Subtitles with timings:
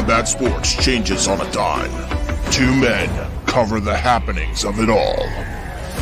[0.00, 1.90] Combat Sports changes on a dime.
[2.50, 5.28] Two men cover the happenings of it all.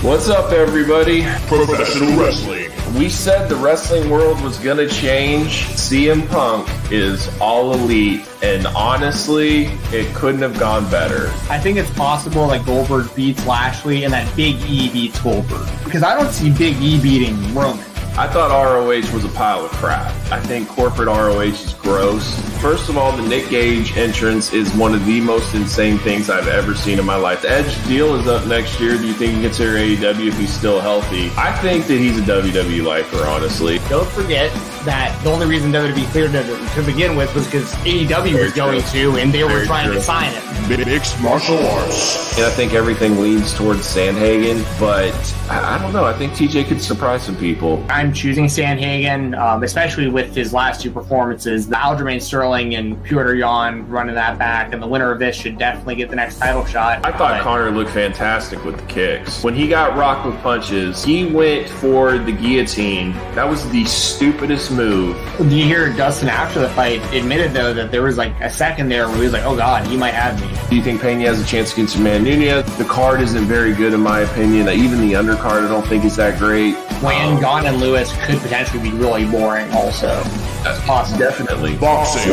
[0.02, 1.22] What's up, everybody?
[1.48, 2.70] Professional wrestling.
[2.96, 5.64] We said the wrestling world was going to change.
[5.70, 11.26] CM Punk is all elite, and honestly, it couldn't have gone better.
[11.50, 15.68] I think it's possible that Goldberg beats Lashley and that Big E beats Goldberg.
[15.82, 17.84] Because I don't see Big E beating Roman.
[18.18, 20.12] I thought ROH was a pile of crap.
[20.32, 22.36] I think corporate ROH is gross.
[22.60, 26.48] First of all, the Nick Gage entrance is one of the most insane things I've
[26.48, 27.42] ever seen in my life.
[27.42, 28.98] The Edge deal is up next year.
[28.98, 31.30] Do you think he you consider AEW if he's still healthy?
[31.36, 33.78] I think that he's a WWE lifer, honestly.
[33.88, 34.52] Don't forget
[34.84, 36.44] that the only reason WWE cleared him
[36.74, 39.12] to begin with was because AEW Very was going true.
[39.12, 39.94] to, and they were trying true.
[39.94, 40.44] to sign him.
[40.68, 42.36] Mixed martial arts.
[42.36, 45.14] And I think everything leans towards Sandhagen, but
[45.48, 46.04] I, I don't know.
[46.04, 47.84] I think TJ could surprise some people.
[47.88, 51.68] I'm choosing Sandhagen, um, especially with his last two performances.
[51.68, 55.58] The Aljamain Sterling and Petr Yan running that back, and the winner of this should
[55.58, 57.04] definitely get the next title shot.
[57.04, 59.42] I thought But- Conor looked fantastic with the kicks.
[59.44, 63.14] When he got rocked with punches, he went for the guillotine.
[63.34, 65.16] That was the stupidest move.
[65.38, 68.88] Do you hear Dustin after the fight admitted though that there was like a second
[68.88, 71.26] there where he was like, "Oh God, he might have me." Do you think Pena
[71.26, 72.76] has a chance against Amanda Nunes?
[72.78, 74.68] The card isn't very good in my opinion.
[74.68, 76.74] Even the undercard I don't think is that great.
[77.02, 79.70] Wayne, Um, Gane, and Lewis could potentially be really boring.
[79.72, 80.20] Also,
[80.62, 81.18] that's possible.
[81.18, 81.76] Definitely.
[81.76, 82.32] Boxing.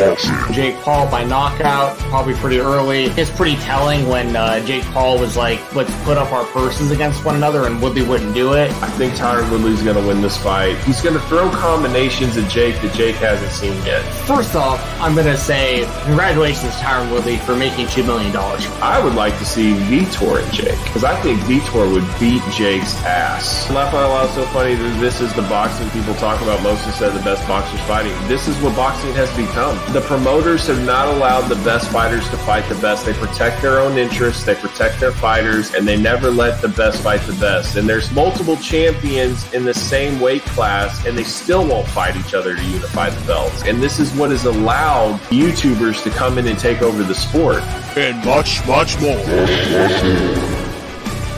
[0.54, 3.04] Jake Paul by knockout, probably pretty early.
[3.04, 7.24] It's pretty telling when uh, Jake Paul was like, "Let's put up our purses against
[7.24, 8.70] one another," and Woodley wouldn't do it.
[8.82, 10.76] I think Tyron Woodley's going to win this fight.
[10.84, 14.02] He's going to throw combinations at Jake that Jake hasn't seen yet.
[14.26, 18.66] First off, I'm gonna say congratulations, Tyron Woodley, for making two million dollars.
[18.80, 22.96] I would like to see Vitor and Jake because I think Vitor would beat Jake's
[23.04, 23.70] ass.
[23.70, 27.08] Laugh out loud so funny that this is the boxing people talk about most instead
[27.08, 28.15] of the best boxers fighting.
[28.28, 29.76] This is what boxing has become.
[29.92, 33.06] The promoters have not allowed the best fighters to fight the best.
[33.06, 37.02] They protect their own interests, they protect their fighters, and they never let the best
[37.02, 37.76] fight the best.
[37.76, 42.34] And there's multiple champions in the same weight class, and they still won't fight each
[42.34, 43.62] other to unify the belts.
[43.62, 47.62] And this is what has allowed YouTubers to come in and take over the sport.
[47.96, 50.65] And much, much more.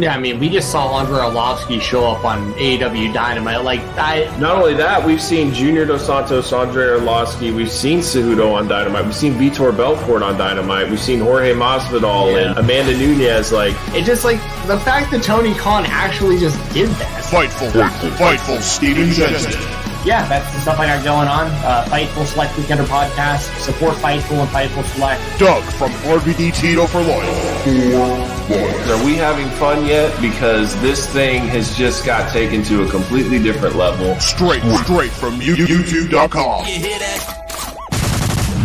[0.00, 3.62] Yeah, I mean, we just saw Andre Arlovski show up on AEW Dynamite.
[3.64, 8.54] Like, I Not only that, we've seen Junior Dos Santos, Andre Arlovski, we've seen Cejudo
[8.54, 12.50] on Dynamite, we've seen Vitor Belfort on Dynamite, we've seen Jorge Masvidal Yeah.
[12.50, 13.52] and Amanda Nunes.
[13.52, 17.24] Like, It just like the fact that Tony Khan actually just did that.
[17.24, 17.70] Fightful.
[18.16, 19.60] Fightful Steven Jensen.
[20.02, 21.48] Yeah, that's the stuff I got going on.
[21.62, 23.54] Uh, Fightful Select Weekender podcast.
[23.60, 25.20] Support Fightful and Fightful Select.
[25.38, 28.39] Doug from RVD Tito for life.
[28.50, 30.20] For are we having fun yet?
[30.20, 34.18] Because this thing has just got taken to a completely different level.
[34.18, 36.64] Straight, straight from you- YouTube.com.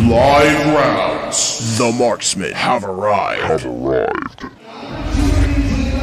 [0.09, 1.77] Live rounds.
[1.77, 3.43] The marksmen have arrived.
[3.43, 4.45] Have arrived.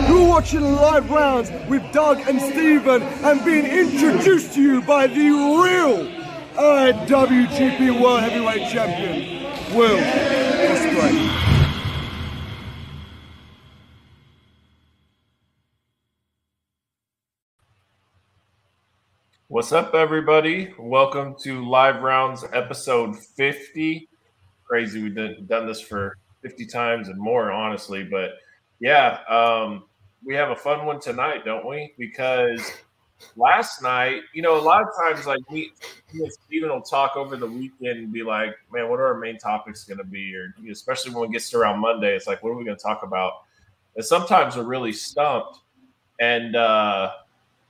[0.08, 5.30] You're watching live rounds with Doug and Steven and being introduced to you by the
[5.30, 6.06] real
[6.56, 11.51] IWGP World Heavyweight Champion, Will Ospreay.
[19.52, 20.72] What's up, everybody?
[20.78, 24.08] Welcome to Live Rounds episode 50.
[24.64, 28.02] Crazy, we've done, done this for 50 times and more, honestly.
[28.02, 28.38] But
[28.80, 29.84] yeah, um,
[30.24, 31.92] we have a fun one tonight, don't we?
[31.98, 32.72] Because
[33.36, 35.70] last night, you know, a lot of times, like we,
[36.14, 39.36] and Steven will talk over the weekend and be like, man, what are our main
[39.36, 40.34] topics going to be?
[40.34, 42.64] Or you know, especially when it gets to around Monday, it's like, what are we
[42.64, 43.42] going to talk about?
[43.96, 45.58] And sometimes we're really stumped.
[46.18, 47.12] And, uh,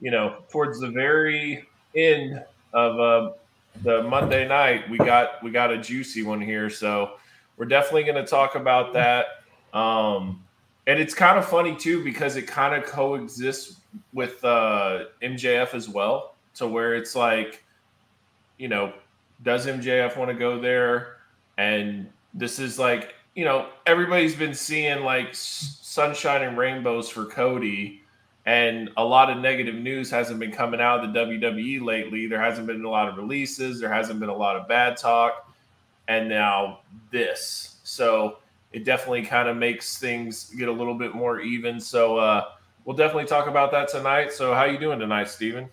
[0.00, 2.42] you know, towards the very end
[2.72, 3.32] of uh,
[3.82, 6.70] the Monday night, we got we got a juicy one here.
[6.70, 7.14] So
[7.56, 9.26] we're definitely going to talk about that.
[9.72, 10.42] Um,
[10.86, 13.80] and it's kind of funny too because it kind of coexists
[14.12, 17.64] with uh, MJF as well, to where it's like,
[18.58, 18.92] you know,
[19.42, 21.16] does MJF want to go there?
[21.58, 28.01] And this is like, you know, everybody's been seeing like sunshine and rainbows for Cody
[28.46, 32.26] and a lot of negative news hasn't been coming out of the WWE lately.
[32.26, 33.80] There hasn't been a lot of releases.
[33.80, 35.48] There hasn't been a lot of bad talk,
[36.08, 36.80] and now
[37.10, 37.76] this.
[37.84, 38.38] So
[38.72, 41.78] it definitely kind of makes things get a little bit more even.
[41.78, 42.46] So uh,
[42.84, 44.32] we'll definitely talk about that tonight.
[44.32, 45.68] So how you doing tonight, Steven?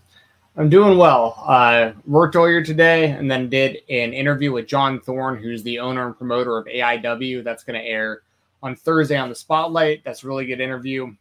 [0.57, 1.41] I'm doing well.
[1.47, 6.07] Uh, worked earlier today and then did an interview with John Thorne, who's the owner
[6.07, 7.43] and promoter of AIW.
[7.43, 8.23] That's going to air
[8.61, 10.03] on Thursday on the Spotlight.
[10.03, 11.15] That's really good interview.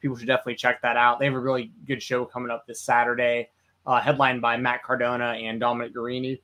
[0.00, 1.18] People should definitely check that out.
[1.18, 3.48] They have a really good show coming up this Saturday,
[3.86, 6.40] uh, headlined by Matt Cardona and Dominic Garrini.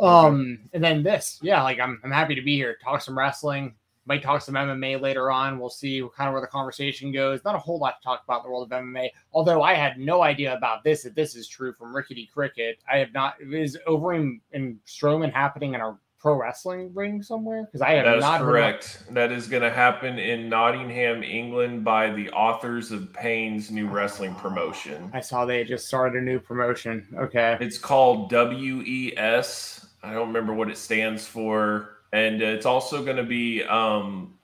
[0.00, 2.76] Um, and then this, yeah, like I'm, I'm happy to be here.
[2.82, 3.74] Talk some wrestling,
[4.08, 5.58] might talk some MMA later on.
[5.58, 7.44] We'll see kind of where the conversation goes.
[7.44, 9.98] Not a whole lot to talk about in the world of MMA, although I had
[9.98, 11.04] no idea about this.
[11.04, 13.34] If this is true from Rickety Cricket, I have not.
[13.40, 17.64] Is Overeem and Strowman happening in a pro wrestling ring somewhere?
[17.64, 18.40] Because I have That is not.
[18.40, 19.02] heard correct.
[19.10, 24.34] That is going to happen in Nottingham, England, by the Authors of Pain's new wrestling
[24.34, 25.10] promotion.
[25.14, 27.06] I saw they just started a new promotion.
[27.16, 27.56] Okay.
[27.60, 29.86] It's called WES.
[30.02, 31.98] I don't remember what it stands for.
[32.12, 34.34] And it's also going to be um,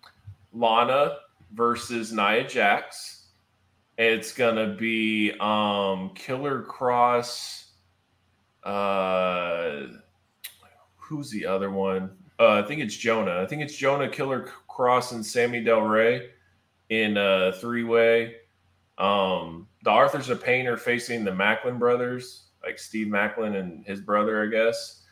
[0.52, 1.16] Lana
[1.52, 3.26] versus Nia Jax.
[3.96, 7.62] It's going to be um, Killer Kross.
[8.62, 9.86] Uh,
[11.08, 12.10] who's the other one?
[12.38, 13.40] Uh, I think it's Jonah.
[13.40, 16.30] I think it's Jonah, Killer Kross, and Sammy Del Rey
[16.88, 18.36] in a three way.
[18.98, 24.00] Um, the Authors of Pain are facing the Maclin brothers, like Steve Maclin and his
[24.00, 25.02] brother, I guess.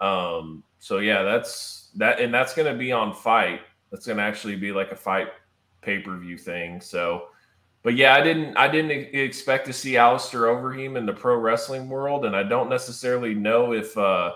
[0.00, 3.60] Um, so yeah, that's that, and that's going to be on FITE.
[3.90, 5.28] That's going to actually be like a fight
[5.82, 6.80] pay per view thing.
[6.80, 7.28] So,
[7.82, 11.88] but yeah, I didn't I didn't expect to see Alistair Overeem in the pro wrestling
[11.88, 14.32] world, and I don't necessarily know if uh,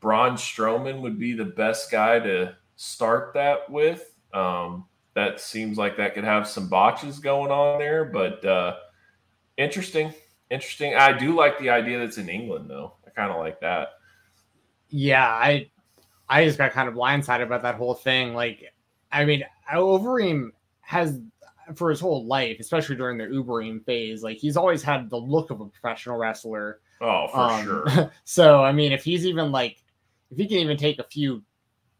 [0.00, 4.14] Braun Strowman would be the best guy to start that with.
[4.32, 8.76] Um, that seems like that could have some botches going on there, but uh,
[9.56, 10.14] interesting,
[10.50, 10.94] interesting.
[10.94, 12.94] I do like the idea that's in England, though.
[13.06, 13.90] I kind of like that.
[14.88, 15.70] Yeah, I
[16.28, 18.34] I just got kind of blindsided about that whole thing.
[18.34, 18.64] Like,
[19.12, 20.50] I mean, Overeem
[20.82, 21.20] has
[21.76, 25.50] for his whole life, especially during the Ubereem phase, like he's always had the look
[25.50, 26.80] of a professional wrestler.
[27.00, 27.86] Oh, for Um, sure.
[28.24, 29.82] so I mean, if he's even like,
[30.30, 31.42] if he can even take a few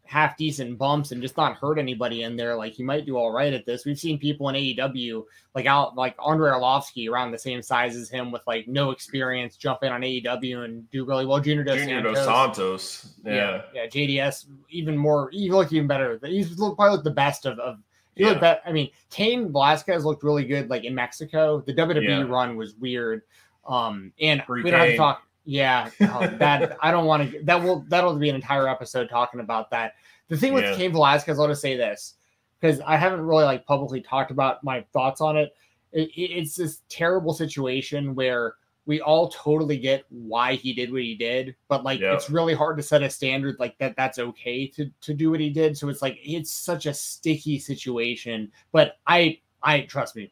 [0.03, 3.31] half decent bumps and just not hurt anybody in there, like he might do all
[3.31, 3.85] right at this.
[3.85, 5.23] We've seen people in AEW
[5.55, 9.55] like out like Andre Arlovski around the same size as him with like no experience
[9.55, 11.39] jump in on AEW and do really well.
[11.39, 12.83] Junior Dos Junior Dos Santos.
[12.83, 13.13] Santos.
[13.25, 13.61] Yeah.
[13.73, 15.29] yeah, JDS even more.
[15.31, 16.19] He looked even better.
[16.25, 17.57] He's look, probably looked the best of.
[17.59, 17.77] of
[18.17, 18.55] he looked Yeah.
[18.55, 21.61] bet- I mean, Cain Velasquez looked really good, like in Mexico.
[21.65, 22.23] The WWE Yeah.
[22.23, 23.21] run was weird.
[23.65, 25.23] Um, and we don't have to talk.
[25.43, 27.43] Yeah, oh, that I don't want to.
[27.43, 29.93] That will that'll be an entire episode talking about that.
[30.27, 30.75] The thing with Yeah.
[30.75, 32.15] Cain Velasquez, I'll just say this
[32.59, 35.55] because I haven't really like publicly talked about my thoughts on it.
[35.91, 38.55] It- it- It's this terrible situation where
[38.85, 42.13] we all totally get why he did what he did, but like Yep.
[42.15, 43.95] it's really hard to set a standard like that.
[43.95, 45.77] That's okay to to do what he did.
[45.77, 48.51] So it's like it's such a sticky situation.
[48.71, 50.31] But I I trust me,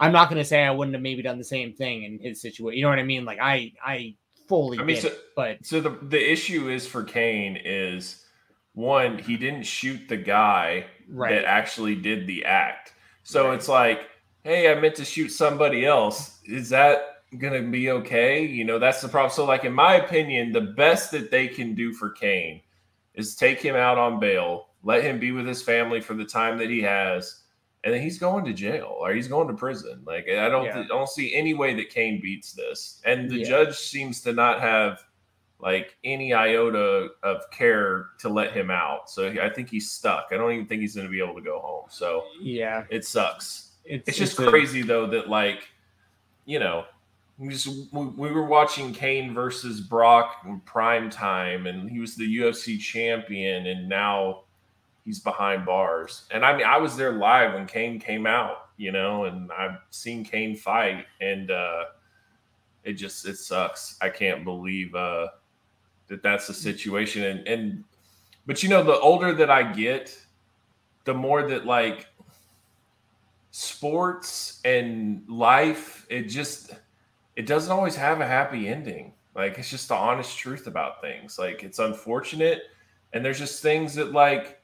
[0.00, 2.40] I'm not going to say I wouldn't have maybe done the same thing in his
[2.40, 2.76] situation.
[2.78, 3.24] You know what I mean?
[3.24, 4.14] Like I I
[4.48, 8.24] fully I mean, get so- it, but So the the issue is for Cain is
[8.74, 11.34] one, he didn't shoot the guy right.
[11.34, 12.92] that actually did the act.
[13.24, 14.08] So it's like,
[14.44, 16.38] hey, I meant to shoot somebody else.
[16.44, 18.46] Is that gonna be okay?
[18.46, 19.32] You know, that's the problem.
[19.32, 22.62] So, like in my opinion, the best that they can do for Cain
[23.14, 26.56] is take him out on bail, let him be with his family for the time
[26.58, 27.42] that he has,
[27.88, 30.02] and then he's going to jail or he's going to prison.
[30.06, 30.80] Like I don't, Yeah.
[30.80, 33.00] I don't see any way that Cain beats this.
[33.06, 33.48] And the Yeah.
[33.48, 35.02] judge seems to not have
[35.58, 39.10] like any iota of care to let him out.
[39.10, 40.28] So I think he's stuck.
[40.30, 41.86] I don't even think he's going to be able to go home.
[41.88, 43.72] So yeah, it sucks.
[43.84, 45.66] it's, It's just a- crazy though that like,
[46.44, 46.84] you know,
[47.38, 52.16] we just we, we were watching Cain versus Brock in prime time, and he was
[52.16, 54.42] the UFC champion, and now
[55.08, 56.24] he's behind bars.
[56.30, 59.78] And I mean, I was there live when Cain came out, you know, and I've
[59.88, 61.84] seen Cain fight, and uh,
[62.84, 63.96] it just it sucks.
[64.02, 65.28] I can't believe uh,
[66.08, 67.24] that that's the situation.
[67.24, 67.84] And and
[68.44, 70.14] but you know, the older that I get,
[71.04, 72.06] the more that like
[73.50, 76.72] sports and life, it just
[77.34, 79.14] it doesn't always have a happy ending.
[79.34, 81.38] Like it's just the honest truth about things.
[81.38, 82.64] Like it's unfortunate,
[83.14, 84.58] and there's just things that like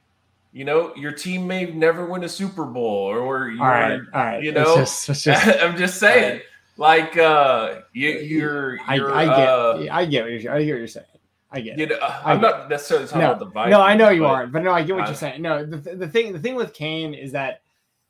[0.55, 4.23] you know your team may never win a Super Bowl or, you're All right, all
[4.23, 4.41] right.
[4.41, 6.41] you It's know, just- it's just- I'm just saying,
[6.77, 10.71] like uh, you, you're, I, you're, I get, uh, I get what you're, I get
[10.73, 11.05] what you're saying.
[11.51, 11.77] I get.
[11.77, 13.71] you know, I I'm get not necessarily talking No, about the Vikings.
[13.71, 15.41] no, I know you but- aren't, but no, I get what I- you're saying.
[15.41, 17.61] No, the, the thing, the thing with Cain is that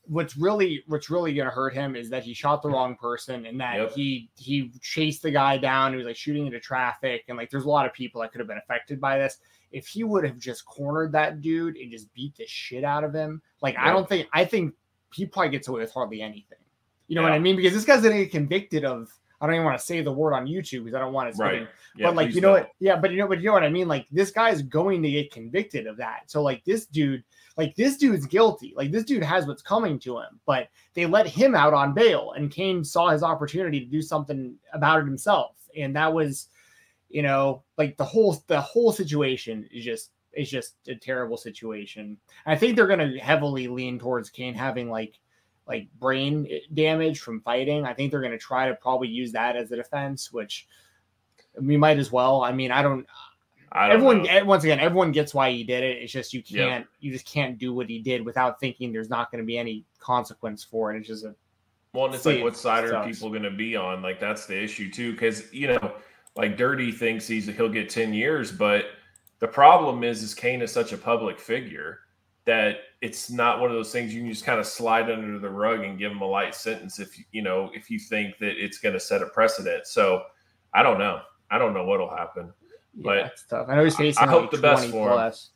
[0.08, 3.48] what's really, what's really going to hurt him is that he shot the wrong person,
[3.48, 3.92] and that Yep.
[3.94, 5.94] he he chased the guy down.
[5.94, 8.38] He was like shooting into traffic, and like there's a lot of people that could
[8.40, 9.38] have been affected by this.
[9.76, 13.14] If he would have just cornered that dude and just beat the shit out of
[13.14, 14.74] him, like I don't think I think
[15.14, 16.58] he probably gets away with hardly anything.
[17.08, 17.30] You know yeah.
[17.30, 17.58] what I mean?
[17.58, 19.10] Because this guy's gonna get convicted of
[19.42, 21.36] I don't even want to say the word on YouTube because I don't want it.
[21.38, 21.68] Right.
[21.98, 22.64] Yeah, but like you know don't.
[22.64, 22.72] what?
[22.80, 23.88] Yeah, but you know, but you know what I mean.
[23.88, 26.24] Like this guy is going to get convicted of that.
[26.28, 27.24] So like this dude,
[27.58, 28.74] like this dude's guilty.
[28.78, 30.40] Like this dude has what's coming to him.
[30.46, 34.56] But they let him out on bail, and Cain saw his opportunity to do something
[34.74, 36.48] about it himself, and that was,
[37.16, 42.18] you know, like the whole the whole situation is just is just a terrible situation.
[42.46, 45.18] I think they're going to heavily lean towards Cain having like
[45.66, 47.86] like brain damage from fighting.
[47.86, 50.68] I think they're going to try to probably use that as a defense, which
[51.58, 52.44] we might as well.
[52.44, 53.08] I mean, I don't.
[53.72, 54.30] I don't everyone, know.
[54.30, 56.04] Eh, once again, everyone gets why he did it.
[56.04, 56.88] It's just you can't, yep.
[57.00, 59.86] you just can't do what he did without thinking there's not going to be any
[60.00, 61.00] consequence for it.
[61.00, 61.34] It's just a
[61.94, 64.02] well, and it's like what side are people going to be on?
[64.02, 65.96] Like that's the issue too, because you know,
[66.36, 68.86] like Dirty thinks he's he'll get ten years, but
[69.40, 72.00] the problem is, is Cain is such a public figure
[72.46, 75.50] that it's not one of those things you can just kind of slide under the
[75.50, 78.78] rug and give him a light sentence if you know if you think that it's
[78.78, 79.88] going to set a precedent.
[79.88, 80.24] So
[80.74, 81.22] I don't know.
[81.52, 82.54] I don't know what'll happen.
[82.96, 83.68] Yeah, but it's tough.
[83.70, 84.24] I know he's facing.
[84.24, 85.52] I, I hope the best for plus.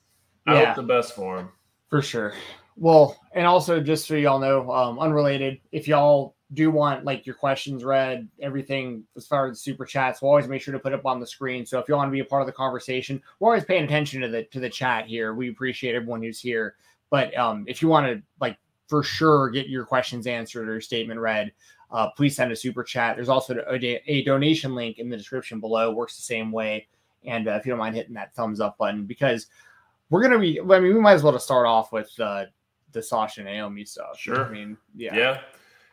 [0.45, 0.53] him.
[0.53, 1.49] I hope the best for him.
[1.89, 2.33] For sure.
[2.75, 7.35] Well, and also just so y'all know, um, unrelated, if y'all do want like your
[7.35, 11.05] questions read, everything as far as super chats, we'll always make sure to put up
[11.05, 11.65] on the screen.
[11.65, 14.21] So if you want to be a part of the conversation, we're always paying attention
[14.21, 15.33] to the to the chat here.
[15.33, 16.75] We appreciate everyone who's here.
[17.11, 21.19] But um, if you want to like for sure get your questions answered or statement
[21.19, 21.51] read,
[21.91, 23.15] uh, please send a super chat.
[23.15, 25.91] There's also a, a, donation link in the description below.
[25.91, 26.87] Works the same way.
[27.25, 29.47] And uh, if you don't mind hitting that thumbs up button, because
[30.09, 30.59] we're gonna be.
[30.59, 32.45] I mean, we might as well to start off with uh,
[32.91, 34.17] the Sasha Naomi stuff.
[34.17, 34.45] Sure.
[34.45, 35.15] I mean, yeah.
[35.15, 35.41] Yeah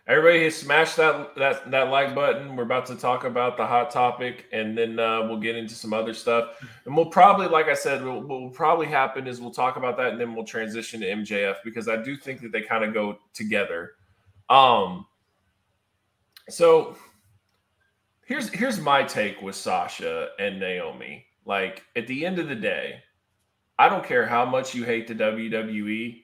[0.07, 2.57] everybody smash that that that like button.
[2.57, 5.93] We're about to talk about the hot topic, and then uh, we'll get into some
[5.93, 6.63] other stuff.
[6.85, 10.13] And we'll probably, like I said, what will probably happen is we'll talk about that,
[10.13, 13.19] and then we'll transition to MJF because I do think that they kind of go
[13.35, 13.93] together.
[14.49, 15.07] Um.
[16.49, 16.97] So
[18.25, 21.27] here's here's my take with Sasha and Naomi.
[21.45, 23.01] Like at the end of the day,
[23.79, 26.23] I don't care how much you hate the WWE,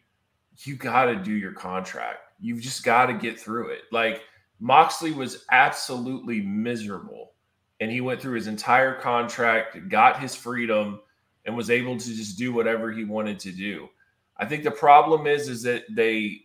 [0.59, 3.83] you got to do your contract You've just got to get through it.
[3.93, 4.23] Like
[4.59, 7.35] Moxley was absolutely miserable
[7.81, 11.01] and he went through his entire contract, got his freedom,
[11.45, 13.89] and was able to just do whatever he wanted to do.
[14.37, 16.43] I think the problem is is that they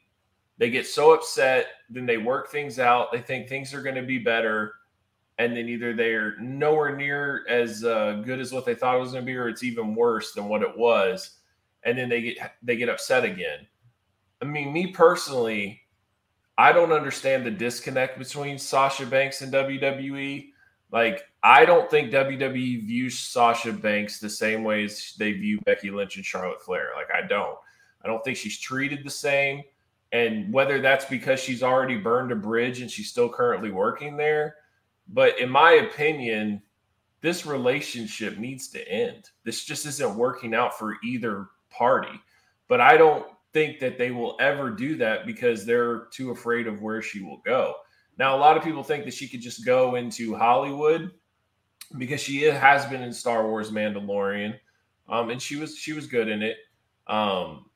[0.59, 3.11] they get so upset, then they work things out.
[3.11, 4.73] They think things are going to be better,
[5.37, 9.11] and then either they're nowhere near as uh, good as what they thought it was
[9.11, 11.37] going to be, or it's even worse than what it was,
[11.83, 13.67] and then they get they get upset again.
[14.41, 15.82] I mean, me personally,
[16.58, 20.50] I don't understand the disconnect between Sasha Banks and WWE.
[20.91, 25.91] Like, I don't think WWE views Sasha Banks the same way as they view Becky
[25.91, 26.91] Lynch and Charlotte Flair.
[26.96, 27.58] Like, I don't.
[28.03, 29.63] I don't think she's treated the same.
[30.12, 34.56] And whether that's because she's already burned a bridge and she's still currently working there.
[35.10, 36.62] But in my opinion,
[37.22, 39.29] this relationship needs to end.
[39.44, 42.22] This just isn't working out for either party.
[42.67, 46.82] But I don't think that they will ever do that because they're too afraid of
[46.82, 47.75] where she will go.
[48.18, 51.12] Now, a lot of people think that she could just go into Hollywood
[51.98, 54.56] because she has been in Star Wars Mandalorian,
[55.08, 56.58] um, and she was she was good in it.
[57.08, 57.70] Um,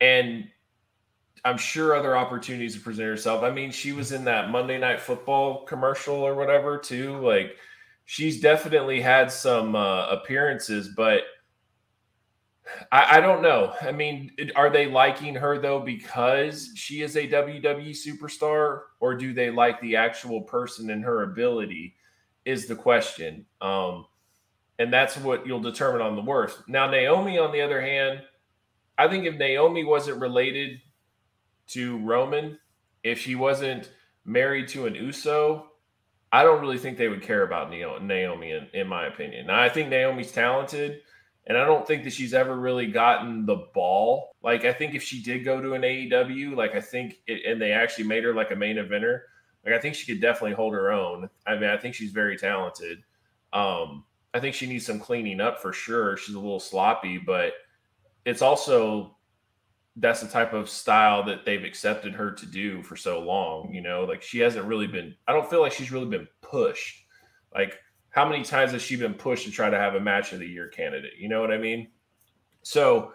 [0.00, 0.48] and
[1.44, 3.42] I'm sure other opportunities to present herself.
[3.42, 7.18] I mean, she was in that Monday Night Football commercial or whatever too.
[7.18, 7.56] Like,
[8.04, 11.22] she's definitely had some uh, appearances, but
[12.92, 13.74] I, I, don't know.
[13.80, 19.32] I mean, are they liking her though because she is a WWE superstar, or do
[19.32, 21.94] they like the actual person and her ability?
[22.44, 23.44] Is the question.
[23.60, 24.06] Um,
[24.78, 26.66] and that's what you'll determine on the worst.
[26.68, 28.22] Now, Naomi, on the other hand,
[28.96, 30.80] I think if Naomi wasn't related
[31.68, 32.58] to Roman,
[33.02, 33.90] if she wasn't
[34.24, 35.66] married to an Uso,
[36.30, 39.46] I don't really think they would care about Naomi, in, in my opinion.
[39.46, 41.00] Now, I think Naomi's talented.
[41.48, 44.36] And I don't think that she's ever really gotten the ball.
[44.42, 47.60] Like, I think if she did go to an AEW, like, I think, it, and
[47.60, 49.20] they actually made her like a main eventer,
[49.64, 51.28] like, I think she could definitely hold her own.
[51.46, 52.98] I mean, I think she's very talented.
[53.52, 56.16] Um, I think she needs some cleaning up for sure.
[56.16, 57.54] She's a little sloppy, but
[58.26, 59.16] it's also
[59.96, 63.72] that's the type of style that they've accepted her to do for so long.
[63.72, 67.04] You know, like she hasn't really been, I don't feel like she's really been pushed.
[67.54, 67.78] Like,
[68.10, 70.46] how many times has she been pushed to try to have a match of the
[70.46, 71.12] year candidate?
[71.18, 71.88] You know what I mean?
[72.62, 73.12] So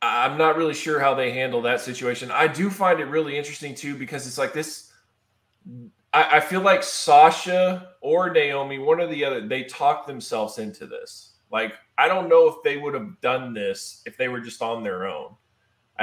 [0.00, 2.30] I'm not really sure how they handle that situation.
[2.30, 4.92] I do find it really interesting too because it's like this.
[6.12, 10.86] I, I feel like Sasha or Naomi, one or the other, they talk themselves into
[10.86, 11.34] this.
[11.50, 14.82] Like I don't know if they would have done this if they were just on
[14.82, 15.36] their own.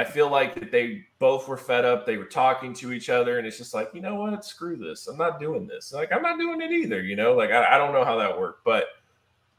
[0.00, 2.06] I feel like that they both were fed up.
[2.06, 4.46] They were talking to each other, and it's just like, you know what?
[4.46, 5.06] Screw this.
[5.08, 5.92] I'm not doing this.
[5.92, 7.02] Like, I'm not doing it either.
[7.02, 8.86] You know, like I, I don't know how that worked, but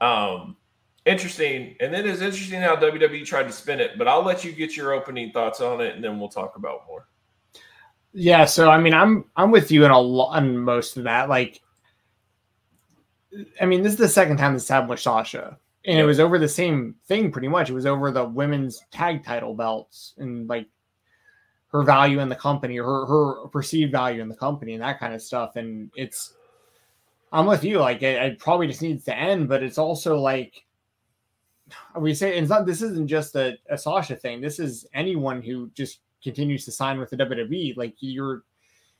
[0.04, 0.58] um,
[1.06, 1.76] interesting.
[1.80, 4.00] And then it's interesting how WWE tried to spin it.
[4.00, 6.88] But I'll let you get your opening thoughts on it, and then we'll talk about
[6.88, 7.08] more.
[8.12, 8.46] Yeah.
[8.46, 11.30] So I mean, I'm I'm with you in a lot on most of that.
[11.30, 11.62] Like,
[13.62, 16.38] I mean, this is the second time this happened with Sasha and it was over
[16.38, 17.70] the same thing pretty much.
[17.70, 20.68] It was over the women's tag title belts and like
[21.70, 25.14] her value in the company her, her perceived value in the company and that kind
[25.14, 25.56] of stuff.
[25.56, 26.34] And it's,
[27.32, 27.80] I'm with you.
[27.80, 30.66] Like it, it probably just needs to end, but it's also like
[31.98, 32.66] we say it's not.
[32.66, 34.42] This isn't just a, a Sasha thing.
[34.42, 37.78] This is anyone who just continues to sign with the WWE.
[37.78, 38.44] Like you're,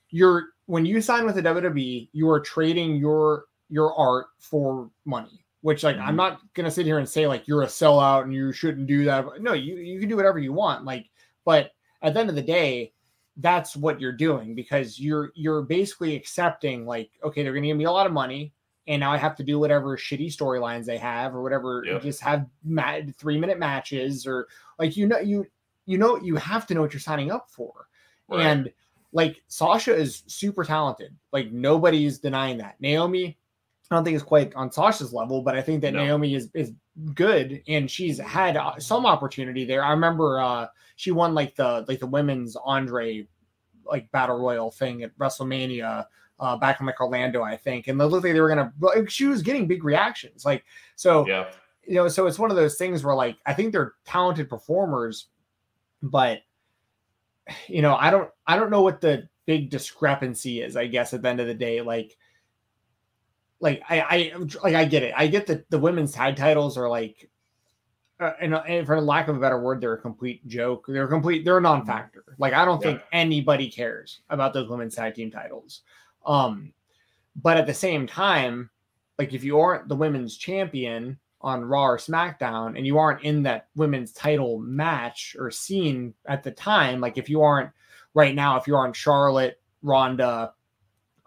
[0.10, 5.41] you're when you sign with the WWE, you are trading your your art for money
[5.62, 6.08] which like mm-hmm.
[6.08, 9.06] I'm not gonna sit here and say like you're a sellout and you shouldn't do
[9.06, 9.26] that.
[9.40, 10.86] No, you you can do whatever you want.
[10.86, 11.10] Like,
[11.46, 12.94] but at the end of the day,
[13.38, 17.86] that's what you're doing because you're you're basically accepting like okay, they're gonna give me
[17.86, 18.54] a lot of money,
[18.88, 21.84] and now I have to do whatever shitty storylines they have or whatever.
[21.86, 22.02] Yep.
[22.02, 24.48] Just have mad three minute matches or
[24.80, 25.46] like you know you
[25.86, 27.88] you know you have to know what you're signing up for,
[28.28, 28.46] right.
[28.46, 28.72] and
[29.14, 31.16] like Sasha is super talented.
[31.32, 32.80] Like nobody's denying that.
[32.80, 33.38] Naomi
[33.92, 36.06] I don't think it's quite on Sasha's level, but I think that no.
[36.06, 36.72] Naomi is is
[37.14, 39.84] good and she's had uh, some opportunity there.
[39.84, 43.28] I remember uh, she won like the like the women's Andre
[43.86, 46.06] like battle royal thing at WrestleMania
[46.40, 48.74] uh, back in like Orlando, I think, and it looked like they were gonna.
[48.80, 50.64] Like, she was getting big reactions, like
[50.96, 51.28] so.
[51.28, 51.52] Yeah.
[51.84, 55.28] You know, so it's one of those things where like I think they're talented performers,
[56.04, 56.40] but
[57.68, 60.78] you know, I don't I don't know what the big discrepancy is.
[60.78, 62.16] I guess at the end of the day, like
[63.62, 65.14] like I, I like I get it.
[65.16, 67.30] I get that the women's tag titles are like,
[68.20, 70.86] uh, and, and, for lack of a better word, they're a complete joke.
[70.88, 71.46] They're a complete.
[71.46, 71.86] They're a mm-hmm.
[71.86, 72.24] non-factor.
[72.40, 72.90] Like I don't yeah.
[72.90, 75.82] think anybody cares about those women's tag team titles.
[76.26, 76.74] Um,
[77.36, 78.70] but at the same time,
[79.18, 83.44] like if you aren't the women's champion on Raw or SmackDown, and you aren't in
[83.44, 87.70] that women's title match or scene at the time, like if you aren't
[88.14, 90.54] right now, if you're on Charlotte, Ronda,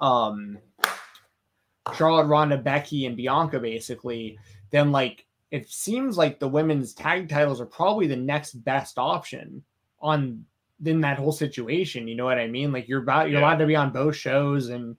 [0.01, 0.59] um,
[1.93, 4.39] Charlotte, Ronda, Becky, and Bianca, basically,
[4.71, 9.63] then like it seems like the women's tag titles are probably the next best option
[10.01, 10.45] on
[10.85, 12.09] in that whole situation.
[12.09, 12.73] You know what I mean?
[12.73, 13.47] Like you're about you're yeah.
[13.47, 14.97] allowed to be on both shows, and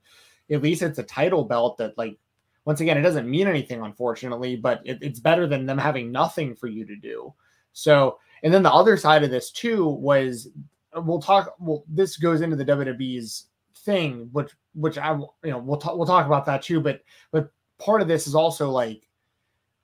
[0.50, 2.18] at least it's a title belt that like
[2.66, 6.56] once again it doesn't mean anything, unfortunately, but it, it's better than them having nothing
[6.56, 7.34] for you to do.
[7.74, 10.50] So, and then the other side of this too was
[10.96, 11.56] we'll talk.
[11.60, 13.48] Well, this goes into the WWE's
[13.86, 16.82] thing, which which I you know we'll talk we'll talk about that too.
[16.82, 19.08] But but part of this is also like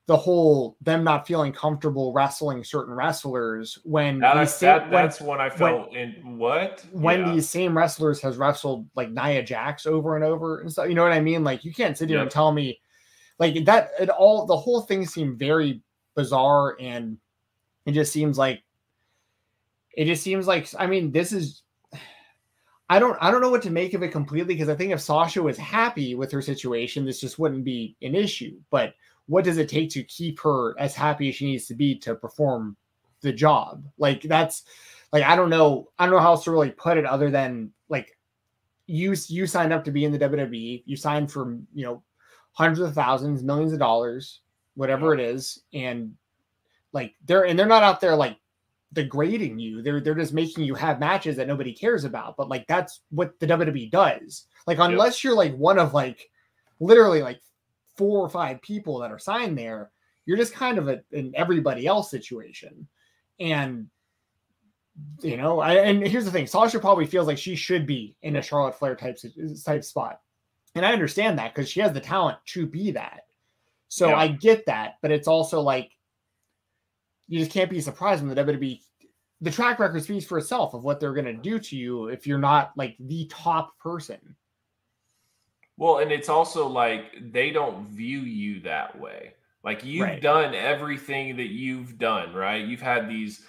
[0.08, 5.50] the whole them not feeling comfortable wrestling certain wrestlers when that, that, that's when, I
[5.50, 7.34] felt when, in what when yeah.
[7.34, 10.90] these same wrestlers has wrestled like Nia Jax over and over and stuff.
[10.90, 11.44] You know what I mean?
[11.44, 12.82] Like you can't sit here and tell me
[13.40, 13.92] like that.
[14.00, 15.82] It all the whole thing seemed very
[16.16, 17.18] bizarre and
[17.86, 18.64] it just seems like
[19.94, 21.62] it just seems like I mean this is
[22.92, 25.00] I don't I don't know what to make of it completely because I think if
[25.00, 28.60] Sasha was happy with her situation, this just wouldn't be an issue.
[28.70, 28.96] But
[29.28, 32.16] what does it take to keep her as happy as she needs to be to
[32.16, 32.76] perform
[33.22, 33.86] the job?
[33.98, 34.64] Like that's
[35.14, 37.72] like I don't know I don't know how else to really put it other than
[37.88, 38.18] like
[38.88, 42.04] you you signed up to be in the WWE, you signed for you know
[42.52, 44.42] hundreds of thousands, millions of dollars,
[44.76, 46.14] whatever it is, and
[46.92, 48.36] like they're and they're not out there like
[48.94, 49.82] degrading you.
[49.82, 52.38] They're they're just making you have matches that nobody cares about.
[52.38, 54.46] But like that's what the WWE does.
[54.68, 55.30] Like unless yep.
[55.30, 56.30] you're like one of like
[56.80, 57.42] literally like
[57.98, 59.92] four or five people that are signed there,
[60.26, 62.88] you're just kind of a, an everybody else situation.
[63.40, 63.88] And
[65.22, 68.36] you know, I, and here's the thing: Sasha probably feels like she should be in
[68.36, 69.18] a Charlotte Flair type
[69.66, 70.20] type spot,
[70.76, 73.22] and I understand that because she has the talent to be that.
[73.88, 74.14] So.
[74.14, 75.92] I get that, but it's also like
[77.32, 78.82] you just can't be surprised when the WWE
[79.40, 82.28] the track record speaks for itself of what they're going to do to you if
[82.28, 84.36] you're not like the top person.
[85.78, 89.34] Well, and it's also like they don't view you that way.
[89.64, 90.22] Like you've right.
[90.22, 92.68] done everything that you've done, right?
[92.68, 93.46] You've had these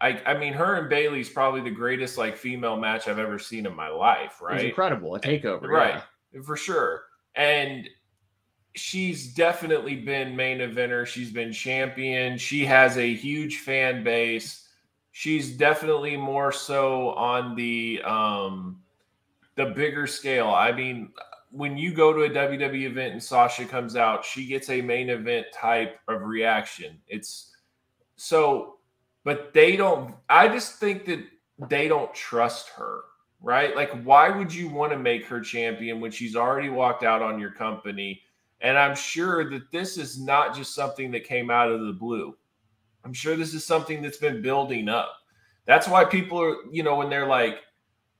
[0.00, 3.66] I, I mean, her and Bayley's probably the greatest like female match I've ever seen
[3.66, 4.56] in my life, right?
[4.56, 6.02] It's incredible, a eh, takeover, right?
[6.32, 6.42] Yeah.
[6.42, 7.04] For sure.
[7.34, 7.88] And
[8.76, 11.06] she's definitely been main eventer.
[11.06, 12.38] She's been champion.
[12.38, 14.68] She has a huge fan base.
[15.12, 18.80] She's definitely more so on the um
[19.56, 20.50] the bigger scale.
[20.50, 21.10] I mean,
[21.50, 25.08] when you go to a WWE event and Sasha comes out, she gets a main
[25.08, 26.98] event type of reaction.
[27.08, 27.56] It's
[28.16, 28.76] so,
[29.24, 30.14] but they don't.
[30.28, 31.24] I just think that
[31.68, 33.00] they don't trust her,
[33.40, 33.74] right?
[33.74, 37.40] Like, why would you want to make her champion when she's already walked out on
[37.40, 38.20] your company?
[38.66, 42.36] And I'm sure that this is not just something that came out of the blue.
[43.04, 45.12] I'm sure this is something that's been building up.
[45.66, 47.60] That's why people are, you know, when they're like,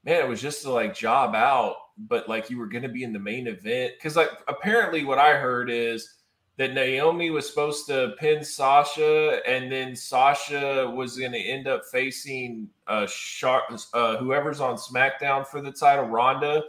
[0.05, 3.03] man, it was just to like job out, but like you were going to be
[3.03, 3.95] in the main event.
[4.01, 6.15] Cause like apparently what I heard is
[6.59, 11.83] that Naomi was supposed to pin Sasha, and then Sasha was going to end up
[11.91, 16.63] facing uh, Char- uh, whoever's on SmackDown for the title, Ronda,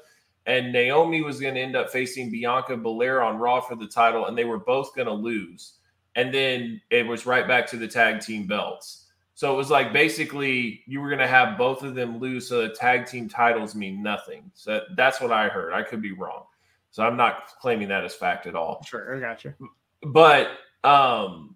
[0.48, 4.26] and Naomi was going to end up facing Bianca Belair on Raw for the title,
[4.26, 5.74] and they were both going to lose.
[6.16, 9.06] And then it was right back to the tag team belts.
[9.36, 12.62] So it was like basically you were going to have both of them lose, so
[12.62, 14.50] the tag team titles mean nothing.
[14.56, 15.74] So that's what I heard.
[15.74, 16.46] I could be wrong.
[16.90, 18.82] So I'm not claiming that as fact at all.
[18.84, 19.54] Sure, I got you.
[20.02, 20.48] But
[20.84, 21.56] um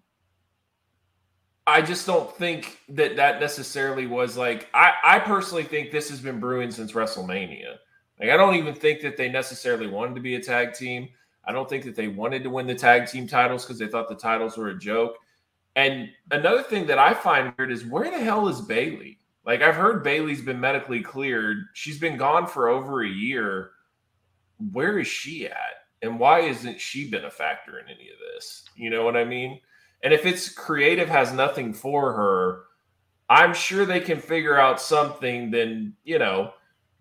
[1.66, 6.20] I just don't think that that necessarily was like I I personally think this has
[6.20, 7.78] been brewing since WrestleMania.
[8.22, 11.08] Like I don't even think that they necessarily wanted to be a tag team.
[11.44, 14.08] I don't think that they wanted to win the tag team titles because they thought
[14.08, 15.16] the titles were a joke.
[15.74, 19.18] And another thing that I find weird is where the hell is Bayley?
[19.44, 21.64] Like I've heard Bayley's been medically cleared.
[21.72, 23.72] She's been gone for over a year
[24.70, 25.86] where is she at?
[26.02, 28.64] And why isn't she been a factor in any of this?
[28.76, 29.60] You know what I mean?
[30.04, 32.64] And if it's creative has nothing for her,
[33.28, 36.52] I'm sure they can figure out something Then, you know,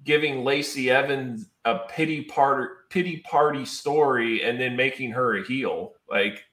[0.03, 5.93] giving Lacey Evans a pity part pity party story and then making her a heel.
[6.09, 6.43] Like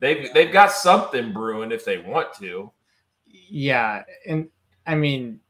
[0.00, 2.70] they've they've got something brewing if they want to.
[3.26, 4.48] Yeah, and
[4.86, 5.40] I mean,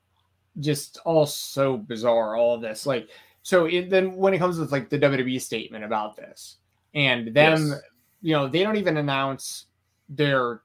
[0.60, 2.36] just all so bizarre.
[2.36, 3.08] All of this, like
[3.42, 6.56] so it, then when it comes with like the WWE statement about this
[6.94, 7.80] and them, yes.
[8.22, 9.66] you know, they don't even announce
[10.08, 10.60] their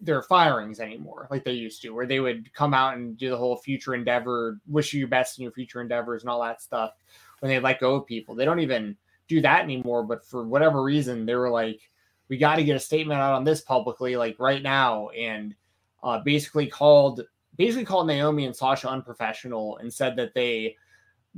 [0.00, 3.36] their firings anymore like they used to, where they would come out and do the
[3.36, 6.92] whole future endeavor, wish you best in your future endeavors and all that stuff
[7.40, 8.34] when they let go of people.
[8.34, 8.96] They don't even
[9.28, 10.02] do that anymore.
[10.02, 11.80] But for whatever reason, they were like,
[12.28, 15.54] we got to get a statement out on this publicly, like right now, and
[16.02, 17.22] uh, basically called
[17.56, 20.76] basically called Naomi and Sasha unprofessional and said that they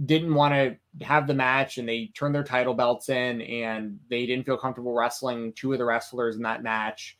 [0.06, 4.24] didn't want to have the match and they turned their title belts in and they
[4.26, 7.18] didn't feel comfortable wrestling two of the wrestlers in that match.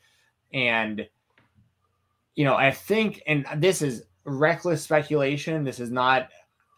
[0.55, 1.07] And,
[2.35, 6.29] you know, I think, and this is reckless speculation, this is not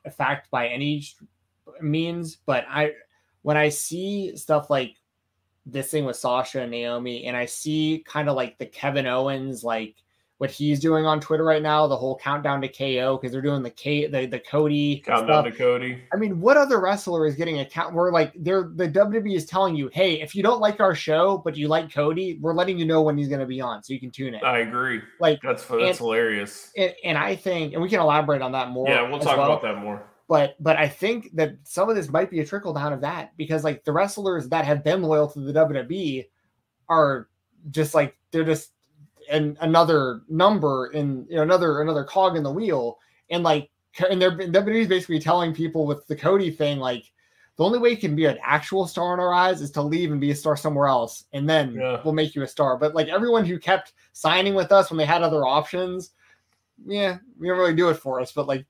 [0.04, 1.06] a fact by any
[1.80, 2.92] means, but I,
[3.42, 4.96] when I see stuff like
[5.66, 9.64] this thing with Sasha and Naomi, and I see kind of like the Kevin Owens,
[9.64, 9.96] like,
[10.44, 13.62] what he's doing on Twitter right now, the whole countdown to KO because they're doing
[13.62, 15.52] the K the, the Cody countdown stuff.
[15.54, 16.02] to Cody.
[16.12, 19.46] I mean, what other wrestler is getting a count We're like they're the WWE is
[19.46, 22.78] telling you, hey, if you don't like our show but you like Cody, we're letting
[22.78, 24.44] you know when he's going to be on so you can tune in.
[24.44, 25.00] I agree.
[25.18, 26.70] Like that's that's and, hilarious.
[26.76, 28.87] And, and, I think, and we can elaborate on that more.
[28.87, 29.46] Yeah, we'll talk well.
[29.46, 30.04] about that more.
[30.28, 33.35] But but I think that some of this might be a trickle down of that
[33.38, 36.26] because like the wrestlers that have been loyal to the WWE
[36.90, 37.30] are
[37.70, 38.73] just like they're just
[39.30, 42.98] and another number in you know, another another cog in the wheel
[43.30, 43.70] and like
[44.10, 47.04] and they're WWE's basically telling people with the Cody thing like
[47.56, 50.10] the only way you can be an actual star in our eyes is to leave
[50.10, 52.00] and be a star somewhere else and then yeah.
[52.04, 55.04] we'll make you a star but like everyone who kept signing with us when they
[55.04, 56.10] had other options
[56.86, 58.66] yeah, we don't really do it for us, but like,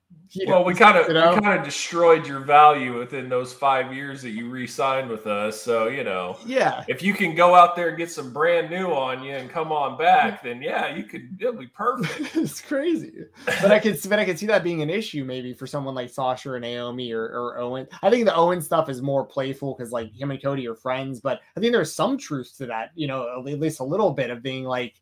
[0.47, 1.39] well, we kind of you know?
[1.39, 5.61] kind of destroyed your value within those five years that you re-signed with us.
[5.61, 8.87] So you know, yeah, if you can go out there and get some brand new
[8.87, 11.37] on you and come on back, then yeah, you could.
[11.39, 12.35] It'll be perfect.
[12.35, 15.67] it's crazy, but I could, but I could see that being an issue maybe for
[15.67, 17.87] someone like Sasha and Naomi or, or Owen.
[18.01, 21.19] I think the Owen stuff is more playful because like him and Cody are friends,
[21.19, 22.91] but I think there's some truth to that.
[22.95, 25.01] You know, at least a little bit of being like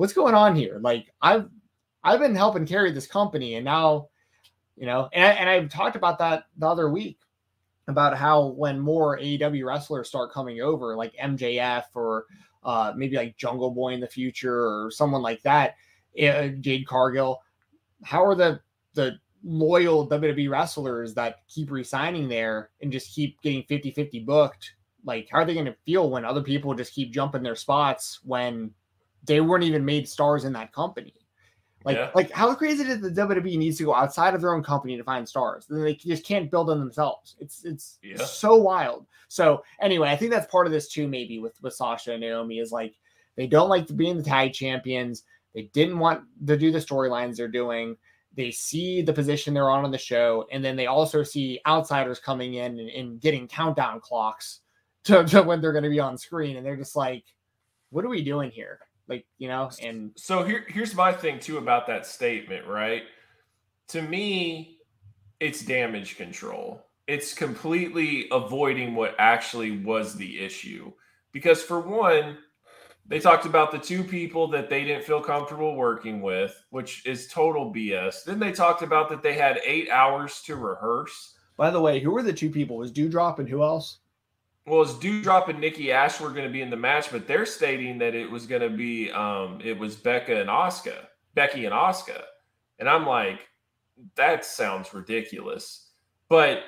[0.00, 0.78] what's going on here?
[0.80, 1.50] Like I've
[2.02, 4.08] I've been helping carry this company, and now,
[4.76, 7.18] you know, and I, and I talked about that the other week
[7.88, 12.26] about how when more AEW wrestlers start coming over, like MJF or
[12.64, 15.74] uh, maybe like Jungle Boy in the future or someone like that,
[16.22, 17.40] uh, Jade Cargill,
[18.02, 18.60] how are the
[18.94, 24.74] the loyal WWE wrestlers that keep resigning there and just keep getting 50-50 booked?
[25.04, 28.20] Like, how are they going to feel when other people just keep jumping their spots
[28.22, 28.72] when
[29.24, 31.14] they weren't even made stars in that company?
[31.84, 32.10] Like, yeah.
[32.14, 34.62] like how crazy is it that the WWE needs to go outside of their own
[34.62, 35.66] company to find stars?
[35.68, 37.36] They just can't build on themselves.
[37.38, 38.22] It's it's yeah.
[38.22, 39.06] so wild.
[39.28, 41.08] So anyway, I think that's part of this too.
[41.08, 42.94] Maybe with with Sasha and Naomi is like
[43.36, 45.22] they don't like being the tag champions.
[45.54, 47.96] They didn't want to do the storylines they're doing.
[48.34, 52.20] they see the position they're on on the show, and then they also see outsiders
[52.20, 54.60] coming in and, and getting countdown clocks
[55.04, 57.24] to, to when they're going to be on screen, and they're just like,
[57.88, 61.58] "What are we doing here?" Like, you know, and so here, here's my thing too
[61.58, 63.02] about that statement, right?
[63.88, 64.78] To me,
[65.40, 66.86] it's damage control.
[67.08, 70.92] It's completely avoiding what actually was the issue.
[71.32, 72.38] Because for one,
[73.04, 77.26] they talked about the two people that they didn't feel comfortable working with, which is
[77.26, 78.22] total BS.
[78.22, 81.34] Then they talked about that they had eight hours to rehearse.
[81.56, 82.76] By the way, who were the two people?
[82.76, 83.98] Was Doudrop and who else?
[84.66, 87.46] Well, it's Doudrop and Nikki Ash were going to be in the match, but they're
[87.46, 90.96] stating that it was going to be um it was Becca and Oscar,
[91.34, 92.22] Becky and Oscar,
[92.78, 93.48] and I'm like,
[94.16, 95.88] that sounds ridiculous.
[96.28, 96.62] But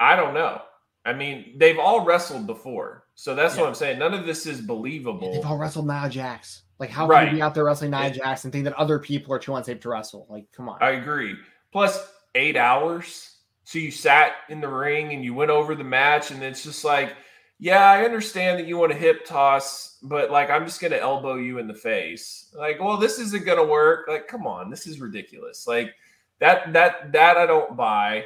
[0.00, 0.62] I don't know.
[1.04, 3.62] I mean, they've all wrestled before, so that's yeah.
[3.62, 3.98] what I'm saying.
[3.98, 5.32] None of this is believable.
[5.32, 6.62] They've all wrestled Nia Jax.
[6.78, 7.24] Like, how right.
[7.24, 8.10] can you be out there wrestling Nia yeah.
[8.10, 10.26] Jax and think that other people are too unsafe to wrestle?
[10.28, 10.78] Like, come on.
[10.80, 11.36] I agree.
[11.72, 13.36] Plus, eight hours.
[13.64, 16.84] So you sat in the ring and you went over the match, and it's just
[16.84, 17.14] like
[17.62, 21.36] yeah, I understand that you want a hip toss, but like I'm just gonna elbow
[21.36, 22.52] you in the face.
[22.58, 24.08] Like, well, this isn't gonna work.
[24.08, 25.64] Like, come on, this is ridiculous.
[25.64, 25.94] Like
[26.40, 28.24] that that that I don't buy.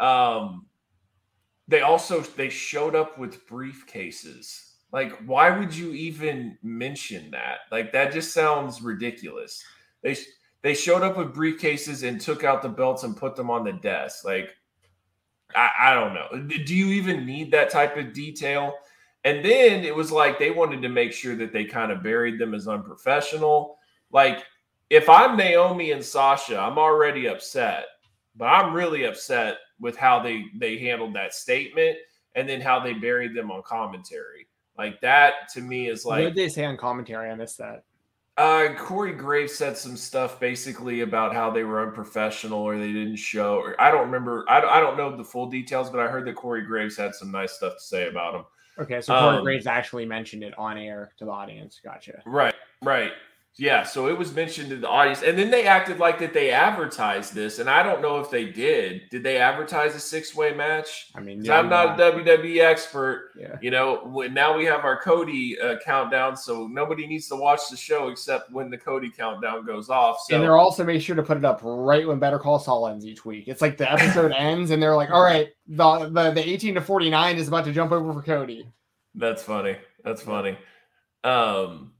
[0.00, 0.66] Um
[1.66, 4.72] they also they showed up with briefcases.
[4.92, 7.60] Like, why would you even mention that?
[7.72, 9.64] Like that just sounds ridiculous.
[10.02, 10.14] They
[10.60, 13.72] they showed up with briefcases and took out the belts and put them on the
[13.72, 14.26] desk.
[14.26, 14.50] Like
[15.54, 16.56] I, I don't know.
[16.64, 18.74] Do you even need that type of detail?
[19.24, 22.38] And then it was like they wanted to make sure that they kind of buried
[22.38, 23.78] them as unprofessional.
[24.10, 24.44] Like,
[24.90, 27.86] if I'm Naomi and Sasha, I'm already upset,
[28.36, 31.96] but I'm really upset with how they they handled that statement
[32.34, 34.46] and then how they buried them on commentary.
[34.76, 36.24] Like that to me is like.
[36.24, 37.30] What did they say on commentary?
[37.30, 37.84] I missed that.
[38.36, 43.16] Uh, Corey Graves said some stuff basically about how they were unprofessional or they didn't
[43.16, 43.58] show.
[43.58, 44.44] Or I don't remember.
[44.48, 47.14] I don't, I don't know the full details, but I heard that Corey Graves had
[47.14, 48.44] some nice stuff to say about him.
[48.80, 51.80] Okay, so Corey um, Graves actually mentioned it on air to the audience.
[51.82, 52.22] Gotcha.
[52.26, 53.12] Right, right.
[53.56, 56.50] Yeah, so it was mentioned to the audience, and then they acted like that they
[56.50, 59.02] advertised this, and I don't know if they did.
[59.10, 61.12] Did they advertise a six way match?
[61.14, 63.30] I mean, yeah, I'm not a WWE expert.
[63.38, 63.56] Yeah.
[63.62, 67.76] You know, now we have our Cody uh, countdown, so nobody needs to watch the
[67.76, 70.18] show except when the Cody countdown goes off.
[70.26, 70.34] So.
[70.34, 73.06] And they're also made sure to put it up right when Better Call Saul ends
[73.06, 73.46] each week.
[73.46, 76.80] It's like the episode ends, and they're like, "All right, the, the the 18 to
[76.80, 78.66] 49 is about to jump over for Cody."
[79.14, 79.76] That's funny.
[80.02, 80.58] That's funny.
[81.22, 81.93] Um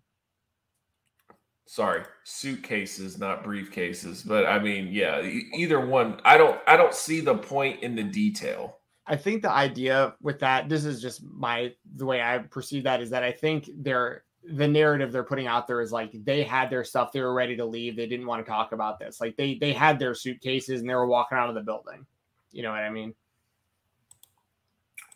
[1.66, 7.20] sorry suitcases not briefcases but i mean yeah either one i don't i don't see
[7.20, 8.78] the point in the detail.
[9.06, 13.02] I think the idea with that this is just my the way i perceive that
[13.02, 16.68] is that i think they're the narrative they're putting out there is like they had
[16.68, 19.20] their stuff they were ready to leave they didn't want to talk about this.
[19.20, 22.06] Like they they had their suitcases and they were walking out of the building.
[22.52, 23.14] You know what i mean?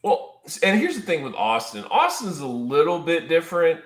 [0.03, 1.85] Well and here's the thing with austin.
[1.91, 3.81] Austin's a little bit different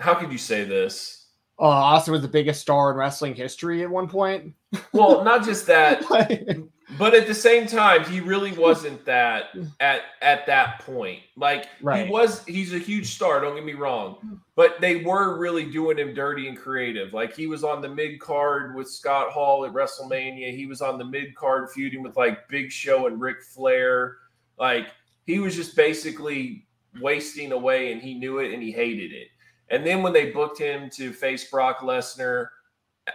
[0.00, 1.20] how could you say this?
[1.60, 4.54] Uh, Austin was the biggest star in wrestling history at one point.
[4.94, 6.02] Well, not just that,
[6.98, 11.20] but at the same time, he really wasn't that at at that point.
[11.36, 12.06] Like right.
[12.06, 13.42] he was, he's a huge star.
[13.42, 17.12] Don't get me wrong, but they were really doing him dirty and creative.
[17.12, 20.56] Like he was on the mid card with Scott Hall at WrestleMania.
[20.56, 24.16] He was on the mid card feuding with like Big Show and Ric Flair.
[24.58, 24.86] Like
[25.26, 26.66] he was just basically
[27.02, 29.28] wasting away, and he knew it, and he hated it.
[29.70, 32.48] And then when they booked him to face Brock Lesnar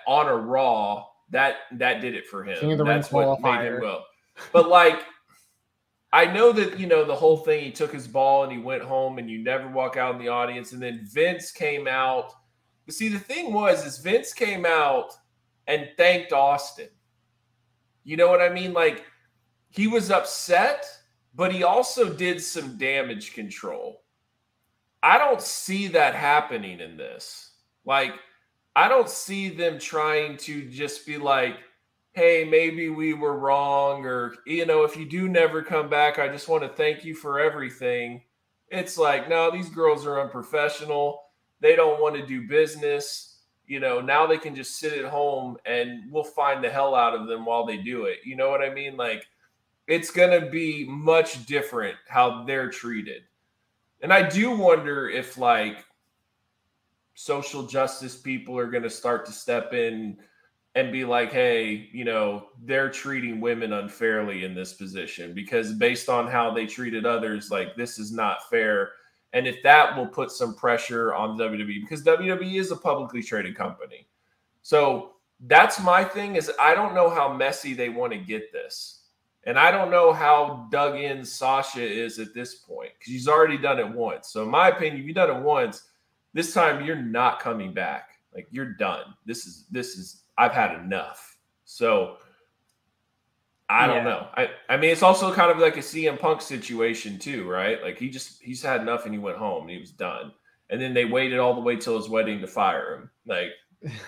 [0.07, 2.57] on a Raw, that that did it for him.
[2.59, 4.03] King of the That's what made him go.
[4.51, 5.03] But like,
[6.13, 7.63] I know that you know the whole thing.
[7.63, 10.29] He took his ball and he went home, and you never walk out in the
[10.29, 10.71] audience.
[10.71, 12.31] And then Vince came out.
[12.85, 15.11] But see, the thing was, is Vince came out
[15.67, 16.89] and thanked Austin.
[18.03, 18.71] You know what I mean?
[18.71, 19.05] Like
[19.69, 20.85] he was upset,
[21.33, 24.03] but he also did some damage control.
[25.05, 27.51] I don't see that happening in this.
[27.85, 28.15] Like,
[28.75, 31.57] I don't see them trying to just be like,
[32.13, 36.27] hey, maybe we were wrong, or, you know, if you do never come back, I
[36.27, 38.23] just want to thank you for everything.
[38.69, 41.21] It's like, no, these girls are unprofessional.
[41.59, 43.41] They don't want to do business.
[43.67, 47.13] You know, now they can just sit at home and we'll find the hell out
[47.13, 48.21] of them while they do it.
[48.25, 48.97] You know what I mean?
[48.97, 49.27] Like,
[49.87, 53.21] it's going to be much different how they're treated.
[54.05, 55.83] And I do wonder if like
[57.15, 60.19] social justice people are going to start to step in
[60.75, 66.07] and be like, hey, you know, they're treating women unfairly in this position because based
[66.07, 68.91] on how they treated others, like this is not fair.
[69.33, 73.55] And if that will put some pressure on WWE because WWE is a publicly traded
[73.57, 74.07] company.
[74.61, 75.13] So
[75.47, 79.04] that's my thing is I don't know how messy they want to get this.
[79.45, 83.58] And I don't know how dug in Sasha is at this point because she's already
[83.58, 84.29] done it once.
[84.29, 85.84] So, in my opinion, if you've done it once,
[86.34, 88.10] this time you're not coming back.
[88.36, 89.15] Like you're done.
[89.25, 91.38] This is this is I've had enough.
[91.63, 92.17] So
[93.69, 94.27] I don't know.
[94.36, 97.81] I I mean it's also kind of like a CM Punk situation too, right?
[97.81, 100.34] Like he just he's had enough and he went home and he was done.
[100.69, 103.10] And then they waited all the way till his wedding to fire him.
[103.25, 103.51] Like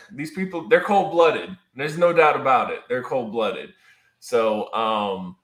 [0.12, 1.56] these people, they're cold blooded.
[1.76, 2.82] There's no doubt about it.
[2.90, 3.74] They're cold blooded.
[4.20, 5.36] So um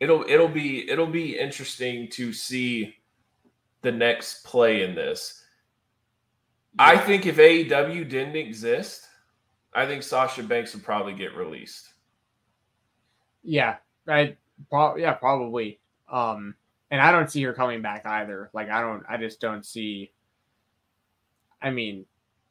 [0.00, 2.94] it'll it'll be it'll be interesting to see
[3.82, 5.42] the next play in this.
[6.78, 9.06] I think if AEW didn't exist,
[9.72, 11.92] I think Sasha Banks would probably get released.
[13.44, 13.76] Yeah,
[14.08, 14.36] I
[14.70, 15.78] pro- yeah, probably.
[16.10, 16.54] Um,
[16.90, 18.50] and I don't see her coming back either.
[18.52, 20.12] Like I don't, I just don't see.
[21.62, 22.06] I mean,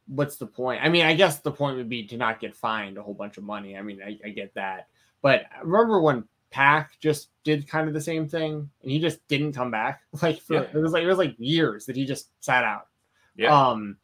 [0.07, 0.81] what's the point?
[0.83, 3.37] I mean, I guess the point would be to not get fined a whole bunch
[3.37, 3.77] of money.
[3.77, 4.87] I mean, I, I get that,
[5.23, 9.27] but I remember when Pac just did kind of the same thing, and he just
[9.27, 10.01] didn't come back.
[10.21, 10.61] Like for, Yeah.
[10.71, 12.89] it was like it was like years that he just sat out.
[13.35, 13.51] Yeah.
[13.69, 13.97] Um,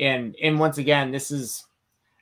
[0.00, 1.66] and and once again, this is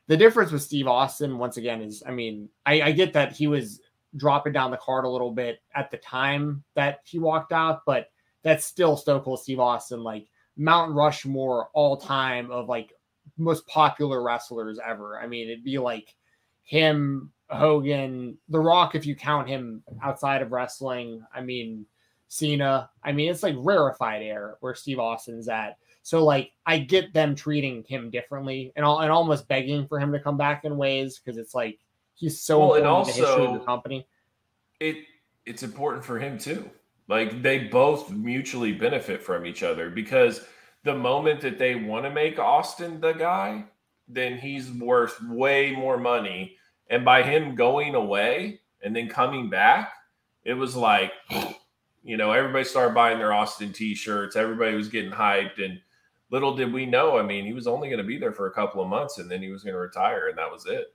[0.09, 1.39] the difference with Steve Austin.
[1.39, 3.81] Once again, is I mean, I, I get that he was
[4.17, 8.11] dropping down the card a little bit at the time that he walked out, but
[8.43, 12.93] that's still Stone Cold Steve Austin, like Mount Rushmore all time of like
[13.37, 15.21] most popular wrestlers ever.
[15.21, 16.15] I mean, it'd be like
[16.65, 21.23] him, Hogan, The Rock, if you count him outside of wrestling.
[21.35, 21.87] I mean,
[22.29, 22.91] Cena.
[23.03, 25.79] I mean, it's like rarefied air where Steve Austin's at.
[26.03, 30.13] So like I get them treating him differently and all and almost begging for him
[30.13, 31.79] to come back in ways because it's like
[32.15, 34.07] he's so Well, and important to the history of the company.
[34.81, 34.97] it
[35.45, 36.71] it's important for him too.
[37.09, 40.47] Like they both mutually benefit from each other because
[40.85, 43.65] the moment that they want to make Austin the guy,
[44.07, 46.57] then he's worth way more money.
[46.91, 49.93] And by him going away and then coming back,
[50.45, 51.13] it was like,
[52.03, 54.37] you know, everybody started buying their Austin t-shirts.
[54.37, 55.63] Everybody was getting hyped.
[55.63, 55.79] And
[56.31, 58.53] little did we know, I mean, he was only going to be there for a
[58.53, 60.95] couple of months and then he was going to retire, and that was it.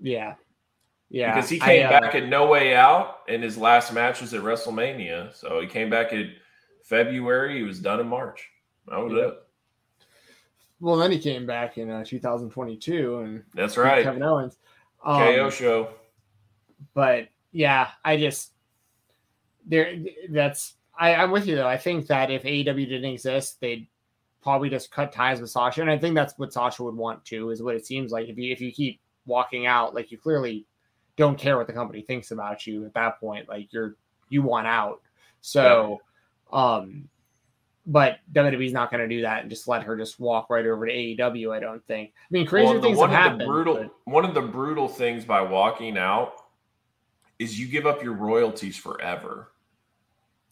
[0.00, 0.34] Yeah.
[1.10, 1.34] Yeah.
[1.34, 4.32] because he I, came uh, back at No Way Out, and his last match was
[4.32, 5.34] at WrestleMania.
[5.34, 6.32] So he came back in
[6.82, 7.58] February.
[7.58, 8.48] He was done in March.
[8.88, 9.28] That was Yeah.
[9.28, 9.34] it.
[10.80, 14.02] Well, then he came back in uh, 2022 and That's right.
[14.02, 14.58] Kevin Owens.
[15.04, 15.88] Um, KO show.
[16.94, 18.52] but yeah, I just
[19.66, 19.96] there.
[20.30, 21.68] That's I, I'm with you though.
[21.68, 23.86] I think that if AEW didn't exist, they'd
[24.42, 27.50] probably just cut ties with Sasha, and I think that's what Sasha would want too.
[27.50, 28.28] Is what it seems like.
[28.28, 30.66] If you if you keep walking out, like you clearly
[31.16, 33.48] don't care what the company thinks about you at that point.
[33.48, 33.96] Like you're
[34.28, 35.02] you want out.
[35.40, 36.00] So,
[36.52, 37.08] um,
[37.86, 40.86] but WWE's not going to do that and just let her just walk right over
[40.86, 41.52] to AEW.
[41.54, 42.12] I don't think.
[42.16, 43.48] I mean, crazy Well, things one have of the happened.
[43.52, 46.34] brutal but- one of the brutal things by walking out
[47.38, 49.52] is you give up your royalties forever.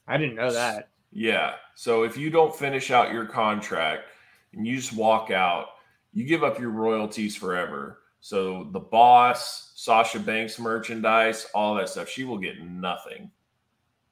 [0.09, 0.89] I didn't know that.
[1.13, 1.55] Yeah.
[1.77, 4.05] So if you don't finish out your contract
[4.53, 5.67] and you just walk out,
[6.13, 7.99] you give up your royalties forever.
[8.21, 13.31] So the boss, Sasha Banks merchandise, all that stuff, she will get nothing.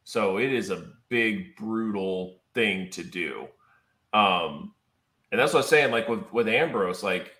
[0.05, 3.47] So it is a big, brutal thing to do.
[4.13, 4.75] Um,
[5.31, 5.93] and that's what I'm saying.
[5.93, 7.35] Like with with Ambrose, like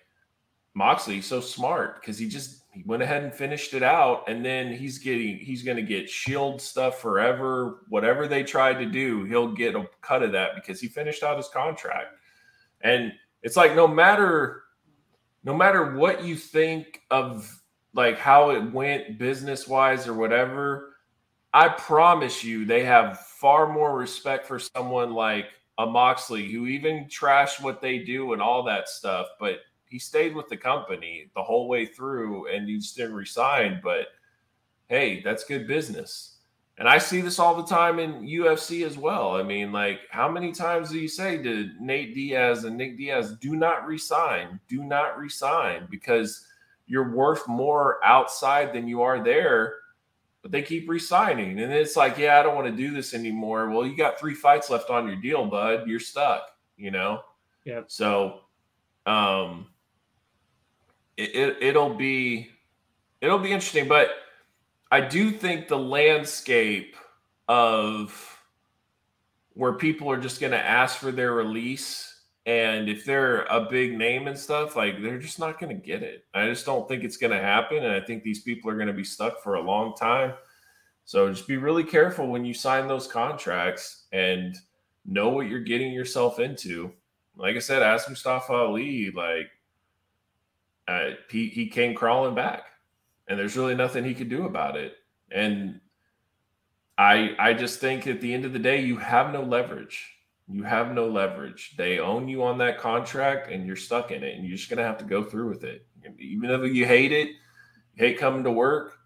[0.73, 4.71] Moxley, so smart because he just he went ahead and finished it out, and then
[4.71, 7.81] he's getting he's going to get Shield stuff forever.
[7.89, 11.35] Whatever they tried to do, he'll get a cut of that because he finished out
[11.35, 12.15] his contract.
[12.81, 13.11] And
[13.43, 14.63] it's like no matter
[15.43, 17.61] no matter what you think of
[17.93, 20.95] like how it went business wise or whatever,
[21.53, 25.45] I promise you they have far more respect for someone like
[25.77, 30.35] a Moxley who even trashed what they do and all that stuff, but he stayed
[30.35, 33.79] with the company the whole way through and he just didn't resign.
[33.81, 34.07] But
[34.87, 36.35] hey, that's good business.
[36.77, 39.35] And I see this all the time in UFC as well.
[39.35, 43.37] I mean, like, how many times do you say to Nate Diaz and Nick Diaz,
[43.39, 46.45] do not resign, do not resign because
[46.87, 49.75] you're worth more outside than you are there?
[50.49, 51.59] But they keep resigning.
[51.59, 53.69] And it's like, yeah, I don't want to do this anymore.
[53.69, 55.87] Well, you got three fights left on your deal, bud.
[55.87, 57.21] You're stuck, you know?
[57.65, 57.85] Yep.
[57.87, 58.41] So,
[59.05, 59.67] um,
[61.17, 62.49] it, it it'll be
[63.21, 64.09] it'll be interesting, but
[64.89, 66.95] I do think the landscape
[67.47, 68.39] of
[69.53, 72.08] where people are just going to ask for their release
[72.49, 76.01] and if they're a big name and stuff like they're just not going to get
[76.01, 78.75] it i just don't think it's going to happen and i think these people are
[78.75, 80.33] going to be stuck for a long time
[81.05, 84.55] so just be really careful when you sign those contracts and
[85.05, 86.91] know what you're getting yourself into
[87.35, 89.49] like i said ask mustafa ali like
[90.89, 92.63] uh, he he came crawling back,
[93.27, 94.95] and there's really nothing he could do about it.
[95.29, 95.79] And
[96.97, 100.03] I I just think at the end of the day, you have no leverage.
[100.51, 101.75] You have no leverage.
[101.77, 104.83] They own you on that contract, and you're stuck in it, and you're just gonna
[104.83, 105.85] have to go through with it.
[106.17, 107.35] Even if you hate it, you
[107.95, 108.97] hate coming to work.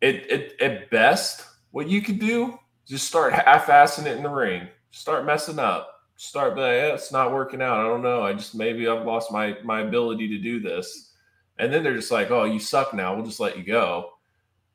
[0.00, 4.68] It, it at best, what you could do, just start half-assing it in the ring.
[4.90, 5.88] Start messing up.
[6.16, 7.80] Start like, yeah, it's not working out.
[7.80, 8.22] I don't know.
[8.22, 11.14] I just maybe I've lost my my ability to do this.
[11.58, 13.14] And then they're just like, oh, you suck now.
[13.14, 14.10] We'll just let you go.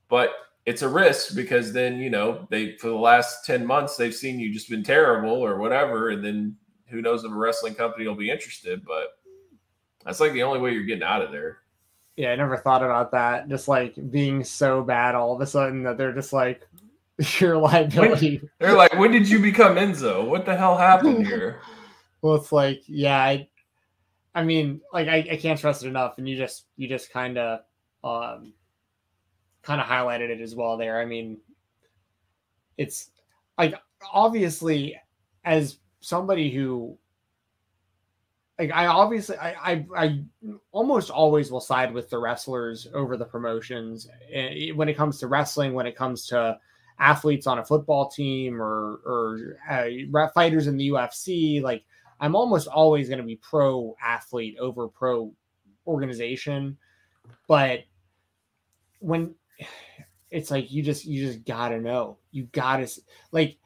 [0.09, 0.32] But
[0.68, 4.38] it's a risk because then you know they for the last 10 months they've seen
[4.38, 6.55] you just been terrible or whatever and then
[6.88, 9.18] who knows if a wrestling company will be interested but
[10.05, 11.59] that's like the only way you're getting out of there.
[12.18, 13.49] Yeah i never thought about that.
[13.49, 16.68] Just like being so bad all of a sudden that they're just like
[17.39, 18.38] your liability.
[18.38, 20.28] When, they're like when did you become enzo?
[20.28, 21.61] What the hell happened here?
[22.22, 23.47] Well it's like yeah i
[24.36, 27.38] i mean like i, I can't trust it enough and you just you just kind
[27.38, 27.61] of
[28.03, 28.53] um
[29.68, 31.01] kind of highlighted it as well there.
[31.01, 31.38] I mean,
[32.78, 33.11] it's
[33.57, 33.76] like
[34.13, 34.95] obviously
[35.43, 36.97] as somebody who
[38.57, 40.24] like I obviously I, I I
[40.72, 45.28] almost always will side with the wrestlers over the promotions eh, when it comes to
[45.28, 46.57] wrestling when it comes to
[46.99, 51.84] athletes on a football team or or uh, fighters in the UFC like
[52.22, 55.34] I'm almost always going to be pro athlete over pro
[55.86, 56.78] organization
[57.47, 57.82] but
[58.99, 59.36] when
[60.32, 62.89] it's like you just you just gotta know you gotta
[63.32, 63.58] like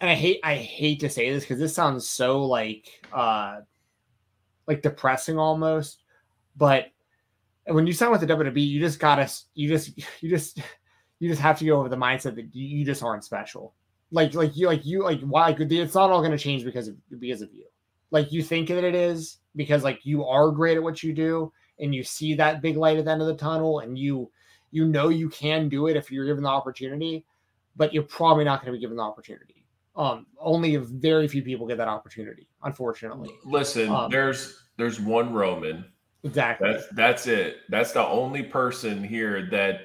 [0.00, 3.60] and i hate i hate to say this because this sounds so like uh
[4.66, 6.02] like depressing almost
[6.56, 6.88] but
[7.70, 9.92] when you sign with the WWE, you just gotta you just
[10.22, 10.60] you just
[11.20, 13.74] you just have to go over the mindset that you, just aren't special.
[14.10, 16.96] Like like you like you like why like, it's not all gonna change because of
[17.20, 17.64] because of you.
[18.10, 21.52] Like you think that it is because like you are great at what you do
[21.78, 24.30] and you see that big light at the end of the tunnel and you
[24.70, 27.24] you know you can do it if you're given the opportunity,
[27.76, 29.64] but you're probably not going to be given the opportunity.
[29.96, 33.30] Um, only very few people get that opportunity, unfortunately.
[33.44, 35.84] Listen, um, there's there's one Roman.
[36.22, 36.72] Exactly.
[36.72, 37.58] That's that's it.
[37.68, 39.80] That's the only person here that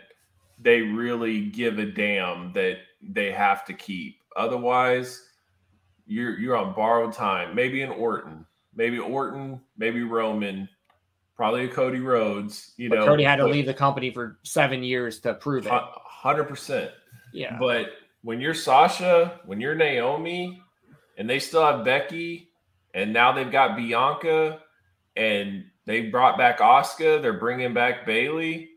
[0.60, 4.18] they really give a damn that they have to keep.
[4.36, 5.30] Otherwise,
[6.06, 7.56] you're you're on borrowed time.
[7.56, 10.70] Maybe an Orton, maybe Orton, maybe Roman,
[11.36, 12.74] probably a Cody Rhodes.
[12.78, 15.72] You but know, Cody had to leave the company for seven years to prove it.
[15.72, 16.92] Hundred percent.
[17.34, 17.58] Yeah.
[17.60, 20.62] But when you're Sasha, when you're Naomi,
[21.18, 22.50] and they still have Becky,
[22.94, 24.60] and now they've got Bianca,
[25.16, 27.22] and they brought back Asuka.
[27.22, 28.70] they're bringing back Bayley.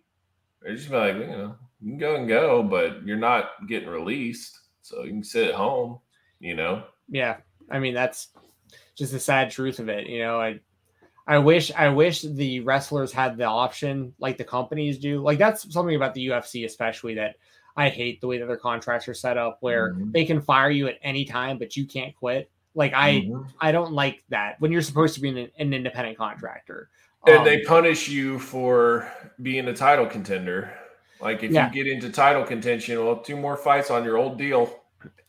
[0.61, 4.59] They're just like, you know, you can go and go, but you're not getting released,
[4.83, 6.01] so you can sit at home.
[6.41, 6.85] You know.
[7.09, 7.37] Yeah,
[7.71, 8.29] I mean that's
[8.97, 10.07] just the sad truth of it.
[10.07, 10.61] You know, I
[11.27, 15.21] I wish I wish the wrestlers had the option like the companies do.
[15.21, 17.37] Like that's something about the UFC especially that
[17.77, 20.13] I hate the way that their contracts are set up where mm-hmm.
[20.13, 22.51] they can fire you at any time but you can't quit.
[22.75, 23.43] Like I mm-hmm.
[23.61, 26.91] I don't like that when you're supposed to be an, an independent contractor.
[27.27, 29.11] And um, they punish you for
[29.43, 30.73] being a title contender.
[31.21, 31.69] Like if yeah.
[31.69, 34.73] you get into title contention, well, two more fights on your old deal.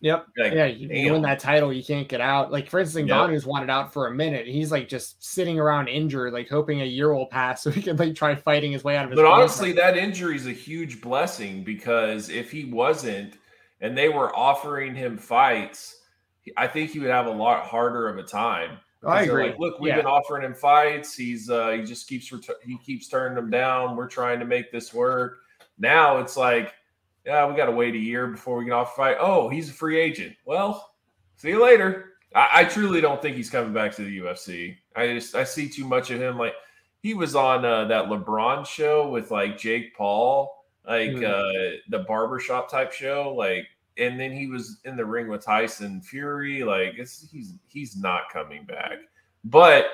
[0.02, 0.28] Yep.
[0.38, 2.52] Like, yeah, you, you, win that title, you can't get out.
[2.52, 3.18] Like for instance, yep.
[3.18, 4.48] Ngannou wanted out for a minute.
[4.48, 7.98] He's like just sitting around injured, like hoping a year will pass so he can
[7.98, 9.18] like try fighting his way out of his.
[9.18, 13.38] But honestly, that injury is a huge blessing because if he wasn't,
[13.82, 16.02] and they were offering him fights,
[16.56, 18.78] I think he would have a lot harder of a time.
[19.06, 19.50] I agree.
[19.50, 19.98] Like, Look, we've yeah.
[19.98, 21.16] been offering him fights.
[21.16, 23.96] He's uh, he just keeps ret- he keeps turning them down.
[23.96, 25.40] We're trying to make this work.
[25.78, 26.74] Now it's like
[27.28, 29.18] yeah, we got to wait a year before we get off fight.
[29.20, 30.34] Oh, he's a free agent.
[30.46, 30.94] Well,
[31.36, 32.14] see you later.
[32.34, 34.78] I, I, truly don't think he's coming back to the UFC.
[34.96, 36.38] I just I see too much of him.
[36.38, 36.54] Like
[37.02, 41.26] he was on uh, that LeBron show with like Jake Paul, like mm-hmm.
[41.26, 43.34] uh, the barbershop type show.
[43.38, 43.68] Like,
[43.98, 46.64] and then he was in the ring with Tyson Fury.
[46.64, 49.00] Like, he's he's not coming back.
[49.44, 49.88] But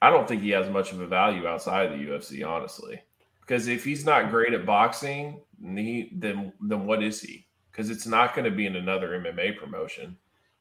[0.00, 3.02] I don't think he has much of a value outside of the UFC, honestly.
[3.40, 5.38] Because if he's not great at boxing,
[5.76, 7.46] he, then then what is he?
[7.70, 10.16] Because it's not going to be in another MMA promotion.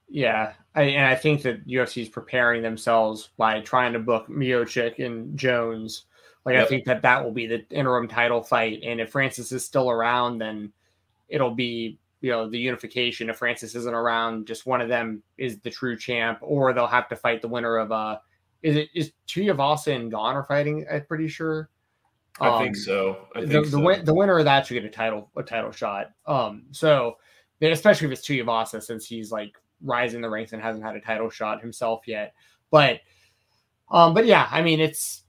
[0.10, 5.04] Yeah, I, and I think that UFC is preparing themselves by trying to book Miocic
[5.04, 6.06] and Jones.
[6.46, 6.66] Like yep.
[6.66, 9.90] I think that that will be the interim title fight, and if Francis is still
[9.90, 10.72] around, then
[11.30, 13.30] it'll be you know the unification.
[13.30, 17.10] If Francis isn't around, just one of them is the true champ, or they'll have
[17.10, 18.18] to fight the winner of uh
[18.64, 20.86] is it is Tuivasa and Gane are fighting?
[20.92, 21.70] I'm pretty sure.
[22.40, 23.28] I um, think so.
[23.36, 23.78] I think the, so.
[23.78, 26.12] the, the winner of that should get a title a title shot.
[26.26, 27.18] Um, so
[27.62, 31.30] especially if it's Tuivasa, since he's like rising the ranks and hasn't had a title
[31.30, 32.34] shot himself yet.
[32.72, 33.02] But
[33.92, 35.24] um, but yeah, I mean it's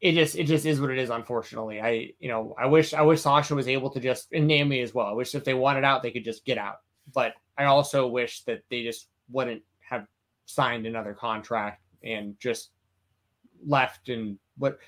[0.00, 1.10] it just it just is what it is.
[1.10, 4.80] Unfortunately, I you know I wish I wish Sasha was able to just and Naomi
[4.80, 5.06] as well.
[5.06, 6.76] I wish if they wanted out they could just get out.
[7.14, 10.06] But I also wish that they just wouldn't have
[10.46, 12.70] signed another contract and just
[13.64, 14.78] left and what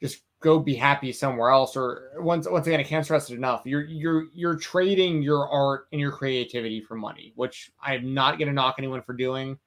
[0.00, 3.62] just go be happy somewhere else or once once again I can't stress it enough.
[3.64, 8.48] You're you're you're trading your art and your creativity for money which i'm not going
[8.48, 9.58] to knock anyone for doing.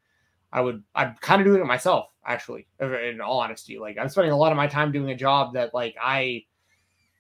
[0.52, 3.80] I would i'm kind of doing it myself actually in all honesty.
[3.80, 6.44] Like i'm spending a lot of my time doing a job that like i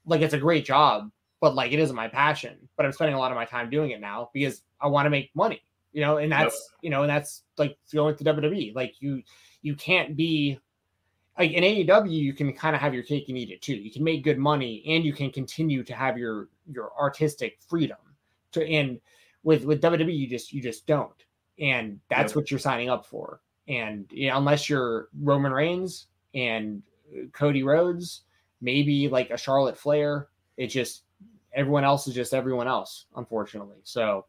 [0.06, 1.10] like it's a great job
[1.42, 3.92] but like it isn't my passion but i'm spending a lot of my time doing
[3.92, 5.62] it now because i want to make money
[5.94, 6.80] you know and that's yep.
[6.84, 9.22] you know and that's like going to wwe like you
[9.62, 10.60] you can't be
[11.38, 13.76] like in AEW, you can kind of have your cake and eat it too.
[13.76, 17.98] You can make good money and you can continue to have your your artistic freedom.
[18.54, 19.00] To and
[19.44, 21.26] with with WWE, you just you just don't,
[21.60, 22.36] and that's yep.
[22.36, 23.42] what you're signing up for.
[23.68, 26.82] And you know, unless you're Roman Reigns and
[27.14, 28.22] uh, Cody Rhodes,
[28.62, 31.04] maybe like a Charlotte Flair, it just
[31.54, 33.78] everyone else is just everyone else, unfortunately.
[33.84, 34.26] So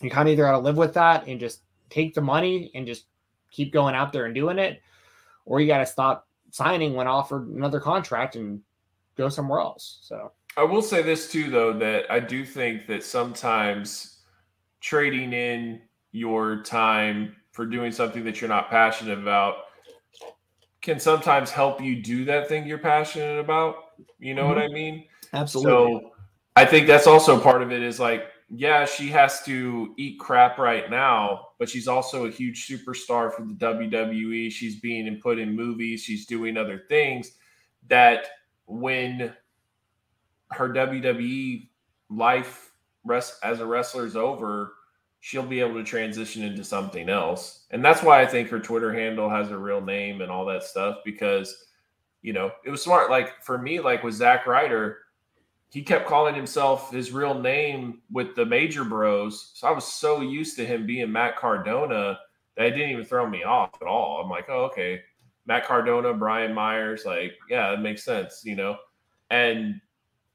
[0.00, 2.86] you kind of either got to live with that and just take the money and
[2.86, 3.06] just
[3.50, 4.80] keep going out there and doing it,
[5.44, 8.60] or you got to stop signing when offered another contract and
[9.16, 10.00] go somewhere else.
[10.02, 14.18] So I will say this too, though, that I do think that sometimes
[14.80, 15.82] trading in
[16.12, 19.56] your time for doing something that you're not passionate about
[20.82, 23.76] can sometimes help you do that thing you're passionate about.
[24.18, 24.54] You know mm-hmm.
[24.54, 25.04] what I mean?
[25.32, 26.00] Absolutely.
[26.00, 26.12] So
[26.56, 30.58] I think that's also part of it is like yeah, she has to eat crap
[30.58, 34.50] right now, but she's also a huge superstar for the WWE.
[34.50, 37.32] She's being put in movies, she's doing other things
[37.86, 38.28] that
[38.64, 39.32] when
[40.52, 41.68] her WWE
[42.08, 42.72] life
[43.04, 44.72] rest as a wrestler is over,
[45.20, 47.66] she'll be able to transition into something else.
[47.70, 50.62] And that's why I think her Twitter handle has a real name and all that
[50.64, 51.66] stuff because
[52.22, 53.10] you know, it was smart.
[53.10, 54.98] Like for me, like with Zack Ryder,
[55.70, 59.52] he kept calling himself his real name with the major bros.
[59.54, 62.18] So I was so used to him being Matt Cardona
[62.56, 64.20] that it didn't even throw me off at all.
[64.20, 65.00] I'm like, oh, okay.
[65.46, 68.76] Matt Cardona, Brian Myers, like, yeah, it makes sense, you know?
[69.30, 69.80] And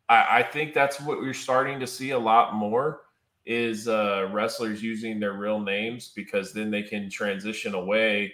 [0.08, 3.02] I, I think that's what we're starting to see a lot more
[3.46, 8.34] is uh, wrestlers using their real names because then they can transition away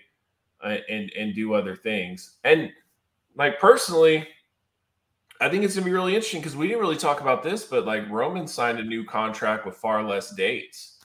[0.63, 2.37] uh, and and do other things.
[2.43, 2.71] And
[3.35, 4.27] like personally,
[5.41, 7.85] I think it's gonna be really interesting because we didn't really talk about this, but
[7.85, 10.99] like Roman signed a new contract with far less dates,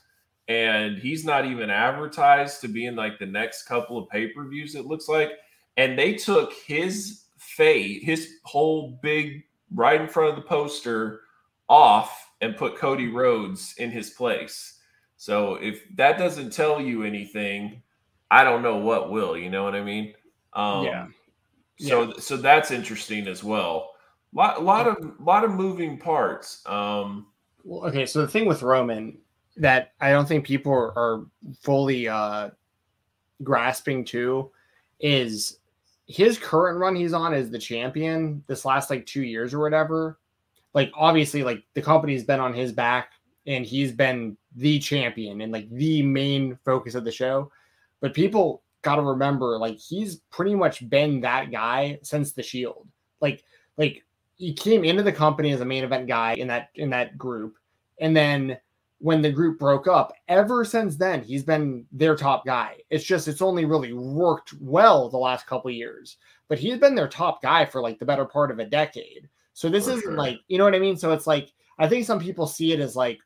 [0.47, 4.47] and he's not even advertised to be in like the next couple of pay per
[4.47, 4.75] views.
[4.75, 5.31] It looks like,
[5.75, 11.21] and they took his face, his whole big right in front of the poster
[11.67, 14.79] off and put Cody Rhodes in his place.
[15.17, 17.81] So if that doesn't tell you anything,
[18.29, 19.35] I don't know what will.
[19.35, 20.13] You know what I mean?
[20.53, 21.07] Um, yeah.
[21.79, 22.13] So yeah.
[22.19, 23.93] so that's interesting as well
[24.37, 26.63] lot, lot of lot of moving parts.
[26.65, 27.27] Um,
[27.63, 29.17] well, okay, so the thing with Roman
[29.57, 31.25] that I don't think people are, are
[31.61, 32.51] fully uh,
[33.43, 34.51] grasping to
[34.99, 35.59] is
[36.05, 40.19] his current run he's on as the champion this last like two years or whatever.
[40.73, 43.13] Like obviously, like the company's been on his back
[43.47, 47.51] and he's been the champion and like the main focus of the show.
[47.99, 52.87] But people got to remember, like he's pretty much been that guy since the Shield.
[53.19, 53.43] Like,
[53.77, 54.05] like
[54.37, 57.57] he came into the company as a main event guy in that in that group,
[57.99, 58.57] and then
[58.99, 62.77] when the group broke up, ever since then he's been their top guy.
[62.89, 66.17] It's just it's only really worked well the last couple years,
[66.47, 69.29] but he's been their top guy for like the better part of a decade.
[69.53, 70.13] So this for isn't sure.
[70.13, 70.97] like you know what I mean.
[70.97, 73.19] So it's like I think some people see it as like,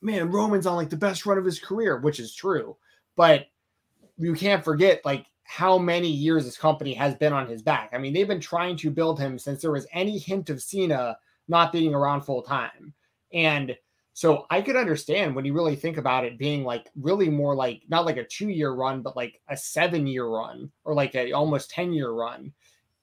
[0.00, 2.76] man, Roman's on like the best run of his career, which is true,
[3.16, 3.46] but
[4.16, 7.88] you can't forget like how many years this company has been on his back.
[7.94, 11.16] I mean, they've been trying to build him since there was any hint of Cena
[11.48, 12.92] not being around full time.
[13.32, 13.74] And
[14.12, 17.80] so I could understand when you really think about it being like really more like
[17.88, 21.32] not like a two year run, but like a seven year run or like a
[21.32, 22.52] almost 10 year run.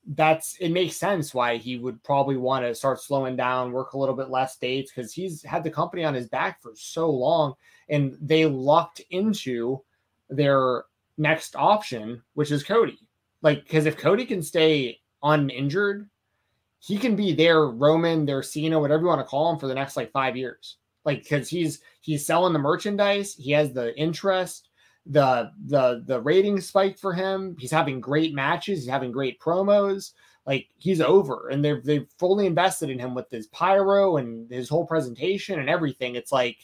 [0.05, 3.97] That's it makes sense why he would probably want to start slowing down, work a
[3.97, 7.55] little bit less dates because he's had the company on his back for so long
[7.89, 9.81] and they lucked into
[10.29, 10.83] their
[11.17, 12.99] next option, which is Cody.
[13.41, 16.09] Like, because if Cody can stay uninjured,
[16.79, 19.75] he can be their Roman, their Cena, whatever you want to call him for the
[19.75, 20.77] next like five years.
[21.03, 24.69] Like, because he's he's selling the merchandise, he has the interest,
[25.05, 27.55] the the the rating spike for him.
[27.59, 30.11] He's having great matches, he's having great promos.
[30.45, 34.69] Like he's over, and they've they've fully invested in him with his pyro and his
[34.69, 36.15] whole presentation and everything.
[36.15, 36.57] It's like,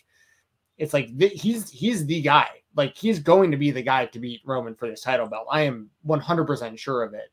[0.78, 4.20] it's like th- he's he's the guy like he's going to be the guy to
[4.20, 5.48] beat Roman for this title belt.
[5.52, 7.32] I am 100% sure of it.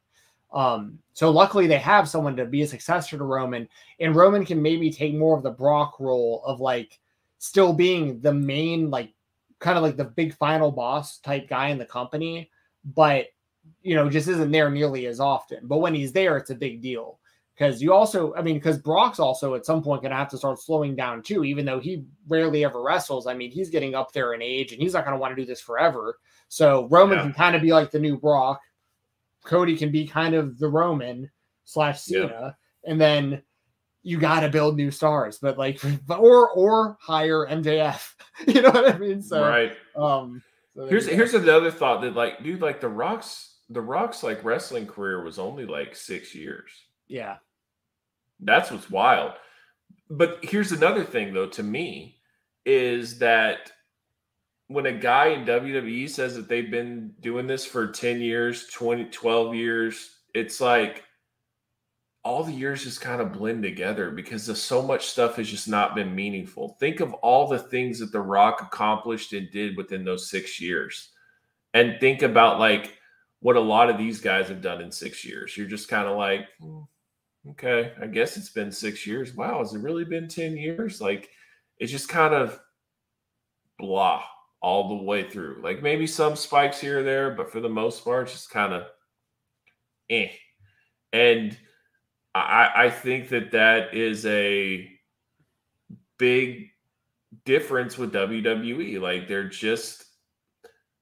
[0.52, 3.68] Um, so luckily they have someone to be a successor to Roman,
[4.00, 6.98] and Roman can maybe take more of the Brock role of like
[7.38, 9.12] still being the main, like
[9.58, 12.50] kind of like the big final boss type guy in the company,
[12.94, 13.26] but
[13.82, 15.60] you know, just isn't there nearly as often.
[15.64, 17.18] But when he's there, it's a big deal.
[17.58, 20.38] Because you also, I mean, because Brock's also at some point going to have to
[20.38, 23.26] start slowing down too, even though he rarely ever wrestles.
[23.26, 25.42] I mean, he's getting up there in age and he's not going to want to
[25.42, 26.18] do this forever.
[26.46, 27.24] So Roman yeah.
[27.24, 28.60] can kind of be like the new Brock.
[29.44, 31.28] Cody can be kind of the Roman
[31.64, 32.28] slash Cena.
[32.28, 32.90] Yeah.
[32.90, 33.42] And then
[34.04, 38.14] you got to build new stars, but like, or, or hire MJF.
[38.46, 39.20] you know what I mean?
[39.20, 39.72] So, right.
[39.96, 40.42] Um,
[40.76, 44.86] so here's, here's another thought that like, dude, like the Rock's, the Rock's like wrestling
[44.86, 46.70] career was only like six years.
[47.08, 47.38] Yeah.
[48.40, 49.32] That's what's wild.
[50.10, 52.16] But here's another thing, though, to me,
[52.64, 53.72] is that
[54.68, 59.06] when a guy in WWE says that they've been doing this for 10 years, 20,
[59.06, 61.04] 12 years, it's like
[62.22, 65.94] all the years just kind of blend together because so much stuff has just not
[65.94, 66.76] been meaningful.
[66.78, 71.10] Think of all the things that The Rock accomplished and did within those six years.
[71.72, 72.98] And think about like
[73.40, 75.56] what a lot of these guys have done in six years.
[75.56, 76.80] You're just kind of like, hmm
[77.50, 79.34] okay, I guess it's been six years.
[79.34, 81.00] Wow, has it really been 10 years?
[81.00, 81.30] Like,
[81.78, 82.60] it's just kind of
[83.78, 84.22] blah
[84.60, 85.60] all the way through.
[85.62, 88.72] Like, maybe some spikes here or there, but for the most part, it's just kind
[88.72, 88.84] of
[90.10, 90.28] eh.
[91.12, 91.56] And
[92.34, 94.90] I, I think that that is a
[96.18, 96.68] big
[97.44, 99.00] difference with WWE.
[99.00, 100.04] Like, they're just,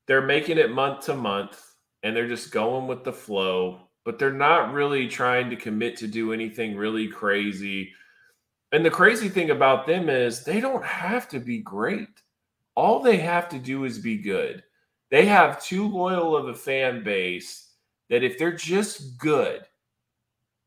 [0.06, 1.60] they're making it month to month
[2.02, 6.06] and they're just going with the flow but they're not really trying to commit to
[6.06, 7.92] do anything really crazy.
[8.70, 12.22] And the crazy thing about them is they don't have to be great.
[12.76, 14.62] All they have to do is be good.
[15.10, 17.72] They have too loyal of a fan base
[18.08, 19.62] that if they're just good,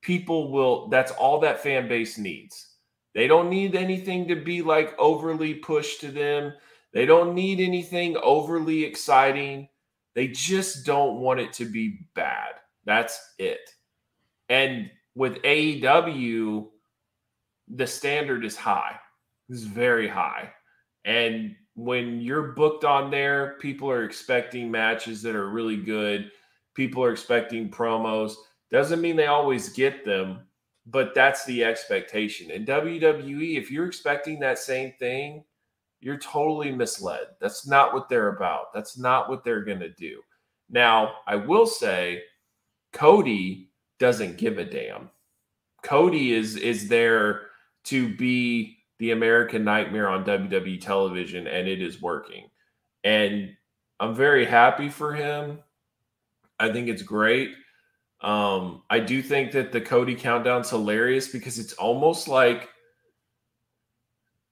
[0.01, 2.73] people will, that's all that fan base needs.
[3.15, 6.53] They don't need anything to be like overly pushed to them.
[6.91, 9.69] They don't need anything overly exciting.
[10.13, 12.55] They just don't want it to be bad.
[12.89, 13.69] That's it.
[14.49, 16.69] And with AEW,
[17.67, 18.95] the standard is high.
[19.47, 20.51] It's very high.
[21.05, 26.31] And when you're booked on there, people are expecting matches that are really good.
[26.73, 28.33] People are expecting promos.
[28.71, 30.39] Doesn't mean they always get them,
[30.87, 32.49] but that's the expectation.
[32.49, 35.43] And WWE, if you're expecting that same thing,
[35.99, 37.27] you're totally misled.
[37.39, 38.73] That's not what they're about.
[38.73, 40.21] That's not what they're going to do.
[40.71, 42.23] Now, I will say
[42.93, 45.09] Cody doesn't give a damn.
[45.83, 47.47] Cody is is there
[47.85, 52.49] to be the American Nightmare on WWE television, and it is working.
[53.03, 53.55] And
[53.99, 55.59] I'm very happy for him.
[56.59, 57.51] I think it's great.
[58.21, 62.69] Um, I do think that the Cody countdown's hilarious because it's almost like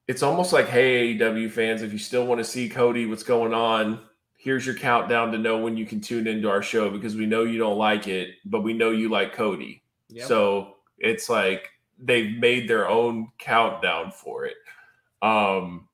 [0.07, 3.53] it's almost like, hey, AEW fans, if you still want to see Cody, what's going
[3.53, 3.99] on?
[4.47, 7.43] Here's your countdown to know when you can tune into our show because we know
[7.43, 9.83] you don't like it, but we know you like Cody.
[10.07, 10.25] Yep.
[10.25, 11.67] So it's like
[11.99, 14.55] they've made their own countdown for it.
[15.21, 15.89] Um,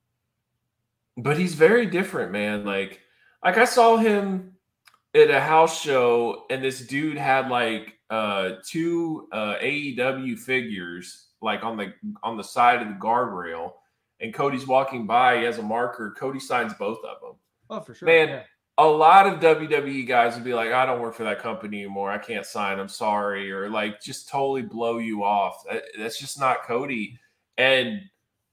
[1.18, 2.64] but he's very different, man.
[2.64, 3.00] Like,
[3.44, 4.54] like I saw him
[5.16, 11.64] at a house show, and this dude had like uh two uh AEW figures like
[11.64, 11.92] on the
[12.22, 13.72] on the side of the guardrail,
[14.22, 15.40] and Cody's walking by.
[15.40, 16.14] He has a marker.
[16.16, 17.38] Cody signs both of them.
[17.74, 18.06] Oh, for sure.
[18.06, 18.44] Man, yeah.
[18.78, 22.12] a lot of WWE guys would be like, I don't work for that company anymore.
[22.12, 22.80] I can't sign.
[22.80, 23.52] I'm sorry.
[23.52, 25.64] Or like just totally blow you off.
[25.98, 27.18] That's just not Cody.
[27.58, 28.02] And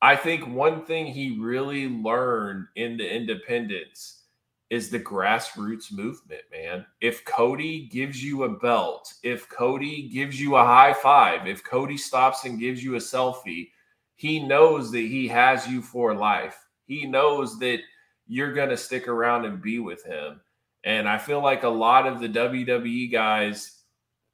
[0.00, 4.22] I think one thing he really learned in the independents
[4.70, 6.86] is the grassroots movement, man.
[7.02, 11.98] If Cody gives you a belt, if Cody gives you a high five, if Cody
[11.98, 13.70] stops and gives you a selfie,
[14.14, 16.56] he knows that he has you for life.
[16.86, 17.80] He knows that
[18.30, 20.40] you're going to stick around and be with him.
[20.84, 23.80] And I feel like a lot of the WWE guys,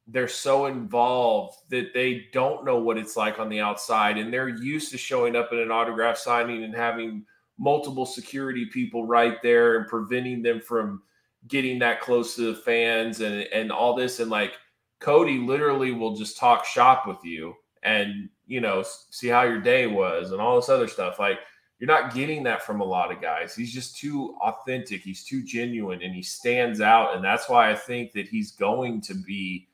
[0.07, 4.18] they're so involved that they don't know what it's like on the outside.
[4.18, 7.24] And they're used to showing up at an autograph signing and having
[7.59, 11.03] multiple security people right there and preventing them from
[11.49, 14.20] getting that close to the fans and, and all this.
[14.20, 14.53] And like
[15.01, 19.86] Cody literally will just talk shop with you and, you know, see how your day
[19.86, 21.18] was and all this other stuff.
[21.18, 21.38] Like,
[21.79, 23.55] you're not getting that from a lot of guys.
[23.55, 25.03] He's just too authentic.
[25.03, 27.14] He's too genuine and he stands out.
[27.14, 29.68] And that's why I think that he's going to be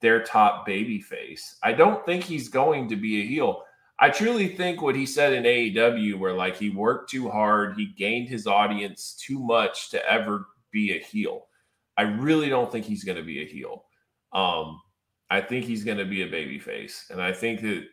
[0.00, 1.56] their top baby face.
[1.62, 3.62] I don't think he's going to be a heel.
[4.00, 7.86] I truly think what he said in AEW, where like he worked too hard, he
[7.86, 11.46] gained his audience too much to ever be a heel.
[11.96, 13.84] I really don't think he's going to be a heel.
[14.32, 14.80] Um,
[15.30, 17.86] I think he's going to be a babyface, and I think that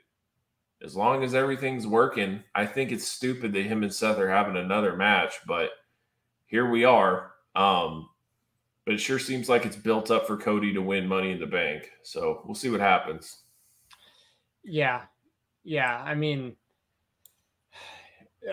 [0.84, 4.58] as long as everything's working, I think it's stupid that him and Seth are having
[4.58, 5.72] another match, but
[6.48, 7.32] here we are.
[7.56, 8.10] Um,
[8.86, 11.46] but it sure seems like it's built up for Cody to win Money in the
[11.46, 11.90] Bank.
[12.04, 13.42] So we'll see what happens.
[14.64, 15.04] Yeah,
[15.64, 16.02] yeah.
[16.04, 16.56] I mean,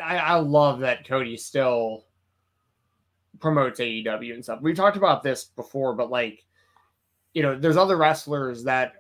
[0.03, 2.05] I, I love that Cody still
[3.41, 4.61] promotes AEW and stuff.
[4.61, 6.45] We talked about this before, but like,
[7.33, 8.98] you know, there's other wrestlers that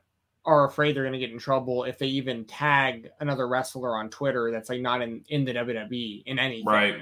[0.49, 4.09] are afraid they're going to get in trouble if they even tag another wrestler on
[4.09, 6.96] Twitter that's like not in in the WWE in any Right.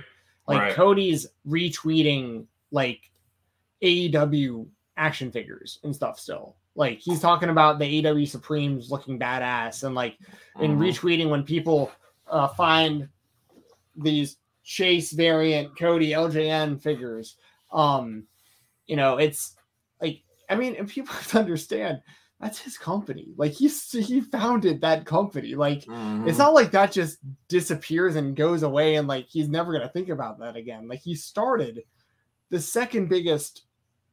[0.49, 0.74] Like right.
[0.74, 3.11] Cody's retweeting like
[3.82, 4.66] AEW
[4.97, 6.57] action figures and stuff still.
[6.74, 10.18] Like he's talking about the AEW Supremes looking badass and like
[10.61, 10.78] and Mhm.
[10.78, 11.90] retweeting when people
[12.28, 13.09] uh, find
[13.97, 17.36] these Chase variant Cody LJN figures.
[17.72, 18.26] Um,
[18.86, 19.57] you know, it's
[20.03, 22.01] like I mean, and people have to understand
[22.41, 23.28] that's his company.
[23.37, 25.55] Like he's he founded that company.
[25.55, 26.28] Like Mhm.
[26.28, 27.18] it's not like that just
[27.49, 30.87] disappears and goes away and like he's never gonna think about that again.
[30.89, 31.82] Like he started
[32.51, 33.62] the second biggest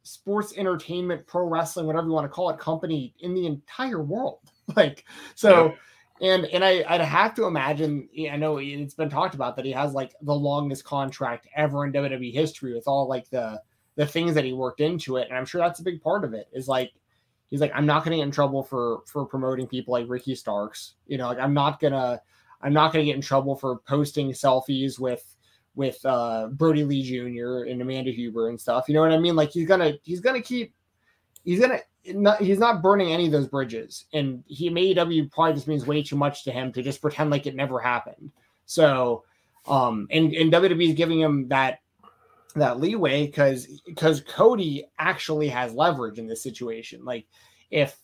[0.03, 4.39] sports entertainment, pro wrestling, whatever you want to call it, company in the entire world.
[4.77, 5.03] Like
[5.35, 5.73] so.
[6.21, 8.07] And and I, I'd have to imagine.
[8.31, 11.91] I know it's been talked about that he has like the longest contract ever in
[11.91, 13.61] WWE history with all like the
[13.97, 16.33] the things that he worked into it, and I'm sure that's a big part of
[16.33, 16.47] it.
[16.53, 16.93] Is like
[17.53, 20.95] he's like I'm not to get in trouble for for promoting people like Ricky Starks.
[21.05, 22.19] You know, like I'm not gonna
[22.63, 25.23] I'm not gonna get in trouble for posting selfies with
[25.75, 27.69] with uh Brodie Lee Jr.
[27.69, 28.85] and Amanda Huber and stuff.
[28.87, 29.35] You know what I mean?
[29.35, 30.73] Like he's gonna he's gonna keep
[31.43, 31.77] he's gonna
[32.07, 36.01] not, he's not burning any of those bridges, and he AEW probably just means way
[36.01, 38.31] too much to him to just pretend like it never happened.
[38.65, 39.25] So,
[39.67, 41.81] um, and and WWE is giving him that
[42.55, 47.03] that leeway because because Cody actually has leverage in this situation.
[47.03, 47.25] Like
[47.71, 47.97] if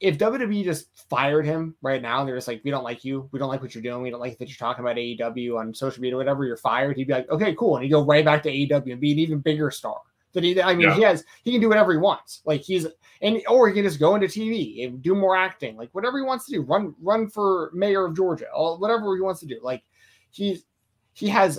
[0.00, 3.28] if WWE just fired him right now and they're just like, we don't like you,
[3.32, 5.74] we don't like what you're doing, we don't like that you're talking about AEW on
[5.74, 6.96] social media, whatever, you're fired.
[6.96, 9.18] He'd be like, okay, cool, and he'd go right back to AEW and be an
[9.18, 10.00] even bigger star.
[10.34, 10.94] That he, I mean, Yeah.
[10.96, 12.42] he has, he can do whatever he wants.
[12.44, 12.86] Like he's,
[13.22, 16.24] and or he can just go into TV and do more acting, like whatever he
[16.24, 16.60] wants to do.
[16.60, 19.58] Run, run for mayor of Georgia, or whatever he wants to do.
[19.62, 19.82] Like
[20.30, 20.64] he's,
[21.14, 21.58] he has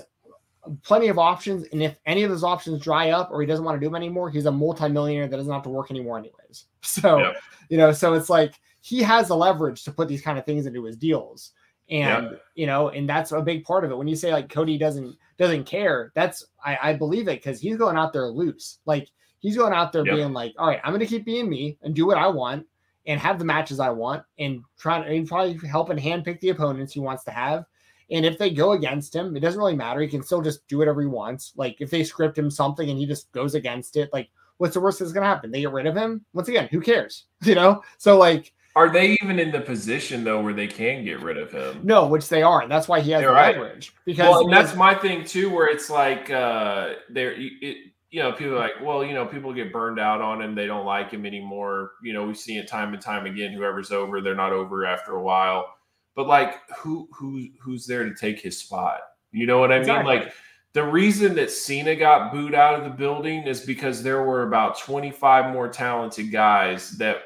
[0.83, 3.75] plenty of options, and if any of those options dry up or he doesn't want
[3.75, 6.65] to do them anymore, he's a multimillionaire that doesn't have to work anymore anyways.
[6.81, 7.35] So, Yep.
[7.69, 10.65] you know, so it's like he has the leverage to put these kind of things
[10.65, 11.51] into his deals.
[11.89, 13.97] And you know, and that's a big part of it.
[13.97, 17.77] When you say like Cody doesn't doesn't care, that's I, I believe it because he's
[17.77, 18.79] going out there loose.
[18.85, 19.09] Like
[19.39, 22.05] he's going out there being like, all right, I'm gonna keep being me and do
[22.05, 22.65] what I want
[23.05, 26.49] and have the matches I want and try to and probably help and handpick the
[26.49, 27.65] opponents he wants to have.
[28.09, 29.99] And if they go against him, it doesn't really matter.
[29.99, 31.53] He can still just do whatever he wants.
[31.55, 34.79] Like if they script him something and he just goes against it, like what's the
[34.79, 35.51] worst that's gonna happen?
[35.51, 36.23] They get rid of him.
[36.33, 37.25] Once again, who cares?
[37.43, 37.83] You know?
[37.97, 41.51] So like Are they even in the position though where they can get rid of
[41.51, 41.81] him?
[41.83, 42.69] no, which they aren't.
[42.69, 43.55] That's why he has the right.
[43.55, 43.93] leverage.
[44.05, 47.77] Because Well, and that's my thing too, where it's like uh there it
[48.09, 50.65] you know, people are like, well, you know, people get burned out on him, they
[50.65, 51.91] don't like him anymore.
[52.01, 53.51] You know, we see it time and time again.
[53.51, 55.76] Whoever's over, they're not over after a while.
[56.17, 59.01] But like who who who's there to take his spot?
[59.31, 60.15] You know what I Exactly.
[60.15, 60.23] mean?
[60.23, 60.33] Like
[60.73, 64.79] the reason that Cena got booed out of the building is because there were about
[64.79, 67.17] 25 more talented guys that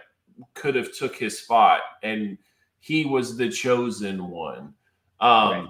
[0.53, 2.37] could have took his spot and
[2.81, 4.73] he was the chosen one.
[5.21, 5.67] Um Right.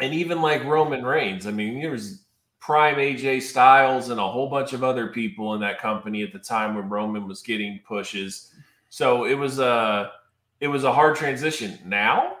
[0.00, 2.24] and even like Roman Reigns, I mean, there was
[2.60, 6.38] prime AJ Styles and a whole bunch of other people in that company at the
[6.40, 8.52] time when Roman was getting pushes.
[8.88, 10.10] So it was a
[10.60, 11.78] it was a hard transition.
[11.84, 12.37] Now,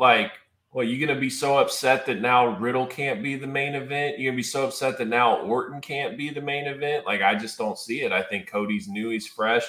[0.00, 0.32] like,
[0.72, 4.18] well, you're gonna be so upset that now Riddle can't be the main event.
[4.18, 7.06] You're gonna be so upset that now Orton can't be the main event.
[7.06, 8.10] Like, I just don't see it.
[8.12, 9.64] I think Cody's new, he's fresh,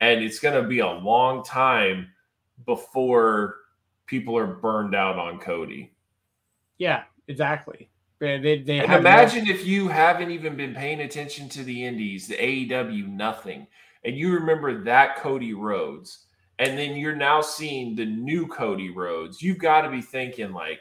[0.00, 2.08] and it's gonna be a long time
[2.66, 3.56] before
[4.06, 5.92] people are burned out on Cody.
[6.78, 7.88] yeah, exactly.
[8.20, 12.26] They, they, And no- imagine if you haven't even been paying attention to the indies,
[12.26, 13.66] the AEW, nothing,
[14.04, 16.24] and you remember that Cody Rhodes,
[16.58, 19.42] and then you're now seeing the new Cody Rhodes.
[19.42, 20.80] You've got to be thinking like,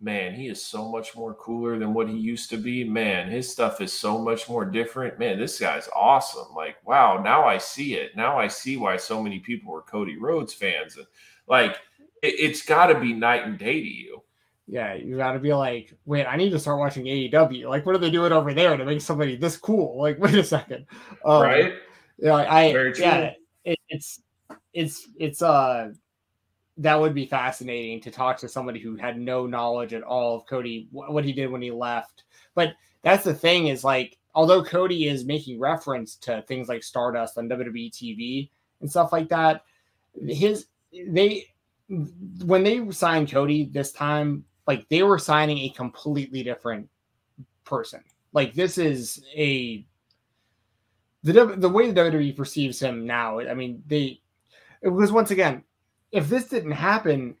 [0.00, 2.84] man, he is so much more cooler than what he used to be.
[2.84, 5.18] Man, his stuff is so much more different.
[5.18, 6.54] Man, this guy's awesome.
[6.54, 8.16] Like, wow, now I see it.
[8.16, 11.06] Now I see why so many people were Cody Rhodes fans, and
[11.46, 11.76] like,
[12.22, 14.22] it, it's got to be night and day to you.
[14.68, 17.68] Yeah, you got to be like, wait, I need to start watching AEW.
[17.68, 20.00] Like, what are they doing over there to make somebody this cool?
[20.00, 20.86] Like, wait a second,
[21.24, 21.74] um, right?
[22.18, 23.04] Yeah, I Very true.
[23.04, 23.32] yeah,
[23.64, 24.20] it, it's
[24.76, 25.90] it's it's uh
[26.76, 30.46] that would be fascinating to talk to somebody who had no knowledge at all of
[30.46, 32.24] Cody what he did when he left.
[32.54, 37.38] But that's the thing is like although Cody is making reference to things like Stardust
[37.38, 38.50] on WWE TV
[38.82, 39.62] and stuff like that,
[40.28, 41.46] his they
[42.44, 46.86] when they signed Cody this time, like they were signing a completely different
[47.64, 48.02] person.
[48.34, 49.86] Like this is a
[51.22, 53.40] the the way the WWE perceives him now.
[53.40, 54.20] I mean, they
[54.82, 55.62] because once again,
[56.12, 57.36] if this didn't happen,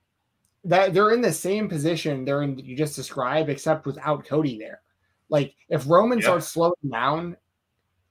[0.64, 4.82] that they're in the same position they're in you just described, except without Cody there.
[5.28, 6.24] Like if Roman yeah.
[6.24, 7.36] starts slowing down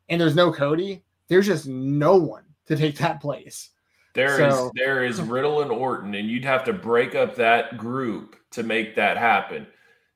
[0.09, 3.71] and there's no Cody, there's just no one to take that place.
[4.13, 7.77] There so, is there is Riddle and Orton, and you'd have to break up that
[7.77, 9.67] group to make that happen.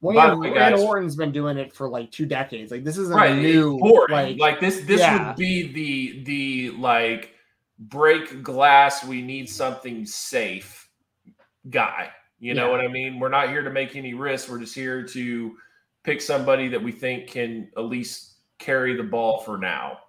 [0.01, 2.71] Well, yeah, way, guys, Orton's been doing it for like two decades.
[2.71, 3.77] Like this isn't right, new.
[4.09, 5.27] Like, like this, this yeah.
[5.27, 7.35] would be the the like
[7.79, 9.03] break glass.
[9.03, 10.89] We need something safe,
[11.69, 12.11] guy.
[12.39, 12.71] You know yeah.
[12.71, 13.19] what I mean?
[13.19, 14.49] We're not here to make any risks.
[14.49, 15.57] We're just here to
[16.03, 19.99] pick somebody that we think can at least carry the ball for now.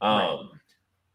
[0.00, 0.48] Um, right.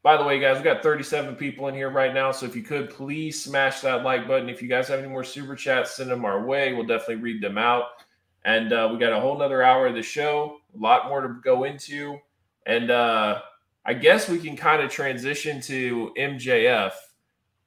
[0.03, 2.31] By the way, guys, we've got 37 people in here right now.
[2.31, 4.47] So if you could please smash that like button.
[4.47, 6.73] If you guys have any more super chats, send them our way.
[6.73, 7.85] We'll definitely read them out.
[8.45, 11.35] And uh, we got a whole nother hour of the show, a lot more to
[11.43, 12.17] go into.
[12.65, 13.41] And uh,
[13.87, 16.91] I guess we can kind of transition to MJF.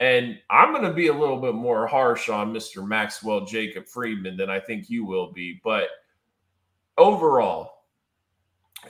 [0.00, 2.86] And I'm going to be a little bit more harsh on Mr.
[2.86, 5.60] Maxwell Jacob Friedman than I think you will be.
[5.64, 5.88] But
[6.98, 7.72] overall,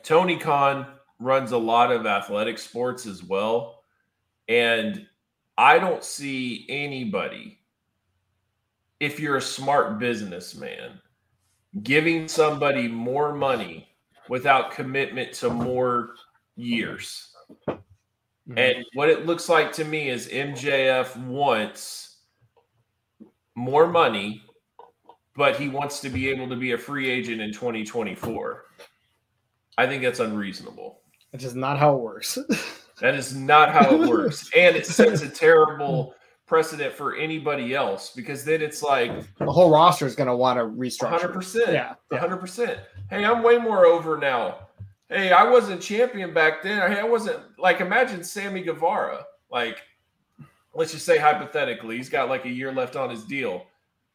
[0.02, 0.86] Tony Khan
[1.20, 3.84] runs a lot of athletic sports as well.
[4.48, 5.06] And
[5.56, 7.60] I don't see anybody,
[8.98, 11.00] if you're a smart businessman,
[11.84, 13.88] giving somebody more money
[14.28, 16.14] without commitment to more
[16.56, 17.34] years.
[17.68, 18.58] Mm-hmm.
[18.58, 22.18] And what it looks like to me is MJF wants
[23.54, 24.42] more money,
[25.36, 28.64] but he wants to be able to be a free agent in 2024.
[29.78, 31.00] I think that's unreasonable.
[31.30, 32.38] Which is not how it works.
[33.00, 34.50] that is not how it works.
[34.56, 36.14] And it sets a terrible
[36.46, 40.58] precedent for anybody else because then it's like the whole roster is going to want
[40.58, 41.32] to restructure.
[41.32, 41.72] 100%.
[41.72, 41.94] Yeah.
[42.10, 42.80] 100%.
[43.08, 44.66] Hey, I'm way more over now.
[45.10, 46.80] Hey, I wasn't champion back then.
[46.80, 49.26] I wasn't like imagine Sammy Guevara.
[49.50, 49.82] Like,
[50.72, 53.66] let's just say hypothetically, he's got like a year left on his deal.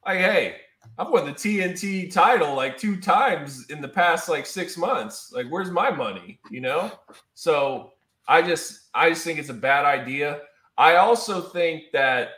[0.06, 0.56] Like, hey,
[0.98, 5.34] I've won the TNT title like two times in the past like six months.
[5.34, 6.40] Like, where's my money?
[6.50, 6.92] You know?
[7.34, 7.92] So
[8.30, 10.42] I just I just think it's a bad idea.
[10.78, 12.30] I also think that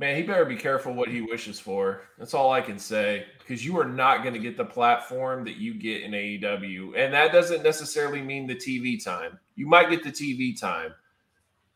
[0.00, 2.04] man, he better be careful what he wishes for.
[2.18, 3.26] That's all I can say.
[3.38, 6.96] Because you are not going to get the platform that you get in AEW.
[6.96, 9.38] And that doesn't necessarily mean the TV time.
[9.56, 10.94] You might get the TV time,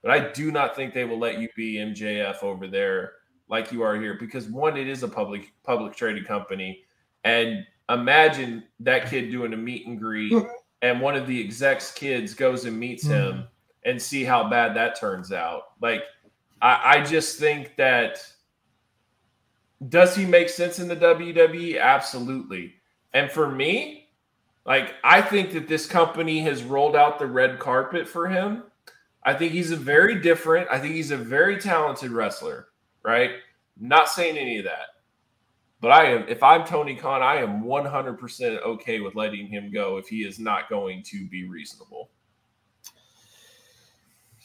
[0.01, 3.13] but I do not think they will let you be MJF over there
[3.49, 6.83] like you are here because one, it is a public public traded company,
[7.25, 10.33] and imagine that kid doing a meet and greet,
[10.83, 13.47] and one of the execs kids goes and meets him, mm.
[13.85, 15.73] and see how bad that turns out.
[15.83, 16.05] Like,
[16.61, 18.27] I, I just think that
[19.89, 21.81] does he make sense in the WWE?
[21.81, 22.75] Absolutely.
[23.13, 24.09] And for me,
[24.65, 28.65] like I think that this company has rolled out the red carpet for him.
[29.23, 30.69] I think he's a very different.
[30.71, 32.69] I think he's a very talented wrestler
[33.05, 33.33] right?
[33.79, 34.89] Not saying any of that.
[35.81, 39.99] But I am, if I'm Tony Khan, I am 100% okay with letting him go
[39.99, 42.11] if he is not going to be reasonable.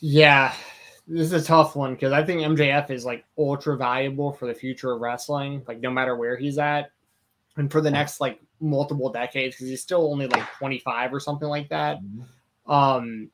[0.01, 0.53] Yeah,
[1.09, 4.53] this is a tough one because I think MJF is like ultra valuable for the
[4.53, 6.91] future of wrestling, like no matter where he's at,
[7.57, 11.47] and for the next like multiple decades because he's still only like 25 or something
[11.47, 11.97] like that.
[12.03, 12.71] Mm-hmm.
[12.71, 13.31] Um,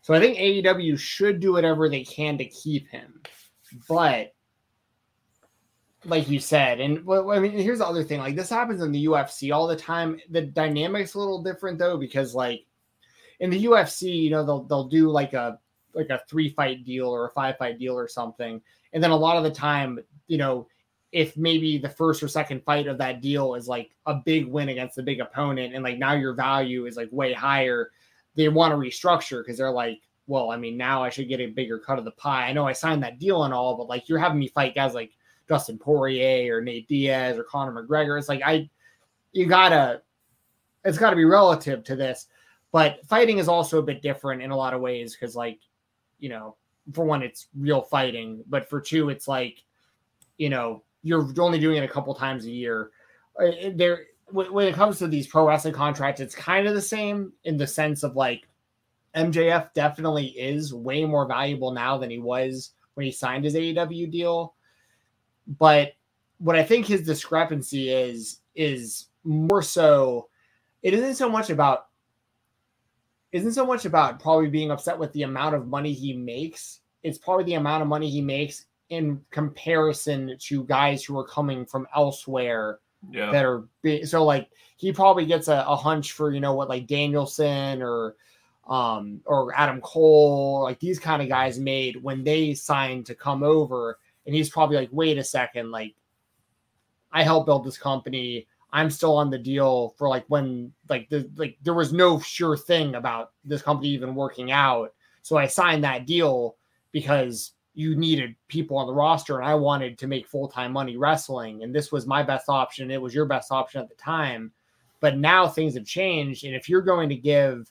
[0.00, 3.22] so I think AEW should do whatever they can to keep him,
[3.88, 4.34] but
[6.04, 8.90] like you said, and well, I mean, here's the other thing: like this happens in
[8.90, 10.18] the UFC all the time.
[10.30, 12.66] The dynamic's a little different though, because like
[13.38, 15.60] in the UFC, you know, they'll they'll do like a
[15.94, 18.60] like a three fight deal or a five fight deal or something,
[18.92, 20.66] and then a lot of the time, you know,
[21.12, 24.70] if maybe the first or second fight of that deal is like a big win
[24.70, 27.90] against a big opponent, and like now your value is like way higher,
[28.34, 31.46] they want to restructure because they're like, well, I mean, now I should get a
[31.46, 32.48] bigger cut of the pie.
[32.48, 34.94] I know I signed that deal and all, but like you're having me fight guys
[34.94, 35.12] like
[35.48, 38.18] Dustin Poirier or Nate Diaz or Conor McGregor.
[38.18, 38.70] It's like I
[39.32, 40.02] you gotta
[40.84, 42.26] it's gotta be relative to this.
[42.72, 45.60] But fighting is also a bit different in a lot of ways because like,
[46.22, 46.54] you know,
[46.92, 49.64] for one, it's real fighting, but for two, it's like,
[50.38, 52.90] you know, you're only doing it a couple times a year.
[53.38, 57.32] Uh, there when it comes to these pro wrestling contracts, it's kind of the same
[57.44, 58.48] in the sense of like
[59.14, 64.10] MJF definitely is way more valuable now than he was when he signed his AEW
[64.10, 64.54] deal.
[65.58, 65.92] But
[66.38, 70.28] what I think his discrepancy is is more so
[70.82, 71.88] it isn't so much about
[73.32, 77.18] isn't so much about probably being upset with the amount of money he makes it's
[77.18, 81.86] probably the amount of money he makes in comparison to guys who are coming from
[81.96, 82.78] elsewhere
[83.10, 83.32] Yeah.
[83.32, 84.06] that are big.
[84.06, 88.14] So like he probably gets a, a hunch for you know what like Danielson or
[88.68, 93.42] um or Adam Cole like these kind of guys made when they signed to come
[93.42, 95.94] over, and he's probably like, wait a second, like
[97.10, 98.46] I helped build this company.
[98.72, 102.56] I'm still on the deal for like when like the like there was no sure
[102.56, 104.94] thing about this company even working out.
[105.22, 106.56] So I signed that deal
[106.90, 111.62] because you needed people on the roster and I wanted to make full-time money wrestling
[111.62, 112.90] and this was my best option.
[112.90, 114.52] It was your best option at the time.
[115.00, 117.70] But now things have changed and if you're going to give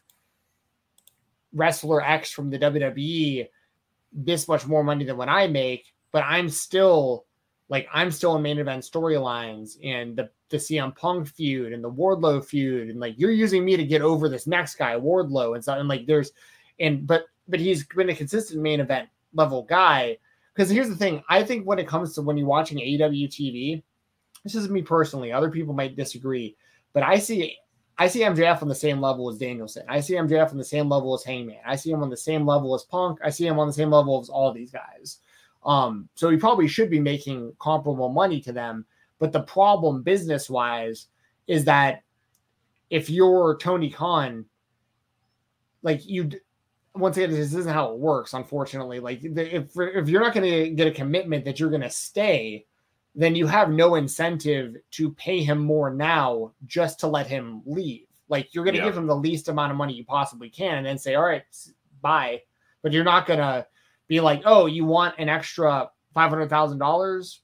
[1.54, 3.47] wrestler X from the WWE
[4.14, 7.26] this much more money than what I make, but I'm still
[7.72, 11.89] like I'm still in main event storylines and the the CM Punk feud and the
[11.89, 15.63] Wardlow feud and like you're using me to get over this next guy Wardlow and
[15.63, 15.80] stuff.
[15.80, 16.34] And like there's
[16.80, 20.17] and but but he's been a consistent main event level guy.
[20.53, 23.82] Because here's the thing I think when it comes to when you're watching AEW TV
[24.43, 26.57] this is me personally other people might disagree
[26.91, 27.55] but I see
[27.97, 29.84] I see MJF on the same level as Danielson.
[29.88, 31.59] I see MJF on the same level as Hangman.
[31.65, 33.19] I see him on the same level as Punk.
[33.24, 35.19] I see him on the same level as all these guys
[35.64, 38.86] um, so he probably should be making comparable money to them.
[39.20, 41.07] But the problem business wise
[41.47, 42.03] is that
[42.89, 44.45] if you're Tony Khan,
[45.84, 46.30] like you,
[46.95, 48.99] once again, this isn't how it works, unfortunately.
[48.99, 52.66] Like if if you're not going to get a commitment that you're going to stay,
[53.16, 58.07] then you have no incentive to pay him more now just to let him leave.
[58.30, 58.86] Like you're going to Yeah.
[58.88, 61.43] give him the least amount of money you possibly can, and then say, "All right,
[62.01, 62.41] bye."
[62.82, 63.68] But you're not going to
[64.12, 67.41] be like, "Oh, you want an extra five hundred thousand dollars?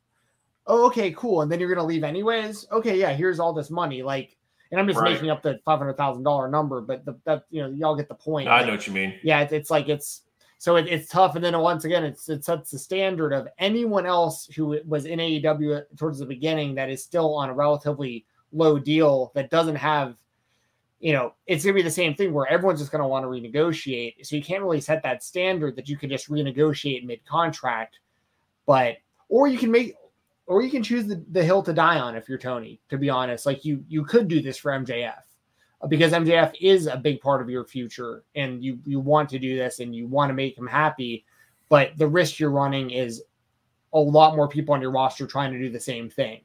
[0.68, 2.68] Oh, okay, cool." And then you're going to leave anyways.
[2.74, 4.04] Okay, yeah, here's all this money.
[4.04, 4.36] Like,
[4.72, 5.14] and I'm just Right.
[5.14, 8.10] making up the five hundred thousand dollar number, but the, that you know, y'all get
[8.10, 8.50] the point.
[8.50, 9.16] I Like, know what you mean.
[9.24, 10.24] yeah, it's, it's like it's
[10.58, 11.36] so it, it's tough.
[11.36, 15.20] And then once again, it's it sets the standard of anyone else who was in
[15.20, 20.18] AEW towards the beginning that is still on a relatively low deal that doesn't have,
[21.00, 24.26] you know, it's gonna be the same thing where everyone's just gonna want to renegotiate.
[24.26, 28.00] So you can't really set that standard that you can just renegotiate mid contract,
[28.66, 28.98] but
[29.30, 29.96] or you can make
[30.48, 33.10] or you can choose the, the hill to die on if you're Tony, to be
[33.10, 33.46] honest.
[33.46, 35.22] Like you you could do this for MJF
[35.90, 39.56] because MJF is a big part of your future and you you want to do
[39.56, 41.26] this and you want to make him happy,
[41.70, 43.24] but the risk you're running is
[43.94, 46.42] a lot more people on your roster trying to do the same thing.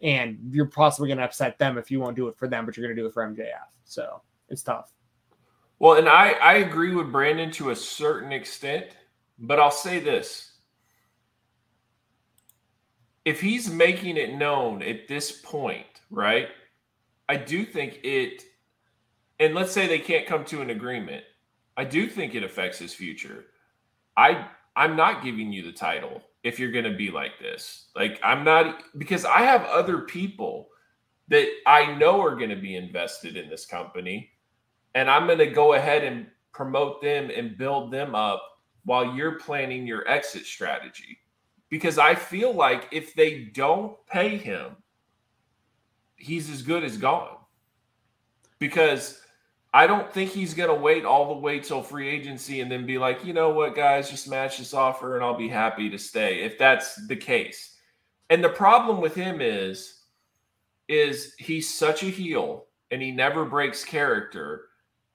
[0.00, 2.76] And you're possibly going to upset them if you won't do it for them, but
[2.76, 3.66] you're going to do it for MJF.
[3.84, 4.92] So it's tough.
[5.78, 8.86] Well, and I I agree with Brandon to a certain extent,
[9.38, 10.52] but I'll say this.
[13.24, 16.48] If he's making it known at this point, right?
[17.28, 18.42] I do think it
[19.40, 21.24] and let's say they can't come to an agreement.
[21.76, 23.46] I do think it affects his future.
[24.16, 27.88] I I'm not giving you the title if you're going to be like this.
[27.96, 30.68] Like I'm not because I have other people
[31.28, 34.30] that I know are going to be invested in this company
[34.94, 38.42] and I'm going to go ahead and promote them and build them up
[38.84, 41.18] while you're planning your exit strategy.
[41.68, 44.76] Because I feel like if they don't pay him,
[46.16, 47.36] he's as good as gone.
[48.58, 49.20] Because
[49.72, 52.86] I don't think he's going to wait all the way till free agency and then
[52.86, 55.98] be like, you know what, guys, just match this offer and I'll be happy to
[55.98, 57.76] stay if that's the case.
[58.30, 60.02] And the problem with him is,
[60.88, 64.68] is he's such a heel and he never breaks character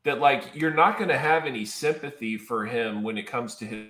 [0.03, 3.65] that like you're not going to have any sympathy for him when it comes to
[3.65, 3.87] his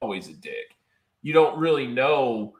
[0.00, 0.76] always a dick.
[1.22, 2.54] You don't really know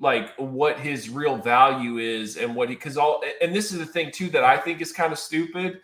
[0.00, 3.86] like what his real value is and what he because all and this is the
[3.86, 5.80] thing too that I think is kind of stupid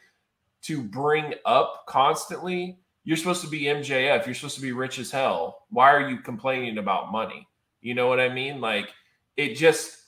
[0.62, 2.78] to bring up constantly.
[3.04, 4.24] You're supposed to be MJF.
[4.24, 5.66] You're supposed to be rich as hell.
[5.68, 7.46] Why are you complaining about money?
[7.82, 8.60] You know what I mean?
[8.60, 8.88] Like
[9.36, 10.04] it just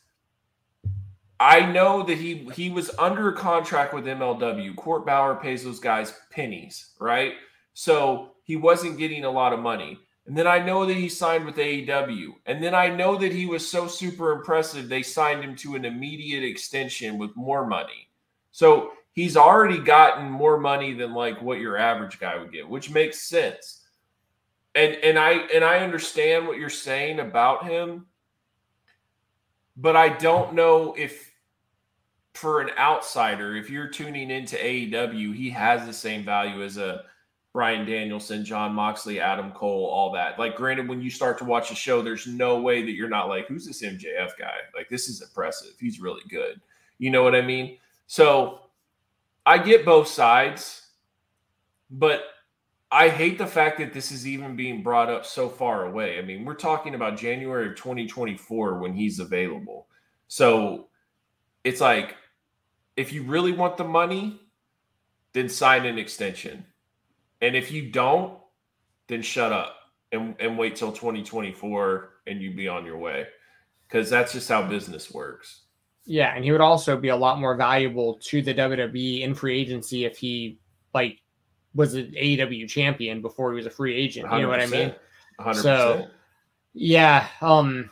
[1.39, 4.75] I know that he he was under a contract with MLW.
[4.77, 7.35] Court Bauer pays those guys pennies, right?
[7.75, 9.99] So he wasn't getting a lot of money.
[10.27, 12.35] And then I know that he signed with AEW.
[12.47, 15.85] And then I know that he was so super impressive they signed him to an
[15.85, 18.09] immediate extension with more money.
[18.51, 22.91] So he's already gotten more money than like what your average guy would get, which
[22.91, 23.85] makes sense.
[24.75, 28.07] And and I and I understand what you're saying about him
[29.77, 31.33] but I don't know if
[32.35, 37.05] for an outsider, if you're tuning into AEW, he has the same value as a
[37.57, 40.39] Bryan Danielson, Jon Moxley, Adam Cole, all that.
[40.39, 43.31] Like, granted, when you start to watch the show, there's no way that you're not
[43.31, 44.57] like, who's this MJF guy?
[44.75, 45.71] Like, this is impressive.
[45.81, 46.61] He's really good.
[46.99, 47.79] You know what I mean?
[48.09, 48.61] So
[49.47, 50.89] I get both sides,
[51.89, 52.25] but
[52.93, 56.19] I hate the fact that this is even being brought up so far away.
[56.19, 59.87] I mean, we're talking about January of 2024 when he's available.
[60.29, 60.89] So
[61.65, 62.17] it's like,
[62.99, 64.43] if you really want the money,
[65.33, 66.67] then sign an extension.
[67.41, 68.39] And if you don't,
[69.09, 69.77] then shut up
[70.13, 73.27] and, and wait till 2024 and you be on your way.
[73.87, 75.63] Because that's just how business works.
[76.07, 79.59] Yeah, and he would also be a lot more valuable to the WWE in free
[79.59, 80.59] agency if he
[80.95, 81.21] like
[81.75, 84.33] was an AEW champion before he was a free agent.
[84.33, 84.95] You know what I mean?
[85.41, 85.55] 100%.
[85.57, 86.07] So
[86.73, 87.91] yeah, um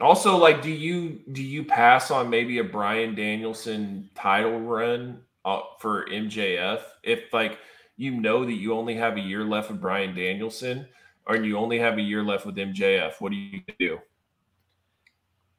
[0.00, 5.60] also like do you do you pass on maybe a Bryan Danielson title run uh,
[5.78, 7.58] for MJF if like
[8.02, 10.86] you know that you only have a year left with Bryan Danielson
[11.26, 13.98] or you only have a year left with MJF, what do you do?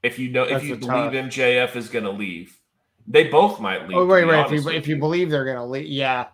[0.03, 2.59] If you know That's if you believe tough- MJF is going to leave,
[3.07, 3.97] they both might leave.
[3.97, 4.45] Oh to right, right.
[4.45, 6.27] If you if you believe they're gonna leave, yeah.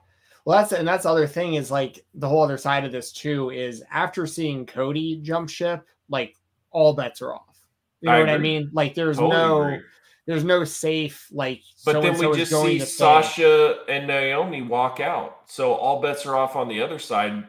[0.45, 3.11] Well, that's and that's the other thing is like the whole other side of this
[3.11, 6.35] too is after seeing Cody jump ship, like
[6.71, 7.59] all bets are off.
[8.01, 8.69] You know I what I mean?
[8.71, 9.81] Like there's Totally no agree.
[10.29, 11.59] There's no safe like.
[11.83, 12.77] But then we just see.
[12.77, 15.39] Sasha and Naomi walk out.
[15.47, 17.43] So all bets are off on the other side,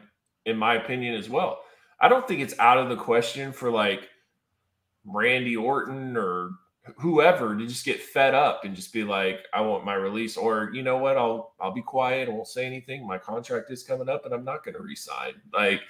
[0.47, 1.59] in my opinion, as well.
[1.99, 4.09] I don't think it's out of the question for like
[5.05, 6.53] Randy Orton or
[6.97, 10.35] whoever to just get fed up and just be like, I want my release.
[10.35, 13.05] Or you know what, I'll I'll be quiet, I won't say anything.
[13.05, 15.33] My contract is coming up and I'm not gonna resign.
[15.53, 15.81] Like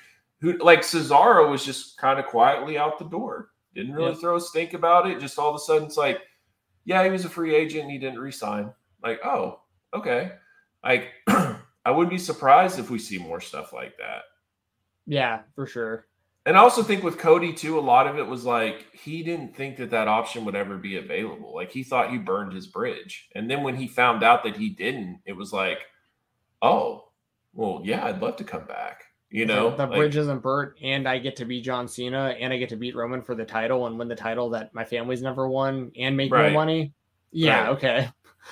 [0.42, 3.52] who like Cesaro was just kind of quietly out the door.
[3.74, 4.20] Didn't really Yep.
[4.20, 5.22] throw a stink about it.
[5.22, 6.20] Just all of a sudden it's like,
[6.86, 8.74] yeah, he was a free agent and he didn't resign.
[9.04, 9.60] Like, oh,
[9.94, 10.34] okay.
[10.84, 14.24] Like, I wouldn't be surprised if we see more stuff like that.
[15.08, 16.08] Yeah, for sure.
[16.46, 19.56] And I also think with Cody too, a lot of it was like he didn't
[19.56, 21.54] think that that option would ever be available.
[21.54, 24.70] Like he thought he burned his bridge, and then when he found out that he
[24.70, 25.80] didn't, it was like,
[26.62, 27.10] oh,
[27.54, 29.04] well, yeah, I'd love to come back.
[29.32, 32.36] You know, the, the Like, bridge isn't burnt, and I get to beat John Cena,
[32.40, 34.84] and I get to beat Roman for the title and win the title that my
[34.84, 36.52] family's never won, and make Right.
[36.52, 36.94] more money.
[37.32, 37.70] Yeah, Right.
[37.70, 38.10] okay.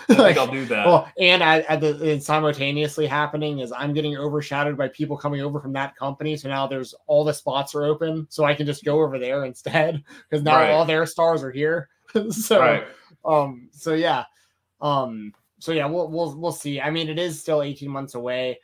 [0.09, 0.85] I like, I'll do that.
[0.85, 5.41] Well, and at, at the it's simultaneously happening is I'm getting overshadowed by people coming
[5.41, 6.37] over from that company.
[6.37, 9.45] So now there's all the spots are open, so I can just go over there
[9.45, 10.69] instead because now Right.
[10.69, 11.89] all their stars are here.
[12.29, 12.83] so right.
[13.25, 14.23] um so yeah
[14.81, 16.79] um so yeah we'll we'll we'll see.
[16.79, 18.59] I mean it is still 18 months away.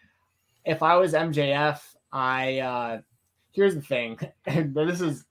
[0.64, 1.80] If I was MJF,
[2.12, 3.02] I uh
[3.52, 4.20] here's the thing.
[4.46, 5.26] and this is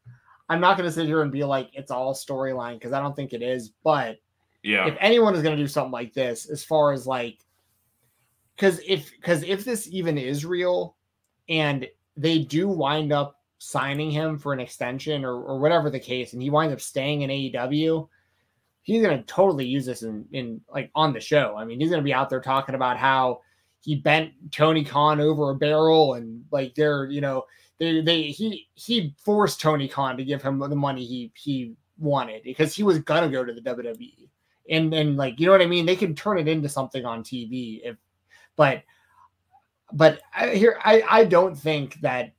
[0.49, 3.16] I'm not going to sit here and be like it's all storyline because I don't
[3.16, 4.18] think it is, but
[4.62, 4.87] Yeah.
[4.87, 7.39] if anyone is going to do something like this as far as like
[8.55, 10.97] because if because if this even is real
[11.49, 16.33] and they do wind up signing him for an extension or, or whatever the case
[16.33, 18.09] and he winds up staying in aew
[18.83, 21.89] he's going to totally use this in, in like on the show i mean he's
[21.89, 23.41] going to be out there talking about how
[23.85, 27.45] he bent tony khan over a barrel and like they're you know
[27.78, 32.43] they they he he forced tony khan to give him the money he he wanted
[32.43, 34.28] because he was gonna go to the wwe
[34.70, 35.87] and then like you know what I mean.
[35.87, 37.97] They can turn it into something on TV if,
[38.57, 38.82] but
[39.93, 42.32] but I, here I I don't think that.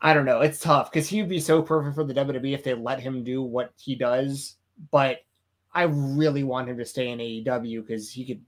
[0.00, 0.42] I don't know.
[0.42, 3.24] It's tough because he would be so perfect for the WWE if they let him
[3.24, 4.56] do what he does.
[4.90, 5.20] But
[5.72, 8.42] I really want him to stay in AEW because he could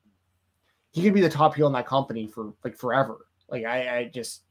[0.97, 3.27] he could be the top heel in that company for like forever.
[3.51, 4.45] Like I, I just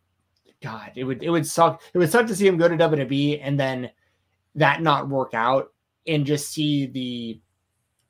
[0.61, 1.81] God, it would it would suck.
[1.91, 3.89] It would suck to see him go to WWE and then
[4.53, 5.73] that not work out
[6.05, 7.41] and just see the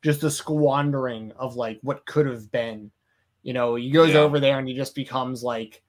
[0.03, 2.91] just the squandering of like what could have been.
[3.41, 4.19] You know, he goes Yeah.
[4.19, 5.81] over there and he just becomes like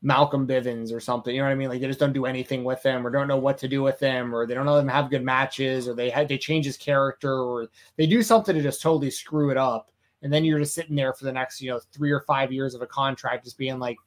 [0.00, 1.34] Malcolm Bivens or something.
[1.34, 1.68] You know what I mean?
[1.68, 4.00] Like they just don't do anything with him or don't know what to do with
[4.00, 6.78] him or they don't know them have good matches or they had they change his
[6.78, 9.90] character or they do something to just totally screw it up.
[10.24, 12.74] And then you're just sitting there for the next, you know, three or five years
[12.74, 13.98] of a contract, just being like,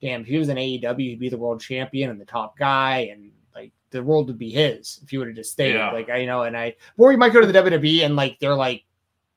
[0.00, 3.10] damn, if he was an AEW, he'd be the world champion and the top guy,
[3.12, 5.74] and like the world would be his if he would have just stayed.
[5.74, 5.90] Yeah.
[5.90, 8.38] Like I you know, and I or he might go to the WWE and like
[8.38, 8.84] they're like,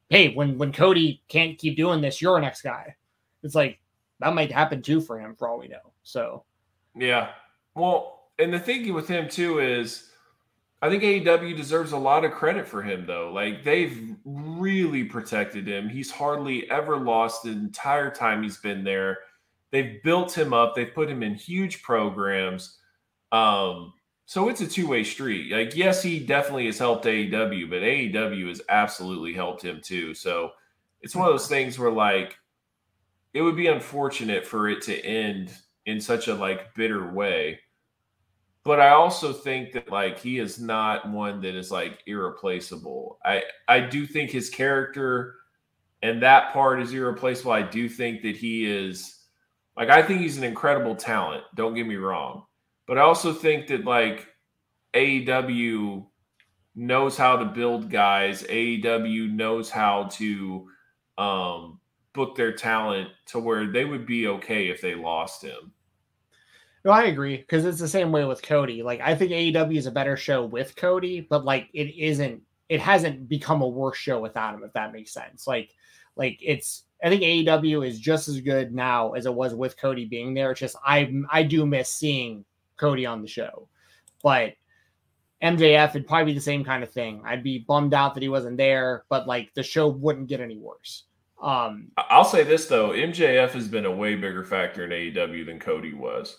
[0.10, 2.96] hey, when when Cody can't keep doing this, you're our next guy.
[3.42, 3.80] It's like
[4.20, 5.92] that might happen too for him for all we know.
[6.04, 6.44] So
[6.96, 7.32] Yeah.
[7.74, 10.11] Well, and the thing with him too is
[10.82, 13.32] I think AEW deserves a lot of credit for him though.
[13.32, 15.88] Like they've really protected him.
[15.88, 19.20] He's hardly ever lost the entire time he's been there.
[19.70, 20.76] They've built him up.
[20.76, 22.80] They've put him in huge programs.
[23.32, 23.94] Um
[24.26, 25.52] so it's a two-way street.
[25.52, 30.16] Like yes, he definitely has helped AEW, but AEW has absolutely helped him too.
[30.16, 30.52] So
[31.02, 32.38] it's one of those things where like
[33.34, 35.52] it would be unfortunate for it to end
[35.86, 37.60] in such a like bitter way.
[38.64, 43.18] But I also think that like he is not one that is like irreplaceable.
[43.26, 45.36] I I do think his character
[46.04, 47.52] and that part is irreplaceable.
[47.52, 49.26] I do think that he is
[49.78, 51.44] Like I think he's an incredible talent.
[51.56, 52.46] Don't get me wrong,
[52.88, 54.28] but I also think that like
[54.94, 56.06] AEW
[56.76, 58.44] knows how to build guys.
[58.44, 60.68] AEW knows how to
[61.18, 61.80] um,
[62.14, 65.74] book their talent to where they would be okay if they lost him.
[66.84, 68.82] No, I agree because it's the same way with Cody.
[68.82, 72.42] Like I think AEW is a better show with Cody, but like it isn't.
[72.70, 74.64] It hasn't become a worse show without him.
[74.64, 75.46] If that makes sense.
[75.46, 75.72] Like,
[76.16, 76.84] like it's.
[77.04, 80.52] I think AEW is just as good now as it was with Cody being there.
[80.52, 82.46] It's just I I do miss seeing
[82.78, 83.68] Cody on the show,
[84.24, 84.54] but
[85.42, 87.22] MJF would probably be the same kind of thing.
[87.26, 90.58] I'd be bummed out that he wasn't there, but like the show wouldn't get any
[90.58, 91.06] worse.
[91.42, 95.60] Um, I'll say this though, MJF has been a way bigger factor in AEW than
[95.60, 96.38] Cody was,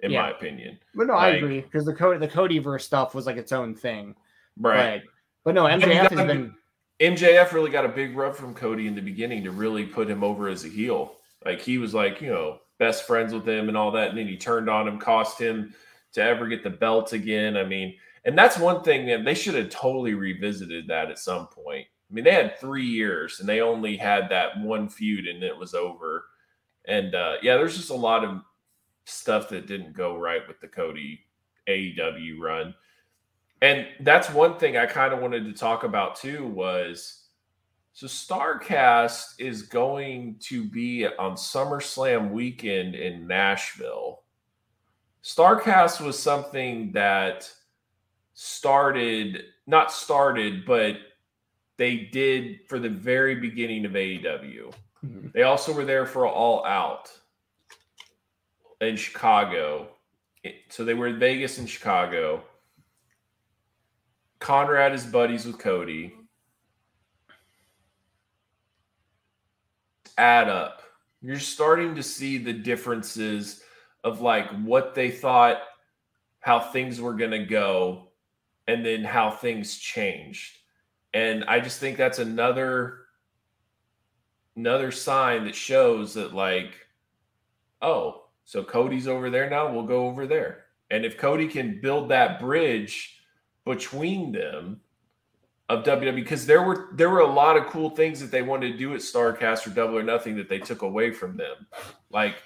[0.00, 0.22] in yeah.
[0.22, 0.78] my opinion.
[0.94, 3.74] But no, like, I agree because the Cody the Codyverse stuff was like its own
[3.74, 4.14] thing,
[4.58, 5.02] right?
[5.44, 6.54] But, but no, MJF has been.
[7.00, 10.22] MJF really got a big rub from Cody in the beginning to really put him
[10.22, 11.16] over as a heel.
[11.44, 14.28] Like he was like, you know, best friends with him and all that, and then
[14.28, 15.74] he turned on him, cost him
[16.12, 17.56] to ever get the belt again.
[17.56, 21.48] I mean, and that's one thing that they should have totally revisited that at some
[21.48, 21.86] point.
[22.10, 25.56] I mean, they had three years and they only had that one feud and it
[25.56, 26.26] was over.
[26.86, 28.40] And uh, yeah, there's just a lot of
[29.04, 31.20] stuff that didn't go right with the Cody
[31.68, 32.74] AEW run.
[33.62, 37.24] And that's one thing I kind of wanted to talk about too was
[37.92, 44.22] so Starcast is going to be on SummerSlam weekend in Nashville.
[45.22, 47.50] Starcast was something that
[48.34, 50.96] started, not started, but
[51.76, 54.74] they did for the very beginning of AEW.
[55.04, 55.28] Mm-hmm.
[55.32, 57.10] They also were there for All Out
[58.84, 59.88] in Chicago.
[60.68, 62.42] So they were in Vegas and Chicago.
[64.38, 66.14] Conrad is buddies with Cody.
[70.18, 70.82] Add up.
[71.22, 73.62] You're starting to see the differences
[74.04, 75.62] of like what they thought
[76.40, 78.08] how things were going to go
[78.68, 80.58] and then how things changed.
[81.14, 83.06] And I just think that's another
[84.56, 86.74] another sign that shows that like
[87.80, 90.64] oh, so Cody's over there now, we'll go over there.
[90.90, 93.18] And if Cody can build that bridge
[93.64, 94.80] between them
[95.70, 98.72] of WWE because there were there were a lot of cool things that they wanted
[98.72, 101.66] to do at Starcast or Double or Nothing that they took away from them.
[102.10, 102.36] Like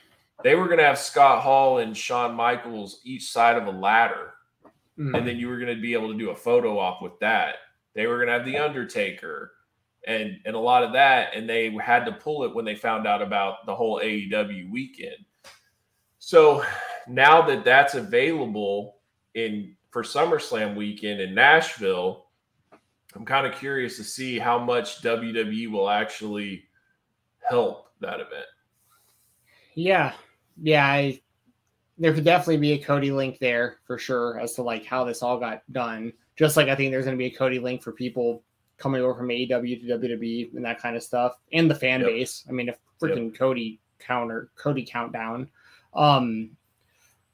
[0.44, 4.34] they were going to have Scott Hall and Shawn Michaels each side of a ladder
[4.98, 5.16] Mm.
[5.16, 7.56] And then you were going to be able to do a photo op with that.
[7.94, 9.52] They were going to have The Undertaker
[10.06, 11.34] and, and a lot of that.
[11.34, 15.24] And they had to pull it when they found out about the whole AEW weekend.
[16.28, 16.62] So
[17.06, 18.96] now that that's available
[19.32, 22.26] in for SummerSlam weekend in Nashville,
[23.14, 26.64] I'm kind of curious to see how much WWE will actually
[27.48, 28.44] help that event.
[29.74, 30.12] Yeah.
[30.62, 31.18] Yeah, I
[31.96, 35.22] there could definitely be a Cody link there for sure as to like how this
[35.22, 36.12] all got done.
[36.36, 38.42] Just like I think there's going to be a Cody link for people
[38.76, 42.10] coming over from AEW to WWE and that kind of stuff, and the fan yep.
[42.10, 42.44] base.
[42.50, 43.38] I mean, if freaking yep.
[43.38, 45.48] Cody counter Cody countdown.
[45.94, 46.50] Um,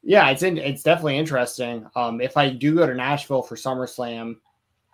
[0.02, 1.86] yeah, it's in, it's definitely interesting.
[1.96, 4.36] Um, if I do go to Nashville for SummerSlam,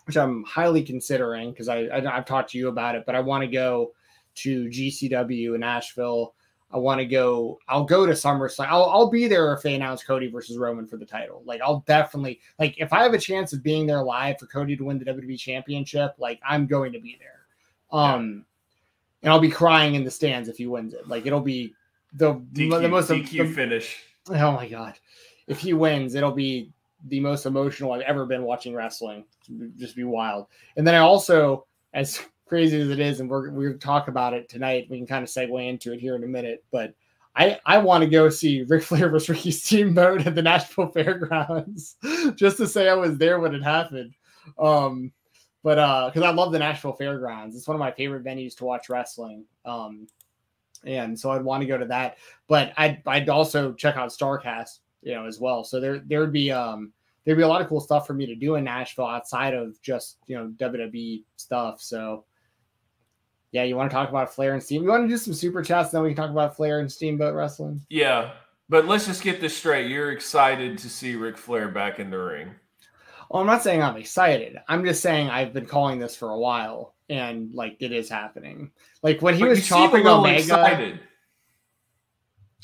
[0.06, 3.20] which I'm highly considering because I, I have talked to you about it, but I
[3.20, 3.92] want to go
[4.36, 6.34] to GCW in Nashville
[6.72, 7.58] I want to go.
[7.68, 8.68] I'll go to SummerSlam.
[8.68, 11.42] I'll, I'll be there if they announce Cody versus Roman for the title.
[11.44, 14.76] Like I'll definitely like if I have a chance of being there live for Cody
[14.76, 16.14] to win the WWE Championship.
[16.18, 17.98] Like I'm going to be there.
[17.98, 18.44] Um,
[19.22, 21.08] and I'll be crying in the stands if he wins it.
[21.08, 21.74] Like it'll be
[22.12, 24.02] the DQ, the most DQ the, finish.
[24.28, 24.94] Oh my god!
[25.46, 26.72] If he wins, it'll be
[27.08, 29.24] the most emotional I've ever been watching wrestling.
[29.76, 30.46] Just be wild.
[30.76, 34.48] And then I also, as crazy as it is, and we're we're talk about it
[34.48, 34.88] tonight.
[34.90, 36.94] We can kind of segue into it here in a minute, but
[37.36, 41.96] I I want to go see Ric Flair versus Ricky Steamboat at the Nashville Fairgrounds
[42.34, 44.14] just to say I was there when it happened.
[44.58, 45.12] Um,
[45.62, 48.64] but uh, because I love the Nashville Fairgrounds, it's one of my favorite venues to
[48.64, 49.44] watch wrestling.
[49.64, 50.06] Um,
[50.84, 54.80] and so I'd want to go to that, but I'd I'd also check out Starcast,
[55.02, 55.64] you know, as well.
[55.64, 56.92] So there there would be um
[57.24, 59.80] there'd be a lot of cool stuff for me to do in Nashville outside of
[59.82, 61.80] just you know WWE stuff.
[61.80, 62.24] So
[63.52, 64.82] yeah, you want to talk about Flair and Steam?
[64.82, 67.34] You want to do some super chats, then we can talk about Flair and Steamboat
[67.34, 67.84] wrestling.
[67.88, 68.32] Yeah,
[68.68, 69.90] but let's just get this straight.
[69.90, 72.54] You're excited to see Ric Flair back in the ring.
[73.28, 74.58] Well, I'm not saying I'm excited.
[74.68, 78.70] I'm just saying I've been calling this for a while, and like it is happening.
[79.02, 80.38] Like when he but was chopping Omega.
[80.38, 81.00] Excited.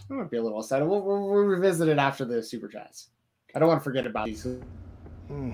[0.09, 0.86] I might be a little excited.
[0.86, 3.09] We'll, we'll, we'll, revisit it after the super chats.
[3.55, 4.44] I don't want to forget about these.
[5.27, 5.52] Hmm.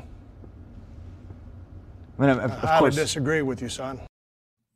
[2.19, 2.94] I, mean, of, of I course.
[2.94, 3.98] disagree with you, son.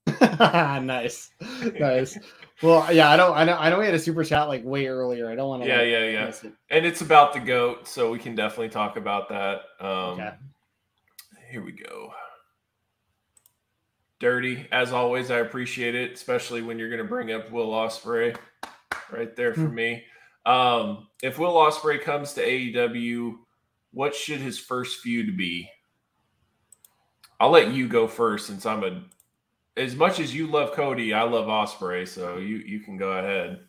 [0.40, 1.30] nice,
[1.78, 2.18] nice.
[2.62, 4.86] Well, yeah, I don't, I know, I know we had a super chat like way
[4.86, 5.30] earlier.
[5.30, 5.68] I don't want to.
[5.68, 6.28] Yeah, like, yeah, yeah.
[6.28, 6.52] it.
[6.70, 9.60] And it's about the goat, so we can definitely talk about that.
[9.78, 10.30] Um, Okay.
[11.50, 12.10] Here we go.
[14.18, 18.36] Dirty, as always, I appreciate it, especially when you're going to bring up Will Ospreay,
[19.12, 20.04] right there for me.
[20.46, 23.36] Um, if Will Ospreay comes to AEW,
[23.92, 25.68] what should his first feud be?
[27.38, 29.02] I'll let you go first, since I'm a.
[29.76, 33.60] As much as you love Cody, I love Ospreay, so you you can go ahead.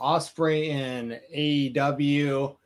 [0.00, 2.56] Ospreay and AEW,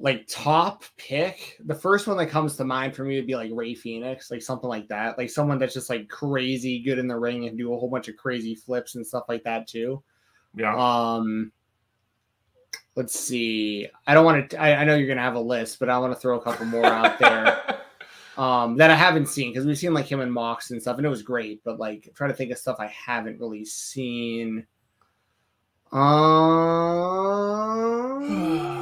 [0.00, 1.58] like top pick.
[1.64, 4.42] The first one that comes to mind for me would be like Rey Fenix, like
[4.42, 5.18] something like that.
[5.18, 8.08] Like someone that's just like crazy good in the ring and do a whole bunch
[8.08, 10.02] of crazy flips and stuff like that too.
[10.56, 10.74] Yeah.
[10.76, 11.52] Um,
[12.96, 13.88] let's see.
[14.06, 14.60] I don't want to.
[14.60, 16.66] I, I know you're gonna have a list, but I want to throw a couple
[16.66, 17.80] more out there
[18.38, 21.04] um, that I haven't seen because we've seen like him and Mox and stuff, and
[21.04, 21.62] it was great.
[21.62, 24.66] But like, try to think of stuff I haven't really seen.
[25.92, 28.79] Um,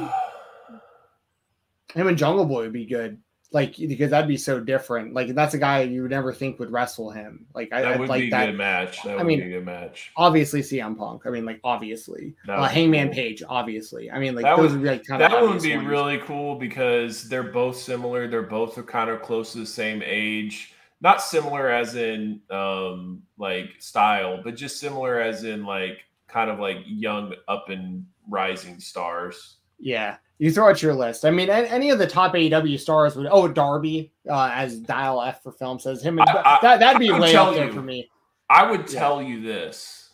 [1.93, 3.17] him and Jungle Boy would be good,
[3.51, 5.13] like because that'd be so different.
[5.13, 7.47] Like that's a guy you would never think would wrestle him.
[7.55, 8.45] Like I, that I'd like be a that.
[8.47, 9.01] good match.
[9.03, 10.11] That I would mean, be a good match.
[10.15, 11.23] Obviously, CM Punk.
[11.25, 13.15] I mean, like obviously, uh, Hangman cool.
[13.15, 13.43] Page.
[13.49, 15.75] Obviously, I mean, like That those would- would be like kind of That would be
[15.75, 15.87] ones.
[15.87, 18.27] really cool because they're both similar.
[18.27, 20.73] They're both kind of close to the same age.
[21.01, 26.59] Not similar as in um like style, but just similar as in like kind of
[26.59, 29.55] like young up and rising stars.
[29.79, 31.25] Yeah, you throw out your list.
[31.25, 33.27] I mean, any of the top AEW stars would.
[33.31, 36.19] Oh, Darby, uh, as Dial F for film says him.
[36.19, 37.71] And, I- I- that that'd be way up there you.
[37.73, 38.09] for me.
[38.49, 38.99] I would Yeah.
[38.99, 40.13] tell you this.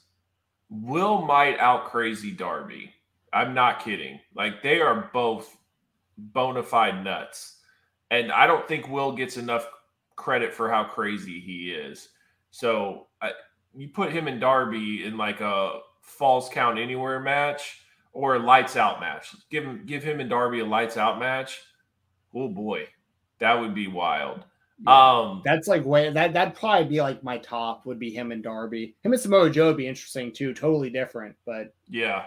[0.70, 2.92] Will might out crazy Darby.
[3.34, 4.20] I'm not kidding.
[4.36, 5.56] Like they are both
[6.18, 7.60] bona fide nuts.
[8.12, 9.68] And I don't think Will gets enough
[10.16, 12.10] credit for how crazy he is.
[12.52, 13.32] So I,
[13.76, 17.82] you put him and Darby in like a false count anywhere match
[18.16, 19.36] or a lights out match.
[19.52, 21.62] Give him give him and Darby a lights out match.
[22.34, 22.88] Oh boy,
[23.40, 24.46] that would be wild.
[24.84, 25.20] Yeah.
[25.20, 28.42] Um That's like way that that'd probably be like my top would be him and
[28.42, 28.96] Darby.
[29.04, 30.54] Him and Samoa Joe would be interesting too.
[30.54, 32.26] Totally different, but Yeah.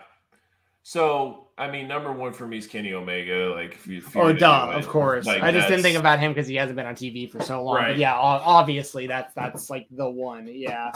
[0.83, 3.53] So I mean, number one for me is Kenny Omega.
[3.53, 5.27] Like, if you, if oh, duh, of course.
[5.27, 7.65] like, I just didn't think about him because he hasn't been on TV for so
[7.65, 7.83] long.
[7.83, 10.49] But yeah, obviously that's that's like the one.
[10.49, 10.93] Yeah,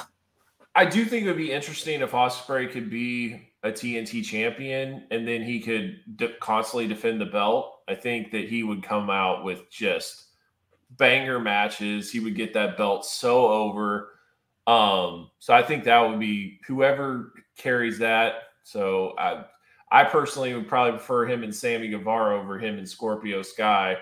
[0.75, 5.27] I do think it would be interesting if Ospreay could be a TNT champion and
[5.27, 7.81] then he could de- constantly defend the belt.
[7.89, 10.27] I think that he would come out with just
[10.91, 12.11] banger matches.
[12.11, 14.11] He would get that belt so over.
[14.67, 18.35] Um, so I think that would be whoever carries that.
[18.65, 19.45] So I,
[19.91, 23.97] I personally would probably prefer him and Sammy Guevara over him and Scorpio Sky.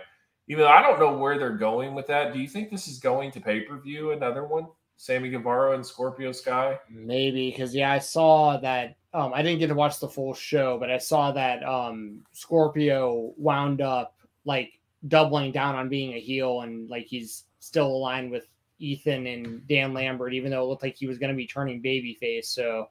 [0.48, 2.32] Even though I don't know where they're going with that.
[2.32, 4.12] Do you think this is going to pay per view?
[4.12, 4.66] Another one,
[4.96, 6.78] Sammy Guevara and Scorpio Sky.
[6.90, 8.96] maybe because yeah, I saw that.
[9.12, 13.32] Um, I didn't get to watch the full show, but I saw that um Scorpio
[13.36, 14.14] wound up
[14.44, 14.72] like
[15.08, 18.46] doubling down on being a heel and like he's still aligned with
[18.78, 21.82] Ethan and Dan Lambert, even though it looked like he was going to be turning
[21.82, 22.46] babyface.
[22.46, 22.88] So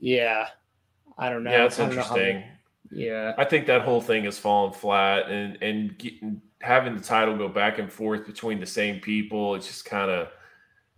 [0.00, 0.46] yeah,
[1.18, 1.50] I don't know.
[1.50, 2.44] yeah, that's I how- interesting.
[2.90, 3.32] yeah.
[3.36, 7.48] I think that whole thing has fallen flat, and and getting, having the title go
[7.48, 10.28] back and forth between the same people, it's just kind of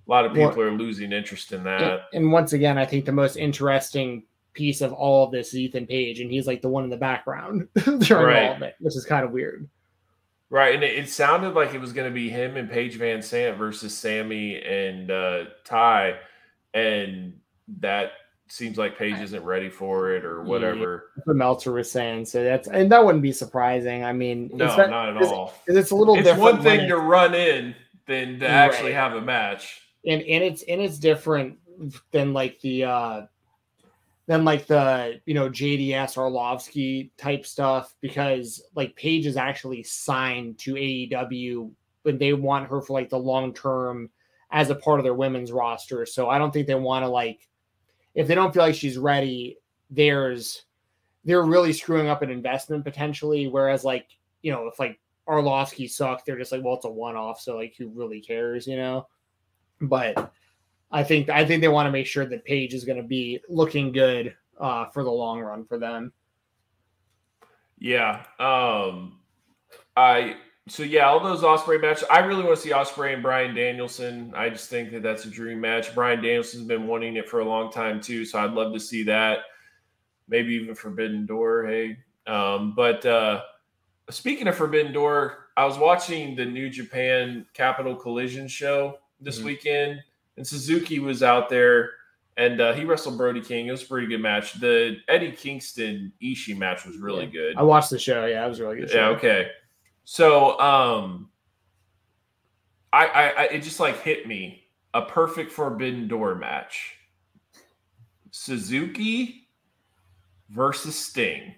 [0.07, 2.03] a lot of Well- people are losing interest in that.
[2.13, 5.87] and once again, I think the most interesting piece of all of this is Ethan
[5.87, 7.69] Page, and he's like the one in the background
[8.01, 8.47] during Right.
[8.49, 9.69] all of it, which is kind of weird.
[10.49, 13.57] Right, and it, it sounded like it was going to be him and Paige VanZant
[13.59, 16.15] versus Sammy and uh, Ty,
[16.73, 17.35] and
[17.81, 18.13] that
[18.49, 21.11] seems like Paige isn't ready for it or whatever.
[21.17, 22.27] That's what Meltzer was saying.
[22.27, 24.05] So that's and that wouldn't be surprising.
[24.05, 25.53] I mean, No, not- not at it's- all.
[25.67, 26.55] It's a little It's different.
[26.55, 27.75] one thing to run in
[28.07, 28.99] than to actually Right.
[29.01, 29.83] have a match.
[30.07, 31.59] And and it's and it's different
[32.11, 33.27] than like the uh
[34.27, 40.59] than like the you know JDS Arlovski type stuff because like Paige is actually signed
[40.59, 41.71] to AEW
[42.07, 44.09] but they want her for like the long term
[44.53, 46.07] as a part of their women's roster.
[46.07, 47.49] So I don't think they want to like
[48.15, 49.59] if they don't feel like she's ready,
[49.91, 50.65] there's
[51.25, 53.49] they're really screwing up an investment potentially.
[53.49, 54.07] Whereas like,
[54.43, 57.57] you know, if like Arlovski sucked, they're just like, well, it's a one off, so
[57.57, 59.09] like who really cares, you know?
[59.81, 60.33] But
[60.91, 63.41] I think I think they want to make sure that Paige is going to be
[63.49, 66.13] looking good uh, for the long run for them.
[67.79, 68.25] Yeah.
[68.39, 69.21] Um
[69.97, 70.37] I
[70.69, 72.05] so yeah, all those Ospreay matches.
[72.11, 74.33] I really want to see Ospreay and Bryan Danielson.
[74.35, 75.95] I just think that that's a dream match.
[75.95, 79.05] Bryan Danielson's been wanting it for a long time too, so I'd love to see
[79.05, 79.41] that.
[80.29, 81.67] Maybe even Forbidden Door.
[81.67, 83.43] Hey, um, but uh,
[84.11, 89.45] speaking of Forbidden Door, I was watching the New Japan Capital Collision show this Mhm.
[89.45, 90.03] weekend,
[90.37, 91.91] and Suzuki was out there
[92.39, 93.67] and uh, he wrestled Brody King.
[93.67, 94.61] It was a pretty good match.
[94.61, 97.31] The Eddie Kingston Ishii match was really Yeah.
[97.31, 97.57] good.
[97.57, 98.27] I watched the show.
[98.27, 98.91] Yeah, it was really good.
[98.93, 99.51] Yeah, okay.
[100.05, 101.31] So um
[102.93, 104.63] I, I I it just like hit me.
[104.95, 106.95] A perfect forbidden door match.
[108.31, 109.49] Suzuki
[110.51, 111.55] versus Sting.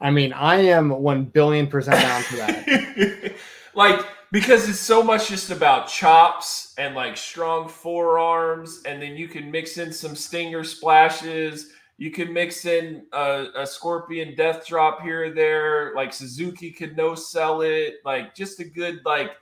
[0.00, 3.34] I mean, I am one billion percent down for that.
[3.74, 4.00] like
[4.32, 9.50] because it's so much just about chops and like strong forearms and then you can
[9.50, 11.70] mix in some stinger splashes.
[11.98, 15.94] You can mix in a, a scorpion death drop here or there.
[15.94, 17.96] Like suzuki could no sell it.
[18.04, 19.32] Like just a good like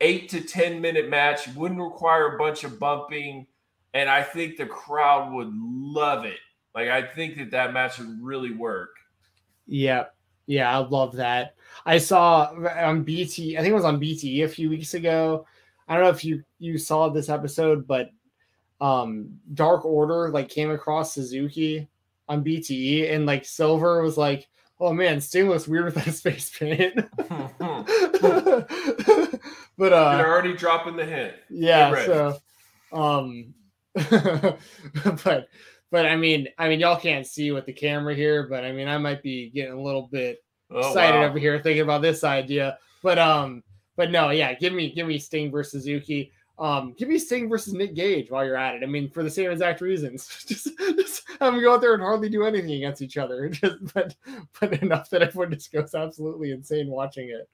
[0.00, 3.46] eight to ten minute match wouldn't require a bunch of bumping
[3.94, 6.40] and i think the crowd would love it.
[6.74, 8.90] Like i think that that match would really work.
[9.66, 10.04] Yeah,
[10.46, 11.53] yeah, I love that.
[11.86, 15.46] I saw on BT, I think it was on BT a few weeks ago.
[15.88, 18.10] I don't know if you you saw this episode, but
[18.80, 21.88] um Dark Order like came across Suzuki
[22.28, 24.48] on BTE and like Silver was like,
[24.80, 26.94] "Oh man, Sting looks weird with that space paint."
[29.76, 32.38] but uh They're uh already dropping the hint yeah, so
[32.92, 33.54] um
[35.24, 35.48] but
[35.90, 38.88] but I mean, I mean y'all can't see with the camera here, but I mean
[38.88, 41.26] I might be getting a little bit Oh, excited wow.
[41.26, 42.78] over here thinking about this idea.
[43.02, 43.62] But um,
[43.96, 46.32] but no, yeah, give me give me Sting versus Suzuki.
[46.58, 48.82] Um, give me Sting versus Nick Gage while you're at it.
[48.82, 50.28] I mean, for the same exact reasons.
[50.46, 53.48] just just have them go out there and hardly do anything against each other.
[53.50, 54.14] Just but
[54.60, 57.48] but enough that everyone just goes absolutely insane watching it.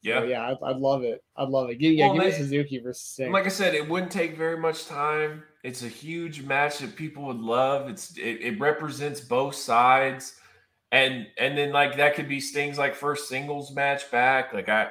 [0.00, 0.20] Yeah.
[0.20, 1.24] So, yeah, I'd, I'd love it.
[1.36, 1.76] I'd love it.
[1.76, 3.32] Give, yeah, Well, give me Suzuki versus Sting.
[3.32, 5.42] Like I said, it wouldn't take very much time.
[5.64, 7.88] It's a huge match that people would love.
[7.88, 10.37] It's it, it represents both sides,
[10.92, 14.52] and and then like that could be Sting's like first singles match back.
[14.52, 14.88] Like I,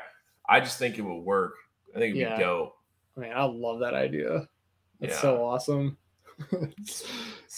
[0.48, 1.56] I just think it would work.
[1.96, 2.38] I think it'd Yeah.
[2.38, 2.76] be dope.
[3.16, 4.48] Man, I love that idea.
[5.02, 5.22] It's Yeah.
[5.22, 5.98] so awesome.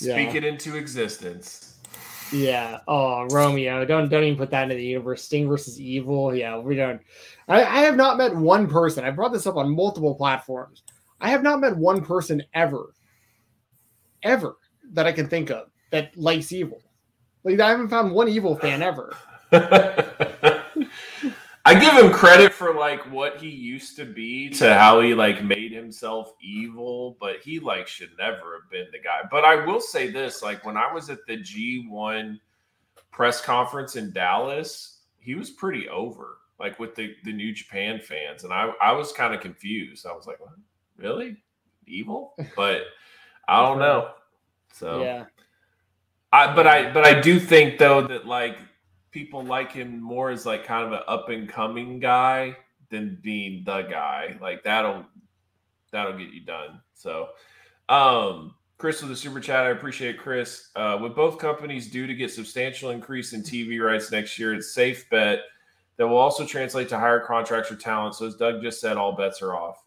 [0.02, 0.14] Yeah.
[0.16, 1.76] Speak it into existence.
[2.32, 2.80] Yeah.
[2.88, 3.84] Oh, Romeo.
[3.84, 5.24] Don't don't even put that into the universe.
[5.24, 6.34] Sting versus Evil.
[6.34, 7.02] Yeah, we don't.
[7.50, 9.04] I, I have not met one person.
[9.04, 10.84] I brought this up on multiple platforms.
[11.20, 12.94] I have not met one person ever,
[14.24, 14.56] ever
[14.94, 16.82] that I can think of that likes Evil.
[17.50, 19.16] Like I haven't found one Evil fan ever.
[21.66, 25.44] I give him credit for like what he used to be to how he like
[25.44, 29.28] made himself evil, but he like should never have been the guy.
[29.30, 32.40] But I will say this, like when I was at the G1
[33.12, 38.44] press conference in Dallas, he was pretty over like with the the New Japan fans
[38.44, 40.06] and I I was kind of confused.
[40.06, 40.54] I was like, what?
[40.98, 41.38] "Really?
[41.88, 42.84] Evil?" But
[43.48, 44.12] I don't know.
[44.74, 45.26] So Yeah.
[46.32, 48.58] I but I but I do think though that like
[49.12, 52.56] people like him more as like kind of an up and coming guy
[52.90, 54.38] than being the guy.
[54.42, 55.06] Like that'll
[55.92, 56.82] that'll get you done.
[56.94, 57.30] So
[57.88, 60.70] um Chris with the super chat, I appreciate Chris.
[60.74, 64.74] Uh, with both companies due to get substantial increase in TV rights next year, it's
[64.74, 65.42] safe bet
[65.98, 68.16] that will also translate to higher contracts for talent.
[68.16, 69.84] So as Doug just said, all bets are off.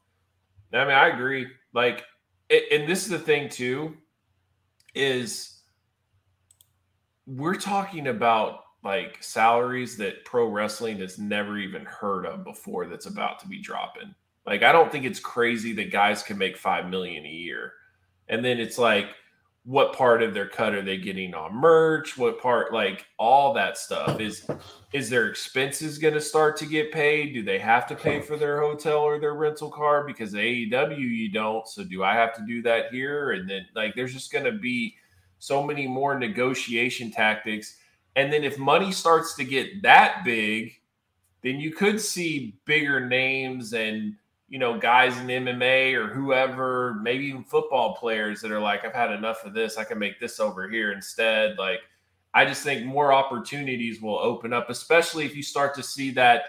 [0.75, 1.47] I mean, I agree.
[1.73, 2.05] Like,
[2.51, 3.97] and this is the thing too,
[4.95, 5.52] is
[7.27, 13.07] we're talking about like salaries that pro wrestling has never even heard of before that's
[13.07, 14.15] about to be dropping.
[14.47, 17.73] Like I don't think it's crazy that guys can make 5 million a year.
[18.29, 19.07] And then it's like
[19.65, 22.19] what part of their cut are they getting on merch?
[22.19, 24.45] What part like all that stuff is
[24.93, 27.33] is their expenses going to start to get paid?
[27.33, 31.31] Do they have to pay for their hotel or their rental car because AEW you
[31.31, 31.69] don't?
[31.69, 33.33] So do I have to do that here?
[33.33, 34.97] And then like there's just going to be
[35.43, 37.77] so many more negotiation tactics.
[38.15, 40.73] And then if money starts to get that big,
[41.43, 44.15] then you could see bigger names and
[44.49, 48.95] you know guys in MMA or whoever, maybe even football players that are like, I've
[48.95, 49.79] had enough of this.
[49.79, 51.59] I can make this over here instead.
[51.59, 51.81] Like,
[52.33, 56.45] I just think more opportunities will open up, especially if you start to see that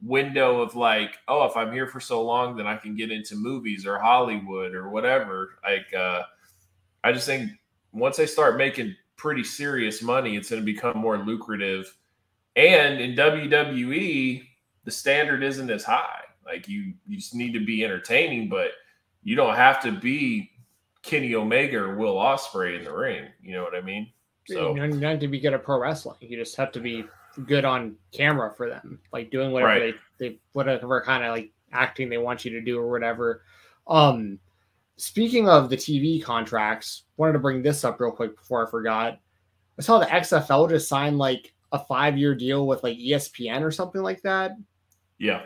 [0.00, 3.34] window of like, oh, if I'm here for so long, then I can get into
[3.34, 5.58] movies or Hollywood or whatever.
[5.64, 6.22] Like, uh,
[7.02, 7.50] I just think
[7.96, 11.96] once they start making pretty serious money, it's going to become more lucrative.
[12.54, 14.46] And in WWE,
[14.84, 16.20] the standard isn't as high.
[16.44, 18.72] Like you, you just need to be entertaining, but
[19.24, 20.50] you don't have to be
[21.02, 23.24] Kenny Omega or Will Ospreay in the ring.
[23.42, 24.12] You know what I mean?
[24.46, 26.16] So you don't, have to be good at pro wrestling.
[26.20, 27.04] You just have to be
[27.46, 29.94] good on camera for them, like doing whatever Right.
[30.18, 33.42] they, they whatever kind of like acting they want you to do or whatever.
[33.88, 34.38] Um,
[34.96, 39.18] speaking of the TV contracts, wanted to bring this up real quick before I forgot.
[39.78, 43.70] I saw the XFL just signed like a five year deal with like ESPN or
[43.70, 44.52] something like that.
[45.18, 45.42] yeah,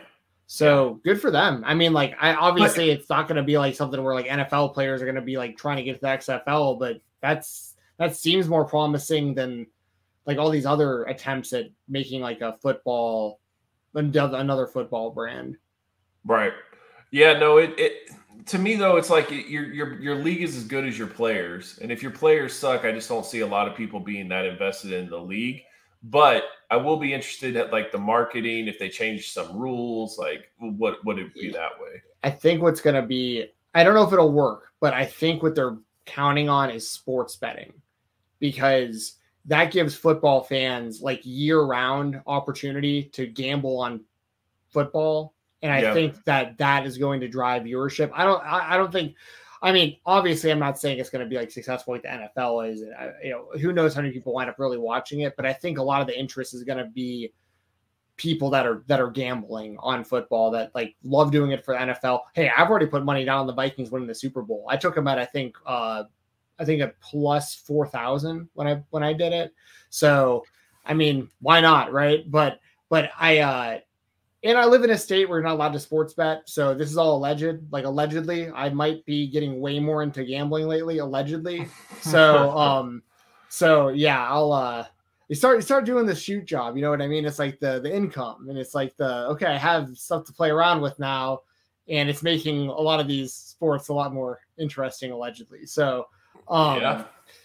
[0.47, 1.63] So good for them.
[1.65, 4.27] I mean, like, I obviously but, it's not going to be like something where like
[4.27, 7.75] NFL players are going to be like trying to get to the XFL, but that's
[7.97, 9.67] that seems more promising than
[10.25, 13.39] like all these other attempts at making like a football
[13.93, 15.57] another football brand.
[16.25, 16.53] Right.
[17.11, 17.37] Yeah.
[17.37, 17.57] No.
[17.57, 17.73] It.
[17.77, 18.11] It
[18.47, 21.79] to me though, it's like your your your league is as good as your players,
[21.81, 24.45] and if your players suck, I just don't see a lot of people being that
[24.45, 25.63] invested in the league.
[26.03, 30.51] But I will be interested at like the marketing if they change some rules, like
[30.57, 32.01] what would it be that way?
[32.23, 35.43] I think what's going to be I don't know if it'll work, but I think
[35.43, 37.73] what they're counting on is sports betting
[38.39, 44.01] because that gives football fans like year round opportunity to gamble on
[44.69, 48.11] football and I think that that is going to drive viewership.
[48.13, 49.15] I don't I, I don't think
[49.63, 52.71] I mean, obviously, I'm not saying it's going to be like successful like the NFL
[52.71, 52.83] is.
[52.97, 55.35] I, you know, who knows how many people wind up really watching it?
[55.35, 57.31] But I think a lot of the interest is going to be
[58.17, 61.79] people that are that are gambling on football that like love doing it for the
[61.79, 62.21] NFL.
[62.33, 64.65] Hey, I've already put money down on the Vikings winning the Super Bowl.
[64.67, 66.03] I took them at I think uh
[66.59, 69.53] I think a plus four thousand when I when I did it.
[69.89, 70.43] So
[70.85, 72.29] I mean, why not, right?
[72.29, 72.59] But
[72.89, 73.79] but I uh
[74.43, 76.43] and I live in a state where you're not allowed to sports bet.
[76.49, 77.59] So this is all alleged.
[77.71, 81.67] Like allegedly, I might be getting way more into gambling lately, allegedly.
[82.01, 83.03] So um
[83.49, 84.87] so yeah, I'll uh
[85.27, 87.25] you start you start doing the shoot job, you know what I mean?
[87.25, 90.49] It's like the the income and it's like the okay, I have stuff to play
[90.49, 91.41] around with now,
[91.87, 95.67] and it's making a lot of these sports a lot more interesting, allegedly.
[95.67, 96.07] So
[96.47, 97.03] um yeah.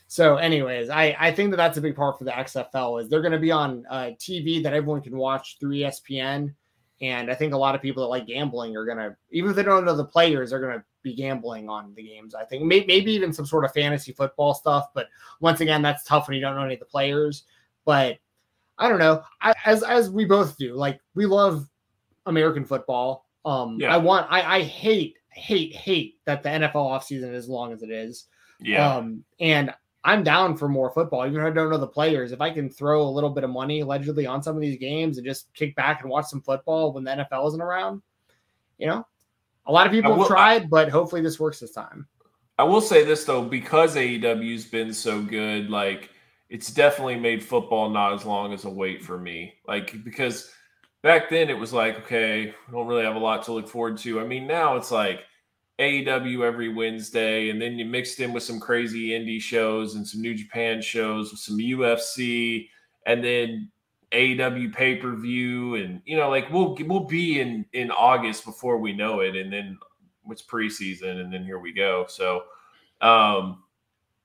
[0.08, 3.20] So, anyways, I, I think that that's a big part for the XFL is they're
[3.20, 6.54] going to be on uh, TV that everyone can watch through ESPN
[7.00, 9.56] and I think a lot of people that like gambling are going to, even if
[9.56, 12.34] they don't know the players, are going to be gambling on the games.
[12.34, 14.88] I think maybe, maybe even some sort of fantasy football stuff.
[14.94, 15.08] But
[15.40, 17.44] once again, that's tough when you don't know any of the players.
[17.84, 18.18] But
[18.78, 19.22] I don't know.
[19.40, 21.68] I, as as we both do, like we love
[22.24, 23.26] American football.
[23.44, 23.94] Um, yeah.
[23.94, 24.26] I want.
[24.30, 28.26] I I hate hate hate that the NFL offseason is as long as it is.
[28.60, 28.96] Yeah.
[28.96, 29.72] Um, and
[30.06, 32.30] I'm down for more football, even if I don't know the players.
[32.30, 35.18] If I can throw a little bit of money allegedly on some of these games
[35.18, 38.02] and just kick back and watch some football when the NFL isn't around,
[38.78, 39.04] you know,
[39.66, 42.06] a lot of people will, have tried, but hopefully this works this time.
[42.56, 46.10] I will say this though, because AEW's been so good, like
[46.50, 49.54] it's definitely made football not as long as a wait for me.
[49.66, 50.52] Like because
[51.02, 53.98] back then it was like, okay, I don't really have a lot to look forward
[53.98, 54.20] to.
[54.20, 55.24] I mean, now it's like
[55.78, 60.22] AEW every Wednesday, and then you mixed in with some crazy indie shows and some
[60.22, 62.68] New Japan shows with some UFC,
[63.04, 63.70] and then
[64.12, 68.78] AEW pay per view, and you know, like we'll we'll be in in August before
[68.78, 69.78] we know it, and then
[70.30, 72.06] it's preseason, and then here we go.
[72.08, 72.44] So,
[73.02, 73.62] um,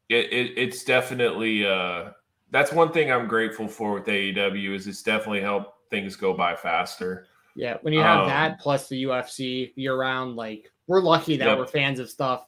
[0.08, 2.12] it, it it's definitely uh
[2.52, 6.56] that's one thing I'm grateful for with AEW is it's definitely helped things go by
[6.56, 7.28] faster.
[7.56, 11.48] Yeah, when you have um, that plus the UFC year round, like we're lucky that
[11.48, 11.58] yep.
[11.58, 12.46] we're fans of stuff.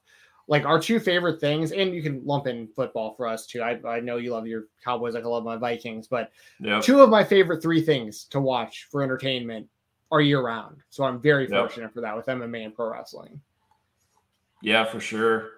[0.50, 3.62] Like our two favorite things, and you can lump in football for us too.
[3.62, 6.30] I, I know you love your Cowboys, like I love my Vikings, but
[6.60, 6.84] yep.
[6.84, 9.70] two of my favorite three things to watch for entertainment
[10.12, 10.82] are year round.
[10.90, 13.40] So I'm very fortunate for that with MMA and pro wrestling.
[14.62, 15.52] Yeah, for sure.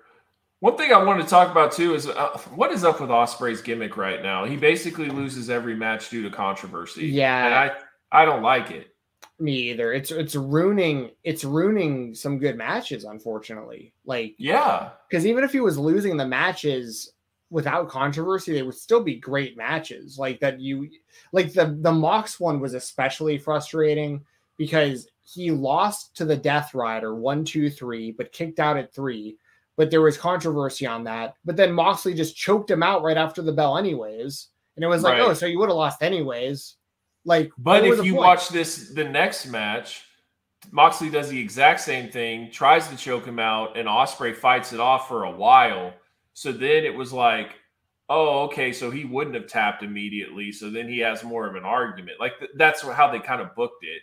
[0.59, 3.63] One thing I wanted to talk about too is uh, what is up with Ospreay's
[3.63, 4.45] gimmick right now?
[4.45, 7.07] He basically loses every match due to controversy.
[7.07, 7.71] Yeah, and I
[8.11, 8.94] I don't like it
[9.39, 9.93] me either.
[9.93, 13.93] It's it's ruining it's ruining some good matches, unfortunately.
[14.05, 17.13] Like yeah, because even if he was losing the matches
[17.49, 20.17] without controversy, they would still be great matches.
[20.17, 20.89] Like that you
[21.31, 24.23] like the the Mox one was especially frustrating
[24.57, 29.37] because he lost to the Death Rider one, two, three, but kicked out at three.
[29.77, 31.35] But there was controversy on that.
[31.43, 34.47] But then Moxley just choked him out right after the bell, anyways.
[34.75, 35.21] And it was like, right.
[35.21, 36.75] oh, so you would have lost anyways.
[37.25, 40.03] Like, but if you watch this, the next match,
[40.71, 44.79] Moxley does the exact same thing, tries to choke him out, and Ospreay fights it
[44.79, 45.93] off for a while.
[46.33, 47.55] So then it was like,
[48.09, 50.51] oh, okay, so he wouldn't have tapped immediately.
[50.51, 52.19] So then he has more of an argument.
[52.19, 54.01] Like th- that's how they kind of booked it.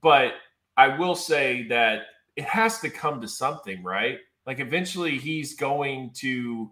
[0.00, 0.34] But
[0.76, 2.02] I will say that
[2.36, 4.18] it has to come to something, right?
[4.46, 6.70] Like eventually he's going to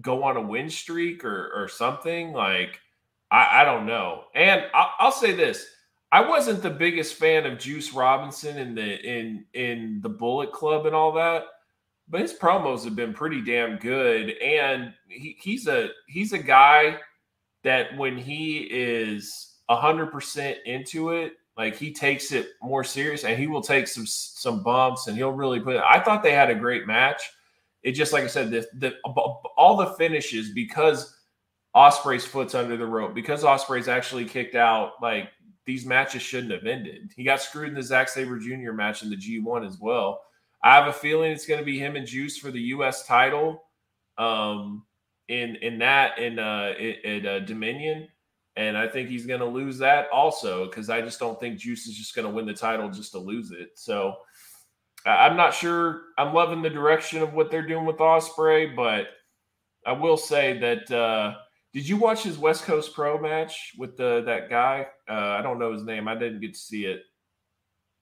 [0.00, 2.32] go on a win streak or or something.
[2.32, 2.80] Like
[3.30, 4.24] I, I don't know.
[4.34, 5.66] And I'll, I'll say this:
[6.12, 10.86] I wasn't the biggest fan of Juice Robinson in the in in the Bullet Club
[10.86, 11.44] and all that,
[12.08, 14.30] but his promos have been pretty damn good.
[14.38, 16.98] And he, he's a he's a guy
[17.62, 23.38] that when he is hundred percent into it, like he takes it more serious, and
[23.38, 25.76] he will take some some bumps, and he'll really put.
[25.76, 25.82] It.
[25.88, 27.22] I thought they had a great match.
[27.82, 31.19] It just like I said, the, the all the finishes because
[31.74, 35.28] Ospreay's foot's under the rope because Ospreay's actually kicked out like
[35.66, 37.12] these matches shouldn't have ended.
[37.14, 38.72] He got screwed in the Zack Sabre Jr.
[38.72, 40.20] match in the G1 as well.
[40.64, 43.06] I have a feeling it's going to be him and Juice for the U.S.
[43.06, 43.62] title.
[44.18, 44.84] Um,
[45.28, 46.74] in in that in uh
[47.04, 48.08] at uh, Dominion,
[48.56, 51.86] and I think he's going to lose that also because I just don't think Juice
[51.86, 53.70] is just going to win the title just to lose it.
[53.76, 54.16] So
[55.06, 56.02] I'm not sure.
[56.18, 59.06] I'm loving the direction of what they're doing with Ospreay, but
[59.86, 60.90] I will say that.
[60.90, 61.36] uh
[61.72, 64.88] did you watch his West Coast Pro match with the that guy?
[65.08, 66.08] Uh, I don't know his name.
[66.08, 67.02] I didn't get to see it.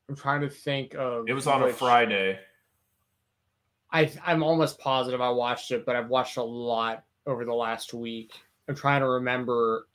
[0.08, 1.28] I'm trying to think of.
[1.28, 2.38] It was on which, a Friday.
[3.92, 7.92] I I'm almost positive I watched it, but I've watched a lot over the last
[7.92, 8.32] week.
[8.68, 9.88] I'm trying to remember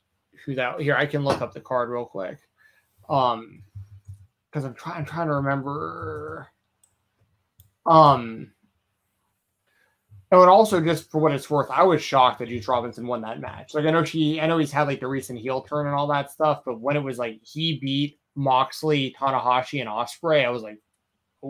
[0.44, 0.80] who that.
[0.80, 2.38] Here, I can look up the card real quick.
[3.08, 3.62] Um,
[4.50, 4.98] because I'm trying.
[4.98, 6.48] I'm trying to remember.
[7.86, 8.52] Um.
[10.34, 13.20] Oh, and also just for what it's worth, I was shocked that Juice Robinson won
[13.20, 13.72] that match.
[13.72, 16.08] Like I know she, I know he's had like the recent heel turn and all
[16.08, 20.62] that stuff, but when it was like he beat Moxley, Tanahashi, and Ospreay, I was
[20.62, 20.78] like,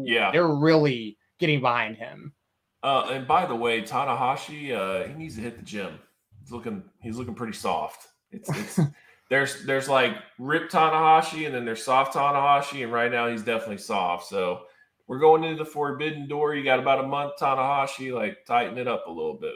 [0.04, 2.34] yeah, they're really getting behind him.
[2.82, 5.98] Uh, and by the way, Tanahashi, uh, he needs to hit the gym.
[6.42, 8.08] He's looking, he's looking pretty soft.
[8.32, 8.80] It's, it's
[9.30, 13.78] there's, there's like rip Tanahashi, and then there's soft Tanahashi, and right now he's definitely
[13.78, 14.28] soft.
[14.28, 14.64] So
[15.06, 16.54] we're going into the forbidden door.
[16.54, 18.12] You got about a month, Tanahashi.
[18.12, 19.54] Like tighten it up a little bit.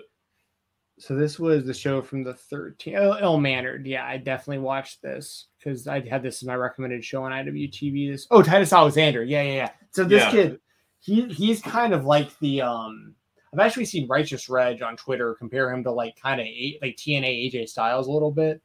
[1.00, 2.96] So this was the show from the 13th.
[2.98, 3.86] Oh, Ill Mannered.
[3.86, 8.10] Yeah, I definitely watched this because I had this as my recommended show on IWTV.
[8.10, 9.22] This oh Titus Alexander.
[9.22, 9.70] Yeah, yeah, yeah.
[9.92, 10.30] So this yeah.
[10.30, 10.60] kid,
[11.00, 13.14] he he's kind of like the um
[13.52, 16.46] I've actually seen Righteous Reg on Twitter compare him to like kind of
[16.82, 18.60] like TNA AJ Styles a little bit.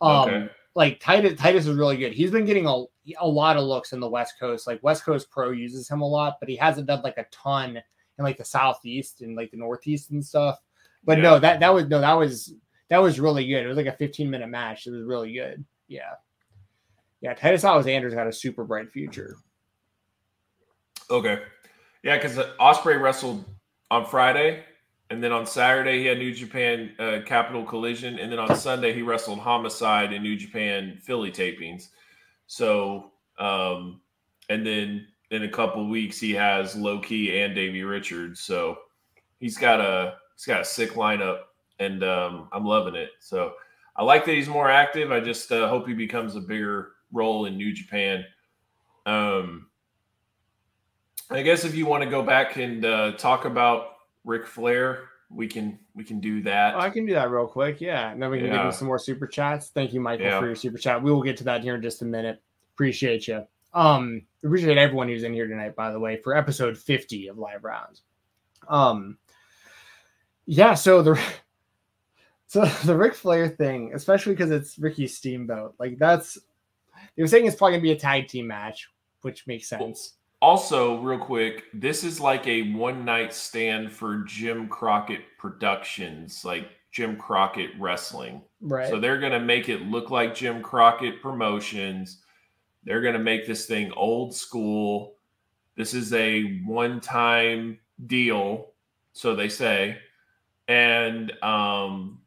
[0.00, 0.50] Um, okay.
[0.78, 2.12] Like Titus, Titus is really good.
[2.12, 2.84] He's been getting a,
[3.18, 4.68] a lot of looks in the West Coast.
[4.68, 7.76] Like West Coast Pro uses him a lot, but he hasn't done like a ton
[7.76, 10.60] in like the Southeast and like the Northeast and stuff.
[11.02, 11.24] But yeah.
[11.24, 12.54] no, that that was no, that was
[12.90, 13.64] that was really good.
[13.64, 14.86] It was like a 15 minute match.
[14.86, 15.64] It was really good.
[15.88, 16.12] Yeah.
[17.22, 19.34] Yeah, Titus Alexander's got a super bright future.
[21.10, 21.40] Okay.
[22.04, 23.44] Yeah, because uh, Ospreay wrestled
[23.90, 24.62] on Friday,
[25.10, 28.92] and then on Saturday he had New Japan uh, Capital Collision, and then on Sunday
[28.92, 31.88] he wrestled Homicide in New Japan Philly tapings.
[32.46, 34.00] So, um,
[34.48, 38.40] and then in a couple weeks he has Low Ki and Davey Richards.
[38.40, 38.78] So
[39.40, 41.40] he's got a he's got a sick lineup,
[41.78, 43.10] and um, I'm loving it.
[43.20, 43.54] So
[43.96, 45.10] I like that he's more active.
[45.10, 48.24] I just uh, hope he becomes a bigger role in New Japan.
[49.06, 49.66] Um,
[51.30, 53.97] I guess if you want to go back and uh, talk about
[54.28, 56.74] Ric Flair, we can we can do that.
[56.74, 57.80] Oh, I can do that real quick.
[57.80, 58.64] Yeah, and then we can yeah.
[58.64, 59.70] give some more super chats.
[59.70, 60.38] Thank you, Michael, yeah.
[60.38, 61.02] for your super chat.
[61.02, 62.42] We will get to that here in just a minute.
[62.74, 63.44] Appreciate you.
[63.72, 65.74] Um, appreciate everyone who's in here tonight.
[65.74, 68.02] By the way, for episode fifty of Live Rounds.
[68.68, 69.16] Um,
[70.44, 70.74] yeah.
[70.74, 71.18] So the
[72.46, 76.36] so the Ric Flair thing, especially because it's Ricky Steamboat, like that's
[77.16, 78.90] they were saying it's probably gonna be a tag team match,
[79.22, 80.17] which makes sense.
[80.40, 86.68] Also, real quick, this is like a one night stand for Jim Crockett Productions, like
[86.92, 88.42] Jim Crockett Wrestling.
[88.60, 88.88] Right.
[88.88, 92.22] So they're going to make it look like Jim Crockett Promotions.
[92.84, 95.14] They're going to make this thing old school.
[95.76, 98.72] This is a one time deal,
[99.12, 99.98] so they say.
[100.68, 102.20] And um,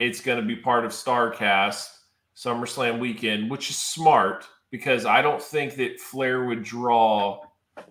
[0.00, 1.88] it's going to be part of StarCast
[2.36, 7.40] SummerSlam weekend, which is smart because I don't think that Flair would draw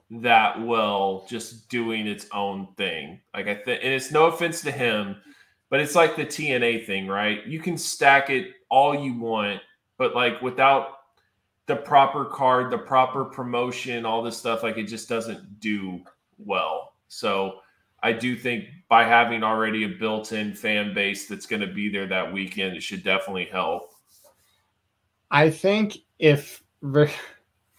[0.10, 3.20] that well just doing its own thing.
[3.34, 5.18] Like I think, and it's no offense to him,
[5.70, 7.46] but it's like the TNA thing, right?
[7.46, 9.62] You can stack it all you want,
[9.98, 11.00] but like without
[11.66, 16.02] the proper card, the proper promotion, all this stuff, like it just doesn't do
[16.38, 16.94] well.
[17.10, 17.60] So
[18.04, 22.08] I do think by having already a built-in fan base that's going to be there
[22.08, 23.94] that weekend, it should definitely help.
[25.30, 27.18] I think if Rick.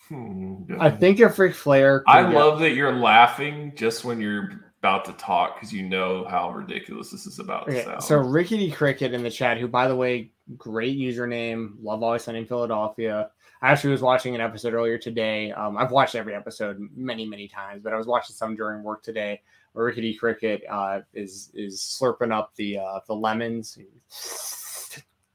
[0.08, 2.02] Hmm, I think if Ric Flair.
[2.06, 2.32] I get...
[2.32, 7.10] love that you're laughing just when you're about to talk because you know how ridiculous
[7.10, 8.02] this is about okay, to sound.
[8.02, 12.38] So Rickety Cricket in the chat, who by the way, great username, love always sunny
[12.38, 13.30] in Philadelphia.
[13.60, 15.50] I actually was watching an episode earlier today.
[15.50, 19.02] Um, I've watched every episode many, many times, but I was watching some during work
[19.02, 19.42] today.
[19.72, 23.78] Where Rickety Cricket uh, is is slurping up the uh, the lemons.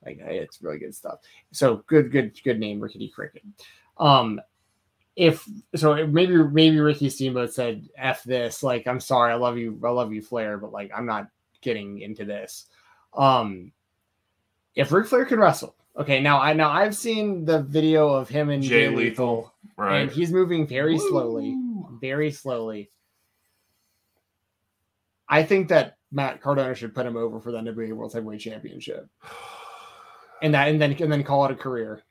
[0.05, 1.19] Like it's really good stuff.
[1.51, 3.43] So good, good, good name, Rickety Cricket.
[3.97, 4.41] Um,
[5.15, 9.79] if so, maybe maybe Ricky Steamboat said "f this." Like, I'm sorry, I love you,
[9.83, 11.27] I love you, Flair, but like, I'm not
[11.61, 12.65] getting into this.
[13.13, 13.71] Um,
[14.75, 16.19] if Ric Flair could wrestle, okay.
[16.19, 20.01] Now I now I've seen the video of him and Jay Lethal, Lethal, right?
[20.01, 21.09] And he's moving very Woo.
[21.09, 21.57] slowly,
[22.01, 22.89] very slowly.
[25.29, 29.07] I think that Matt Cardona should put him over for the NWA World Heavyweight Championship.
[30.43, 32.03] and that and then and then call it a career.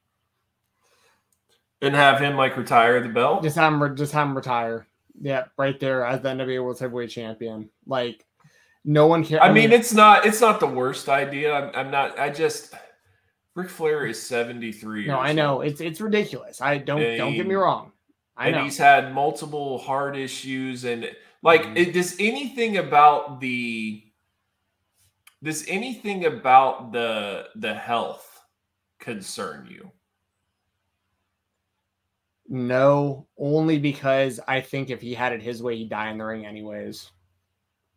[1.81, 3.43] and have him like retire the belt.
[3.43, 4.87] Just have him, just have him retire.
[5.21, 7.69] Yeah, right there as the NWA World Heavyweight Champion.
[7.87, 8.25] Like
[8.85, 9.43] no one cares.
[9.43, 11.55] I, I mean, mean, it's not it's not the worst idea.
[11.55, 12.19] I'm, I'm not.
[12.19, 12.75] I just
[13.55, 15.07] Ric Flair is 73.
[15.07, 16.61] No, I know it's it's ridiculous.
[16.61, 17.93] I don't and, don't get me wrong.
[18.37, 18.65] I and know.
[18.65, 21.11] he's had multiple heart issues and
[21.43, 21.77] like mm-hmm.
[21.77, 24.03] it, does anything about the
[25.43, 28.41] does anything about the the health
[28.99, 29.91] concern you?
[32.49, 36.25] No, only because I think if he had it his way, he'd die in the
[36.25, 37.11] ring anyways.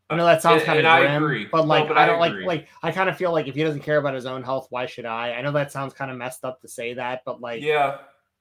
[0.10, 1.48] I know that sounds uh, kind of grim, agree.
[1.52, 3.64] but like no, but I don't like like I kind of feel like if he
[3.64, 5.34] doesn't care about his own health, why should I?
[5.34, 7.98] I know that sounds kind of messed up to say that, but like yeah,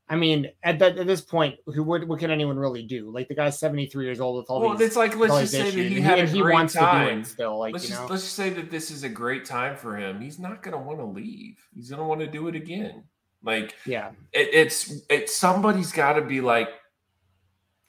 [0.08, 3.10] I mean at that at this point, who would what can anyone really do?
[3.10, 4.78] Like the guy's seventy three years old with all well, these.
[4.78, 7.06] Well, it's like let's just say that he had and he, a great wants time.
[7.06, 7.58] to do it still.
[7.58, 8.08] Like let's you just know?
[8.08, 10.20] let's just say that this is a great time for him.
[10.20, 11.56] He's not going to want to leave.
[11.74, 13.04] He's going to want to do it again.
[13.42, 16.68] Like yeah, it, it's it's somebody's got to be like,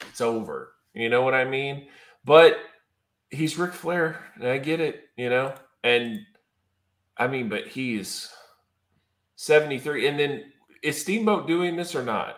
[0.09, 0.73] it's over.
[0.93, 1.87] You know what I mean?
[2.23, 2.57] But
[3.29, 5.53] he's Ric Flair, and I get it, you know.
[5.83, 6.19] And
[7.17, 8.29] I mean, but he's
[9.35, 10.07] 73.
[10.07, 10.43] And then
[10.85, 12.37] is Steamboat doing this or not?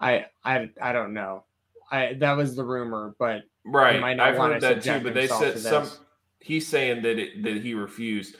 [0.00, 1.44] I I I don't know.
[1.90, 4.02] I that was the rumor, but right.
[4.02, 5.00] I've heard that too.
[5.00, 5.88] But they said some.
[6.40, 8.36] He's saying that it, that he refused.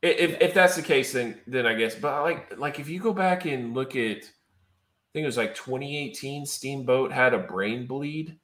[0.00, 0.36] If, yeah.
[0.40, 1.94] if that's the case, then then I guess.
[1.94, 5.54] But like like if you go back and look at, I think it was like
[5.54, 6.46] 2018.
[6.46, 8.38] Steamboat had a brain bleed,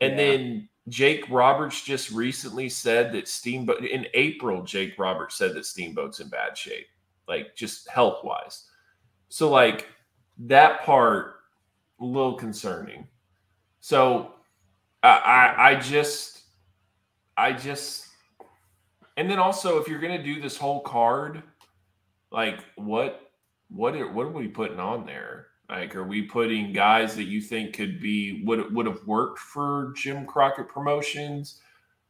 [0.00, 0.16] and yeah.
[0.16, 6.20] then Jake Roberts just recently said that Steamboat in April, Jake Roberts said that Steamboat's
[6.20, 6.86] in bad shape,
[7.28, 8.64] like just health wise.
[9.32, 9.88] So, like
[10.40, 11.36] that part,
[12.02, 13.08] a little concerning.
[13.80, 14.34] So,
[15.02, 16.42] I, I, I just,
[17.34, 18.08] I just,
[19.16, 21.42] and then also if you're gonna do this whole card,
[22.30, 23.30] like what,
[23.70, 25.46] what, are, what are we putting on there?
[25.70, 29.94] Like, are we putting guys that you think could be would would have worked for
[29.96, 31.62] Jim Crockett Promotions?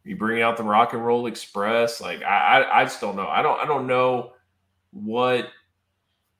[0.02, 2.00] You bring out the Rock and Roll Express.
[2.00, 3.28] Like, I, I, I just don't know.
[3.28, 4.32] I don't I don't know
[4.90, 5.50] what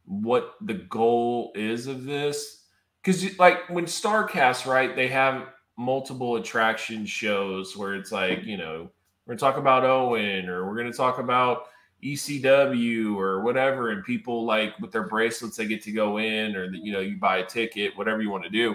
[0.05, 2.65] what the goal is of this
[3.03, 4.95] because like when Starcast, right?
[4.95, 8.91] They have multiple attraction shows where it's like you know
[9.27, 11.66] we're gonna talk about Owen or we're gonna talk about
[12.03, 16.65] ECW or whatever, and people like with their bracelets, they get to go in, or
[16.74, 18.74] you know, you buy a ticket, whatever you want to do.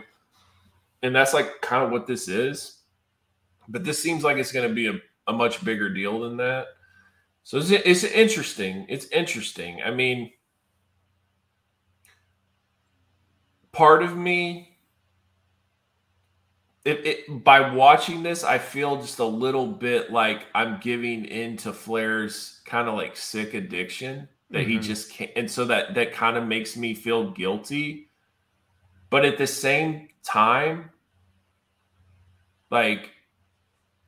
[1.04, 2.82] And that's like kind of what this is.
[3.68, 4.94] But this seems like it's going to be a,
[5.28, 6.68] a much bigger deal than that.
[7.44, 8.86] So it's, it's interesting.
[8.90, 9.82] It's interesting.
[9.84, 10.32] I mean,
[13.78, 14.74] part of me
[16.84, 21.74] it, it, by watching this, I feel just a little bit like I'm giving into
[21.74, 24.70] Flair's kind of like sick addiction that mm-hmm.
[24.70, 28.08] he just can't, and so that that kind of makes me feel guilty.
[29.10, 30.92] But at the same time,
[32.72, 33.12] like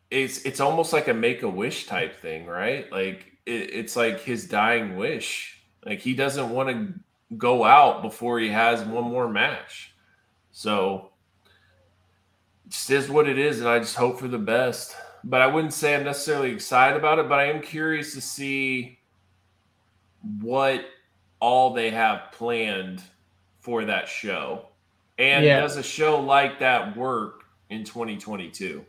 [0.10, 2.90] it's it's almost like a make a wish type thing, right?
[2.90, 5.62] Like it, it's like his dying wish.
[5.86, 6.94] Like he doesn't want to
[7.38, 9.94] go out before he has one more match.
[10.52, 11.12] So
[12.70, 14.96] just is what it is, and I just hope for the best.
[15.24, 19.00] But I wouldn't say I'm necessarily excited about it, but I am curious to see
[20.42, 20.86] what
[21.40, 23.02] all they have planned
[23.60, 24.68] for that show.
[25.18, 25.60] And yeah.
[25.60, 28.86] does a show like that work in 2022?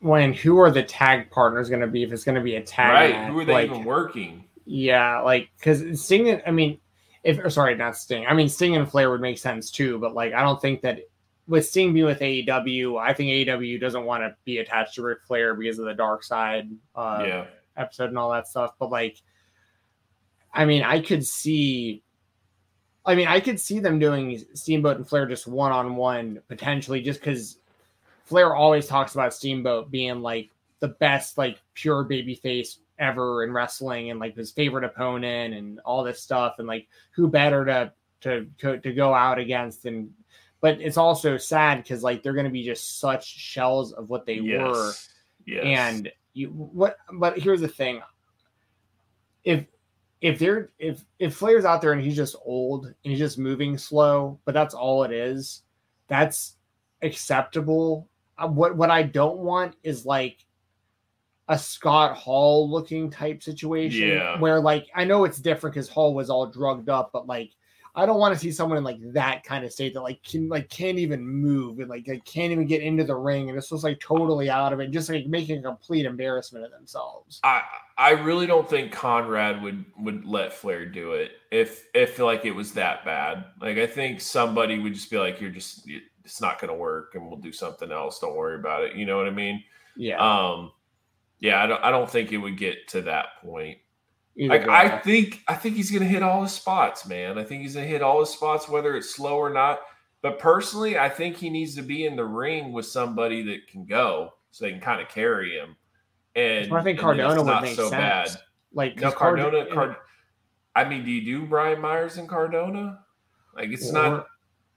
[0.00, 2.02] When who are the tag partners going to be?
[2.02, 3.30] If it's going to be a tag, right?
[3.30, 4.44] who are they like, even working?
[4.66, 6.40] Yeah, like because Sting.
[6.46, 6.78] I mean,
[7.24, 8.26] if or sorry, not Sting.
[8.26, 11.00] I mean, Sting and Flair would make sense too, but like I don't think that
[11.46, 15.18] with Sting being with AEW, I think AEW doesn't want to be attached to Ric
[15.26, 17.46] Flair because of the Dark Side uh, yeah.
[17.76, 18.72] episode and all that stuff.
[18.78, 19.20] But like,
[20.52, 22.02] I mean, I could see,
[23.04, 27.02] I mean, I could see them doing Steamboat and Flair just one on one potentially,
[27.02, 27.58] just because
[28.24, 33.52] Flair always talks about Steamboat being like the best, like pure baby face ever in
[33.52, 37.64] wrestling and like his favorite opponent and all this stuff and like who better
[38.20, 40.10] to to to go out against and
[40.64, 44.24] but it's also sad because like they're going to be just such shells of what
[44.24, 44.62] they yes.
[44.62, 44.92] were.
[45.44, 45.62] Yes.
[45.62, 46.96] And you what?
[47.12, 48.00] But here's the thing:
[49.44, 49.66] if
[50.22, 53.76] if they're if if Flair's out there and he's just old and he's just moving
[53.76, 55.64] slow, but that's all it is,
[56.08, 56.56] that's
[57.02, 58.08] acceptable.
[58.38, 60.43] Uh, what what I don't want is like
[61.48, 64.38] a Scott Hall looking type situation yeah.
[64.38, 67.50] where like I know it's different because Hall was all drugged up, but like
[67.96, 70.48] I don't want to see someone in like that kind of state that like can
[70.48, 73.68] like can't even move and like, like can't even get into the ring and it's
[73.68, 77.40] just like totally out of it, just like making a complete embarrassment of themselves.
[77.44, 77.62] I
[77.96, 82.52] I really don't think Conrad would would let Flair do it if if like it
[82.52, 83.44] was that bad.
[83.60, 85.88] Like I think somebody would just be like, "You're just
[86.24, 88.18] it's not going to work, and we'll do something else.
[88.18, 89.62] Don't worry about it." You know what I mean?
[89.96, 90.16] Yeah.
[90.18, 90.72] Um,
[91.44, 91.62] yeah.
[91.62, 93.78] I don't I don't think it would get to that point.
[94.36, 97.38] Like I think I think he's gonna hit all his spots, man.
[97.38, 99.80] I think he's gonna hit all his spots, whether it's slow or not.
[100.22, 103.84] But personally, I think he needs to be in the ring with somebody that can
[103.84, 105.76] go, so they can kind of carry him.
[106.34, 108.34] And I think Cardona would make so sense.
[108.34, 108.42] Bad.
[108.72, 109.96] Like no Cardona, Card,
[110.74, 113.00] I mean, do you do Brian Myers and Cardona?
[113.54, 114.26] Like it's or, not.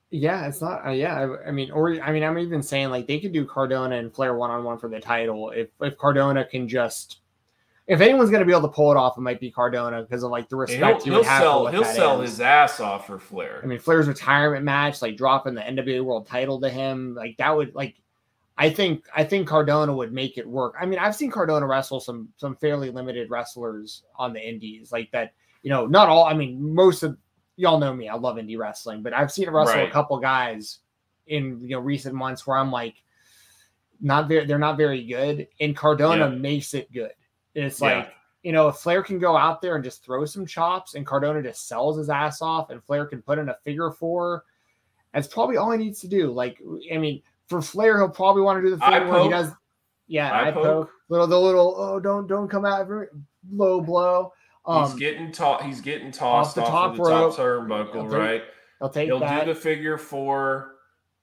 [0.09, 0.85] Yeah, it's not.
[0.85, 3.45] Uh, yeah, I, I, mean, or I mean, I'm even saying like they could do
[3.45, 7.19] Cardona and Flair one on one for the title if if Cardona can just
[7.87, 10.21] if anyone's going to be able to pull it off, it might be Cardona because
[10.21, 11.67] of like the respect he'll, he'll sell.
[11.67, 12.31] He'll sell is.
[12.31, 13.61] his ass off for Flair.
[13.63, 17.55] I mean, Flair's retirement match, like dropping the NWA World Title to him, like that
[17.55, 17.95] would like.
[18.59, 20.75] I think I think Cardona would make it work.
[20.79, 25.09] I mean, I've seen Cardona wrestle some some fairly limited wrestlers on the Indies, like
[25.11, 25.33] that.
[25.63, 26.25] You know, not all.
[26.25, 27.17] I mean, most of
[27.57, 28.07] y'all know me.
[28.07, 29.89] I love indie wrestling, but I've seen wrestle right.
[29.89, 30.79] a couple guys
[31.27, 32.95] in you know recent months where I'm like,
[33.99, 34.45] not very.
[34.45, 36.35] They're not very good, and Cardona yeah.
[36.35, 37.11] makes it good.
[37.55, 37.97] It's yeah.
[37.97, 38.13] like,
[38.43, 41.41] you know, if Flair can go out there and just throw some chops and Cardona
[41.41, 44.43] just sells his ass off and Flair can put in a figure four,
[45.11, 46.31] that's probably all he needs to do.
[46.31, 46.61] Like,
[46.93, 49.51] I mean, for Flair, he'll probably want to do the thing where he does,
[50.07, 50.63] yeah, I, poke.
[50.63, 50.91] poke.
[51.09, 53.07] Little, the little, oh, don't, don't come out very
[53.51, 54.33] low blow.
[54.67, 55.63] Um, he's getting taught.
[55.63, 58.43] He's getting tossed off the top, of the top turnbuckle, right?
[58.79, 59.05] He'll take.
[59.07, 59.45] He'll that.
[59.45, 60.77] do the figure four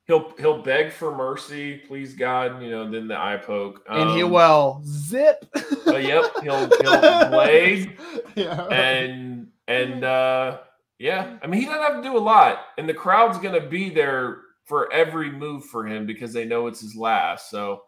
[0.07, 3.85] he'll he'll beg for mercy, please God, you know, then the eye poke.
[3.89, 5.45] Um, and he will zip.
[5.87, 7.97] uh, yep, he'll he'll blade.
[8.35, 8.65] Yeah.
[8.67, 10.59] And and uh
[10.99, 12.59] yeah, I mean he doesn't have to do a lot.
[12.79, 16.81] And the crowd's gonna be there for every move for him because they know it's
[16.81, 17.51] his last.
[17.51, 17.83] So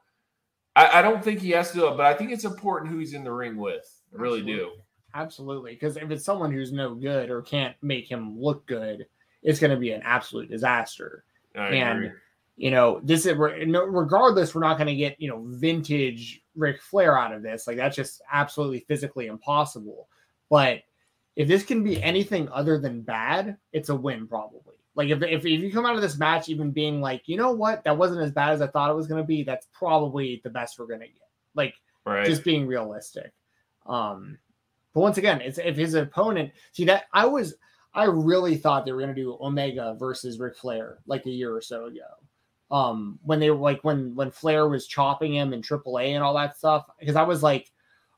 [0.74, 2.98] I, I don't think he has to do it, but I think it's important who
[2.98, 3.88] he's in the ring with.
[4.12, 4.64] I really Absolutely.
[4.64, 4.70] do.
[5.16, 5.72] Absolutely.
[5.72, 9.06] Because if it's someone who's no good or can't make him look good,
[9.42, 11.24] it's going to be an absolute disaster.
[11.54, 12.18] I and agree.
[12.56, 17.18] you know, this is regardless, we're not going to get you know vintage Ric Flair
[17.18, 17.66] out of this.
[17.66, 20.08] Like that's just absolutely physically impossible.
[20.50, 20.82] But
[21.34, 24.74] if this can be anything other than bad, it's a win probably.
[24.94, 27.52] Like if, if, if you come out of this match even being like, you know
[27.52, 30.42] what, that wasn't as bad as I thought it was going to be, that's probably
[30.44, 31.30] the best we're going to get.
[31.54, 31.74] Like
[32.04, 32.26] right.
[32.26, 33.32] just being realistic.
[33.86, 34.38] Um,
[34.96, 37.54] but once again, it's if his opponent see that I was
[37.92, 41.54] I really thought they were going to do Omega versus Ric Flair like a year
[41.54, 42.00] or so ago.
[42.70, 46.32] Um, when they were like when when Flair was chopping him in AAA and all
[46.36, 47.70] that stuff, because I was like,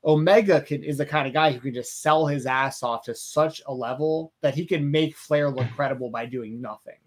[0.05, 3.14] Omega can, is the kind of guy who can just sell his ass off to
[3.16, 7.00] such a level that he can make Flair look credible by doing nothing.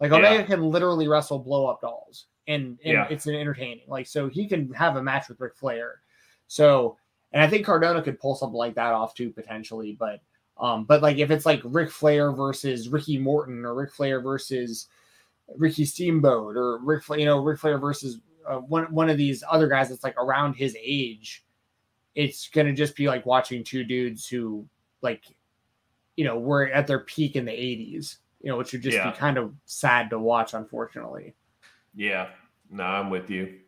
[0.00, 0.42] Like Omega yeah.
[0.44, 3.06] can literally wrestle blow up dolls, and, and yeah.
[3.10, 3.84] it's an entertaining.
[3.88, 6.00] Like so, he can have a match with Ric Flair.
[6.46, 6.96] So,
[7.32, 10.20] and I think Cardona could pull something like that off too potentially, but
[10.58, 14.88] um, but like if it's like Ric Flair versus Ricky Morton or Ric Flair versus
[15.56, 19.44] Ricky Steamboat or Ric Flair, you know, Ric Flair versus uh, one one of these
[19.48, 21.44] other guys that's like around his age,
[22.14, 24.66] it's gonna just be like watching two dudes who
[25.00, 25.24] like,
[26.16, 28.16] you know, were at their peak in the '80s.
[28.40, 29.10] You know, which would just yeah.
[29.10, 31.34] be kind of sad to watch, unfortunately.
[31.94, 32.28] Yeah,
[32.70, 33.58] no, I'm with you.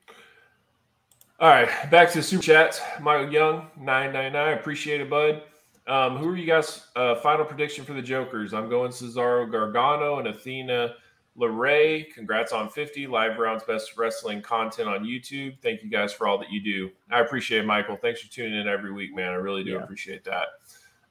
[1.41, 2.83] All right, back to the super chats.
[3.01, 4.59] Michael Young, nine nine nine.
[4.59, 5.43] Appreciate it, bud.
[5.87, 6.89] Um, who are you guys?
[6.95, 8.53] Uh, final prediction for the Jokers.
[8.53, 10.97] I'm going Cesaro Gargano and Athena
[11.39, 12.13] LeRae.
[12.13, 15.59] Congrats on 50 live rounds best wrestling content on YouTube.
[15.63, 16.91] Thank you guys for all that you do.
[17.11, 17.97] I appreciate it, Michael.
[17.97, 19.29] Thanks for tuning in every week, man.
[19.33, 19.83] I really do yeah.
[19.83, 20.49] appreciate that.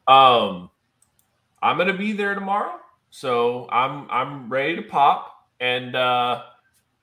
[0.08, 0.70] Um,
[1.64, 2.80] I'm gonna be there tomorrow,
[3.10, 6.44] so I'm I'm ready to pop, and uh,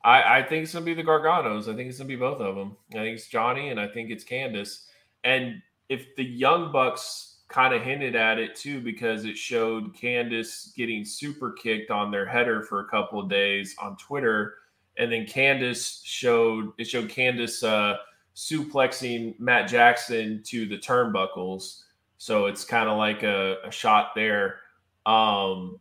[0.07, 1.63] I I think it's gonna be the Garganos.
[1.63, 2.77] I think it's gonna be both of them.
[2.93, 4.85] I think it's Johnny, and I think it's Candice.
[5.25, 10.75] And if the Young Bucks kind of hinted at it too because it showed Candice
[10.75, 14.55] getting super kicked on their header for a couple of days on Twitter,
[14.97, 17.97] and then Candice showed it showed Candice uh,
[18.37, 21.83] suplexing Matt Jackson to the turnbuckles.
[22.19, 24.61] So it's kind of like a, a, shot there.
[25.05, 25.79] Um,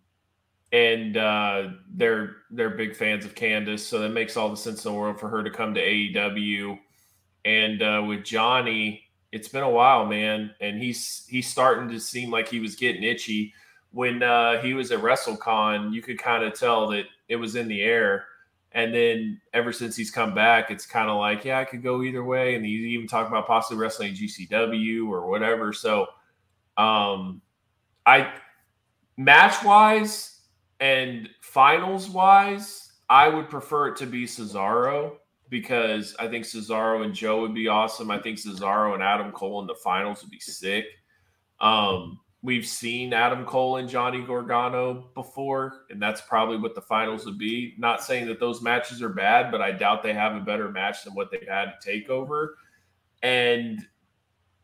[0.76, 4.92] and uh, they're they're big fans of Candice, so that makes all the sense in
[4.92, 6.78] the world for her to come to AEW.
[7.46, 12.30] And uh, with Johnny, it's been a while, man, and he's he's starting to seem
[12.30, 13.54] like he was getting itchy.
[13.92, 17.70] When uh, he was at WrestleCon, you could kind of tell that it was in
[17.70, 18.26] the air.
[18.74, 22.04] And then ever since he's come back, it's kind of like, yeah, I could go
[22.04, 22.56] either way.
[22.56, 25.72] And he's even talking about possibly wrestling GCW or whatever.
[25.72, 26.08] So,
[26.76, 27.42] um,
[28.06, 28.34] I
[29.16, 30.35] match wise,
[30.80, 35.18] and finals wise, I would prefer it to be Cesaro
[35.50, 38.12] because I think Cesaro and Joe would be awesome.
[38.12, 40.86] I think Cesaro and Adam Cole in the finals would be sick.
[41.60, 47.26] Um, we've seen Adam Cole and Johnny Gargano before, and that's probably what the finals
[47.26, 47.76] would be.
[47.78, 51.04] Not saying that those matches are bad, but I doubt they have a better match
[51.04, 52.58] than what they had to take over.
[53.24, 53.86] And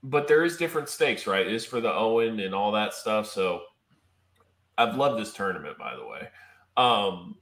[0.04, 1.46] but there is different stakes, right?
[1.46, 3.28] It is for the Owen and all that stuff.
[3.28, 3.62] So
[4.78, 6.28] I've loved this tournament, by the way.
[6.78, 7.36] Um,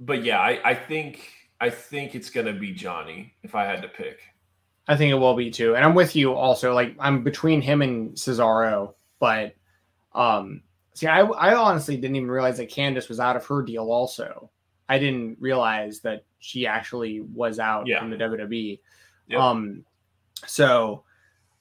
[0.00, 1.30] but yeah, I, I think
[1.60, 4.20] I think it's gonna be Johnny if I had to pick.
[4.86, 5.74] I think it will be too.
[5.76, 6.72] And I'm with you also.
[6.74, 9.54] Like I'm between him and Cesaro, but
[10.14, 10.62] um
[10.94, 14.50] see I I honestly didn't even realize that Candice was out of her deal also.
[14.88, 17.98] I didn't realize that she actually was out Yeah.
[17.98, 18.80] from the WWE.
[19.28, 19.40] Yep.
[19.40, 19.84] Um
[20.46, 21.04] so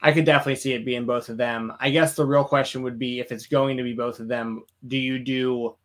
[0.01, 1.73] I could definitely see it being both of them.
[1.79, 4.63] I guess the real question would be if it's going to be both of them,
[4.87, 5.75] do you do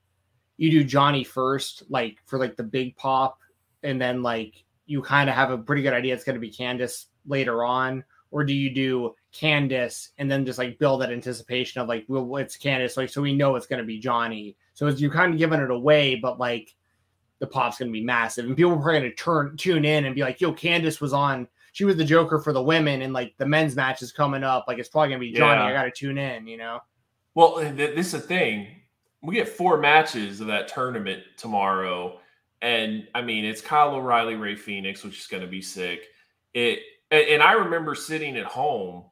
[0.58, 3.38] you do Johnny first, like for like the big pop,
[3.82, 6.50] and then like you kind of have a pretty good idea it's going to be
[6.50, 11.80] Candice later on, or do you do Candice and then just like build that anticipation
[11.80, 14.56] of like, well, it's Candice, like so we know it's going to be Johnny.
[14.74, 16.74] So it's, you're kind of giving it away, but like
[17.38, 20.04] the pop's going to be massive, and people are probably going to turn tune in
[20.04, 21.48] and be like, yo, Candice was on.
[21.72, 24.64] She was the Joker for the women, and like the men's match is coming up.
[24.68, 25.60] Like it's probably gonna be Johnny.
[25.60, 25.66] Yeah.
[25.66, 26.46] I got to tune in.
[26.46, 26.80] You know.
[27.34, 28.68] Well, th- this is the thing.
[29.22, 32.18] We get four matches of that tournament tomorrow,
[32.60, 36.08] and I mean it's Kyle O'Reilly, Rey Fenix, which is to be sick.
[36.54, 36.80] It
[37.10, 39.04] and, and I remember sitting at home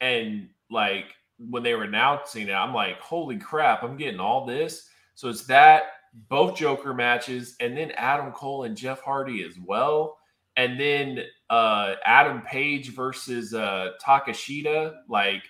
[0.00, 4.88] and like when they were announcing it, I'm like, holy crap, I'm getting all this.
[5.14, 5.84] So it's that
[6.28, 10.18] both Joker matches, and then Adam Cole and Jeff Hardy as well,
[10.56, 11.24] and then
[11.54, 14.94] uh Adam Page versus uh Takeshita.
[15.08, 15.42] Like,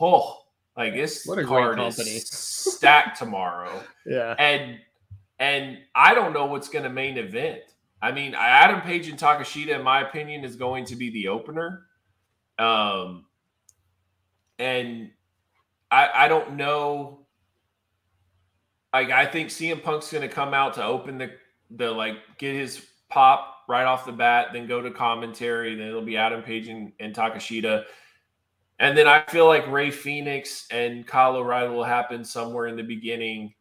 [0.00, 0.38] oh,
[0.76, 2.10] like this What a card great company.
[2.16, 2.28] is
[2.76, 4.34] stacked tomorrow Yeah.
[4.38, 4.78] and
[5.38, 7.60] and I don't know what's going to main event.
[8.02, 11.86] I mean, Adam Page and Takeshita, in my opinion, is going to be the opener.
[12.58, 13.24] Um,
[14.58, 15.10] and
[15.90, 17.26] I I don't know.
[18.92, 21.30] Like I think CM Punk's going to come out to open the
[21.70, 25.76] the like get his pop right off the bat, then go to commentary.
[25.76, 27.84] Then it'll be Adam Page and, and Takeshita.
[28.80, 32.82] And then I feel like Rey Fenix and Kyle O'Reilly will happen somewhere in the
[32.82, 33.54] beginning.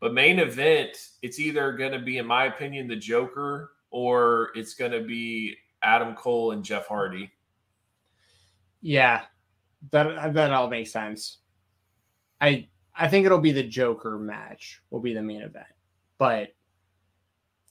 [0.00, 4.74] But main event, it's either going to be, in my opinion, the Joker or it's
[4.74, 7.30] going to be Adam Cole and Jeff Hardy.
[8.80, 9.22] Yeah,
[9.92, 11.38] that that all makes sense.
[12.40, 15.66] I I think it'll be the Joker match will be the main event,
[16.18, 16.48] but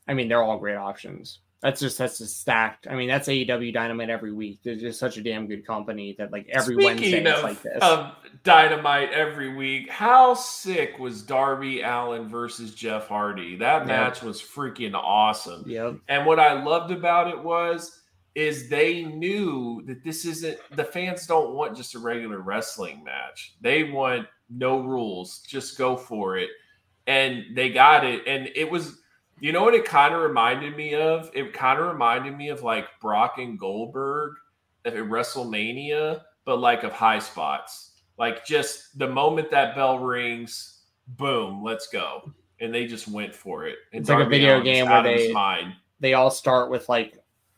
[0.07, 1.39] I mean they're all great options.
[1.61, 2.87] That's just that's just stacked.
[2.87, 4.59] I mean that's AEW Dynamite every week.
[4.63, 7.61] They're just such a damn good company that like every Wednesday Speaking it's of, like
[7.61, 7.77] this.
[7.81, 13.55] of Dynamite every week, how sick was Darby Allin versus Jeff Hardy?
[13.57, 15.63] That match was freaking awesome.
[15.67, 15.97] yep.
[16.07, 18.01] And what I loved about it was
[18.33, 23.55] is they knew that this isn't the fans don't want just a regular wrestling match.
[23.61, 26.49] They want no rules, just go for it.
[27.07, 28.23] And they got it.
[28.27, 29.00] And it was,
[29.41, 31.29] you know what it kind of reminded me of?
[31.33, 34.35] It kind of reminded me of like Brock and Goldberg
[34.85, 38.01] at WrestleMania, but like of high spots.
[38.17, 42.31] Like just the moment that bell rings, boom, let's go.
[42.59, 43.77] And they just went for it.
[43.91, 45.33] And It's like a video game where they-
[45.99, 47.17] They all start with like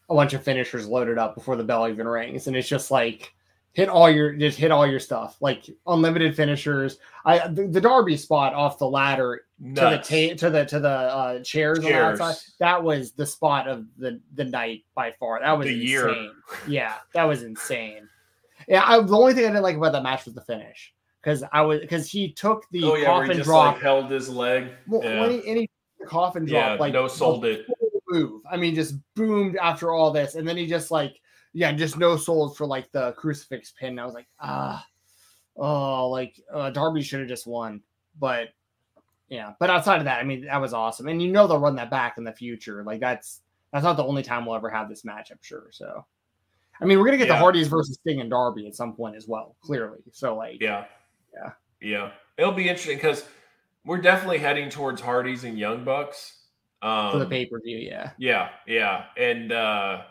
[0.10, 3.34] a bunch of finishers loaded up before the bell even rings, and it's just like
[3.74, 7.00] hit all your just hit all your stuff like unlimited finishers.
[7.26, 10.90] I the, the Darby spot off the ladder to the ta- to the to the
[10.90, 12.20] uh, chairs, on the Chairs.
[12.20, 12.42] outside.
[12.60, 15.40] That was the spot of the the night by far.
[15.40, 15.88] That was The insane.
[15.90, 16.32] year.
[16.68, 18.08] Yeah, that was insane.
[18.68, 21.44] Yeah, I, the only thing I didn't like about that match was the finish because
[21.52, 23.74] I was because he took the oh yeah, he coffin just drop.
[23.76, 24.68] like held his leg.
[24.88, 25.22] well, yeah.
[25.22, 25.70] when he, and he
[26.00, 27.66] the coffin Yeah, drop like no sold it.
[28.10, 28.42] move.
[28.50, 31.16] I mean, just boomed after all this, and then he just like
[31.54, 34.00] yeah, just no sold for like the crucifix pin.
[34.00, 34.86] I was like ah,
[35.56, 37.82] oh, like uh, Darby should have just won,
[38.20, 38.50] but
[39.30, 39.54] yeah.
[39.60, 41.90] But outside of that, I mean, that was awesome, and you know they'll run that
[41.92, 42.84] back in the future.
[42.84, 43.42] Like that's
[43.72, 45.68] that's not the only time we'll ever have this match, I'm sure.
[45.72, 46.06] So.
[46.82, 49.28] I mean, we're gonna get the Hardys versus Sting and Darby at some point as
[49.28, 50.00] well, clearly.
[50.12, 50.86] So, like, Yeah.
[51.34, 51.52] Yeah.
[51.80, 52.12] Yeah.
[52.38, 53.26] It'll be interesting because
[53.86, 56.40] we're definitely heading towards Hardys and Young Bucks.
[56.82, 58.12] Um, for the pay per view, yeah.
[58.18, 59.06] Yeah, yeah.
[59.18, 60.02] And uh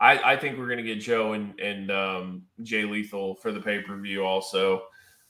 [0.00, 4.22] I I think we're gonna get Joe and and um Jay Lethal for the pay-per-view
[4.22, 4.82] also.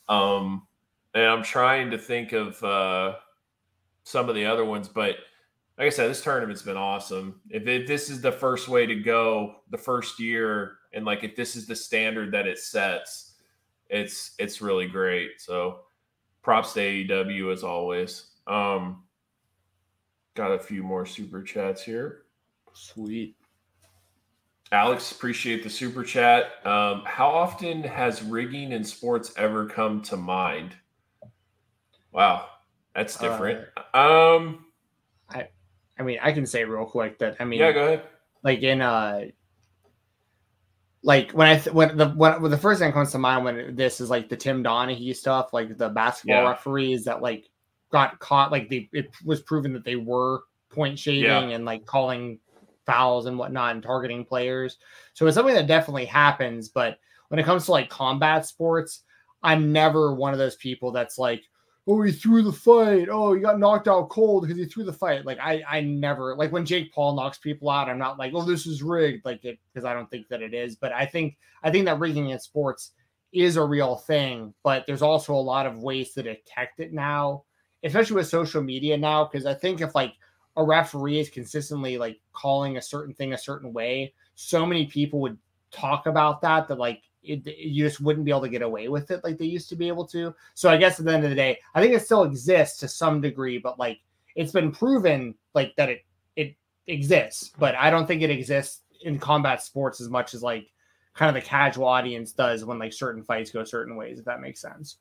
[0.08, 0.66] Um
[1.16, 3.16] and I'm trying to think of uh
[4.04, 5.16] some of the other ones, but
[5.78, 7.40] like I said, this tournament's been awesome.
[7.50, 11.34] If it, this is the first way to go, the first year, and like if
[11.34, 13.34] this is the standard that it sets,
[13.90, 15.40] it's it's really great.
[15.40, 15.80] So
[16.42, 18.28] props to AEW as always.
[18.46, 19.02] Um,
[20.34, 22.22] got a few more super chats here.
[22.72, 23.36] Sweet.
[24.72, 26.64] Alex, appreciate the super chat.
[26.66, 30.76] Um, how often has rigging in sports ever come to mind?
[32.16, 32.46] Wow,
[32.94, 33.66] that's different.
[33.92, 34.64] Uh, um,
[35.28, 35.48] I,
[35.98, 38.04] I mean, I can say real quick that I mean, yeah, go ahead.
[38.42, 39.26] Like in uh,
[41.02, 43.44] like when I th- when the when, when, the first thing that comes to mind
[43.44, 46.48] when this is like the Tim Donaghy stuff, like the basketball yeah.
[46.48, 47.50] referees that like
[47.92, 51.48] got caught, like they it was proven that they were point shaving yeah.
[51.48, 52.38] and like calling
[52.86, 54.78] fouls and whatnot and targeting players.
[55.12, 56.70] So it's something that definitely happens.
[56.70, 56.98] But
[57.28, 59.02] when it comes to like combat sports,
[59.42, 61.42] I'm never one of those people that's like,
[61.86, 63.08] oh, he threw the fight.
[63.10, 65.24] Oh, he got knocked out cold because he threw the fight.
[65.24, 67.88] Like I, I never like when Jake Paul knocks people out.
[67.88, 70.52] I'm not like, oh, this is rigged, like it because I don't think that it
[70.52, 70.76] is.
[70.76, 72.92] But I think I think that rigging in sports
[73.32, 74.52] is a real thing.
[74.62, 77.44] But there's also a lot of ways to detect it now,
[77.84, 79.24] especially with social media now.
[79.24, 80.14] Because I think if like
[80.56, 85.20] a referee is consistently like calling a certain thing a certain way, so many people
[85.20, 85.38] would
[85.70, 89.10] talk about that that like it, you just wouldn't be able to get away with
[89.10, 90.34] it like they used to be able to.
[90.54, 92.88] So I guess at the end of the day, I think it still exists to
[92.88, 94.00] some degree, but like
[94.34, 96.04] it's been proven like that it
[96.36, 100.68] it exists, but I don't think it exists in combat sports as much as like
[101.14, 104.40] kind of the casual audience does when like certain fights go certain ways, if that
[104.40, 104.96] makes sense.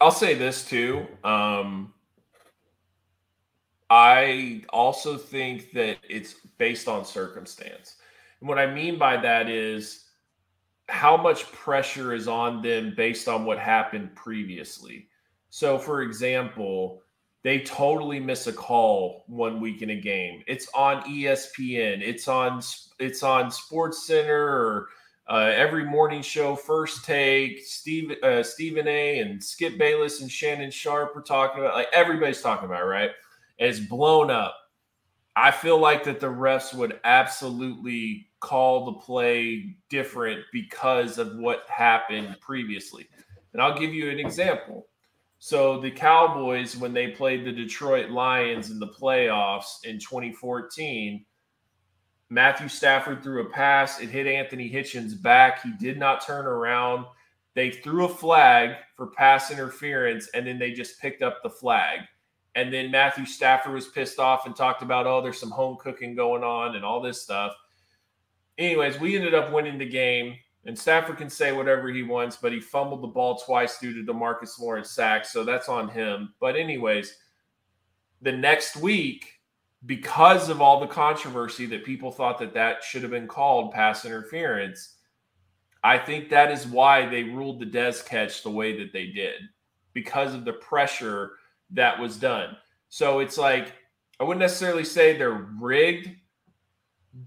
[0.00, 1.06] I'll say this too.
[1.22, 1.92] Um
[3.90, 7.96] I also think that it's based on circumstance.
[8.40, 10.03] And what I mean by that is
[10.88, 15.08] how much pressure is on them based on what happened previously.
[15.50, 17.02] So, for example,
[17.42, 20.42] they totally miss a call one week in a game.
[20.46, 22.00] It's on ESPN.
[22.02, 22.62] It's on
[22.98, 24.88] it's on Sports Center or
[25.28, 26.56] uh, every morning show.
[26.56, 29.20] First Take, Steve uh, Stephen A.
[29.20, 31.74] and Skip Bayless and Shannon Sharpe are talking about.
[31.74, 33.10] Like everybody's talking about, right?
[33.58, 34.56] It's blown up.
[35.36, 41.64] I feel like that the refs would absolutely call the play different because of what
[41.68, 43.08] happened previously.
[43.52, 44.86] And I'll give you an example.
[45.38, 51.24] So the Cowboys, when they played the Detroit Lions in the playoffs in 2014,
[52.28, 54.00] Matthew Stafford threw a pass.
[54.00, 55.62] It hit Anthony Hitchens' back.
[55.62, 57.06] He did not turn around.
[57.54, 62.00] They threw a flag for pass interference, and then they just picked up the flag.
[62.56, 66.14] And then Matthew Stafford was pissed off and talked about, oh, there's some home cooking
[66.14, 67.54] going on and all this stuff.
[68.58, 70.36] Anyways, we ended up winning the game.
[70.66, 74.12] And Stafford can say whatever he wants, but he fumbled the ball twice due to
[74.12, 75.30] Demarcus Lawrence sacks.
[75.30, 76.32] So that's on him.
[76.40, 77.18] But, anyways,
[78.22, 79.40] the next week,
[79.84, 84.06] because of all the controversy that people thought that that should have been called pass
[84.06, 84.94] interference,
[85.82, 89.42] I think that is why they ruled the Dez catch the way that they did
[89.92, 91.32] because of the pressure
[91.70, 92.56] that was done.
[92.88, 93.74] So it's like
[94.18, 96.10] I wouldn't necessarily say they're rigged,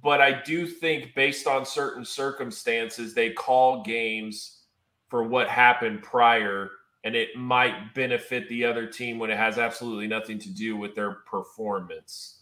[0.02, 4.64] but I do think based on certain circumstances, they call games
[5.08, 6.72] for what happened prior,
[7.06, 10.94] and it might benefit the other team when it has absolutely nothing to do with
[10.94, 12.40] their performance.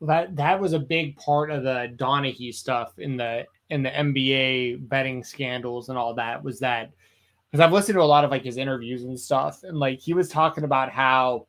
[0.00, 3.90] Well, that that was a big part of the Donaghy stuff in the in the
[3.90, 6.90] NBA betting scandals and all that was that
[7.50, 10.12] because I've listened to a lot of like his interviews and stuff, and like he
[10.12, 11.46] was talking about how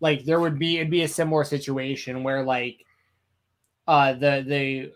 [0.00, 2.84] like there would be it'd be a similar situation where like
[3.88, 4.92] uh the the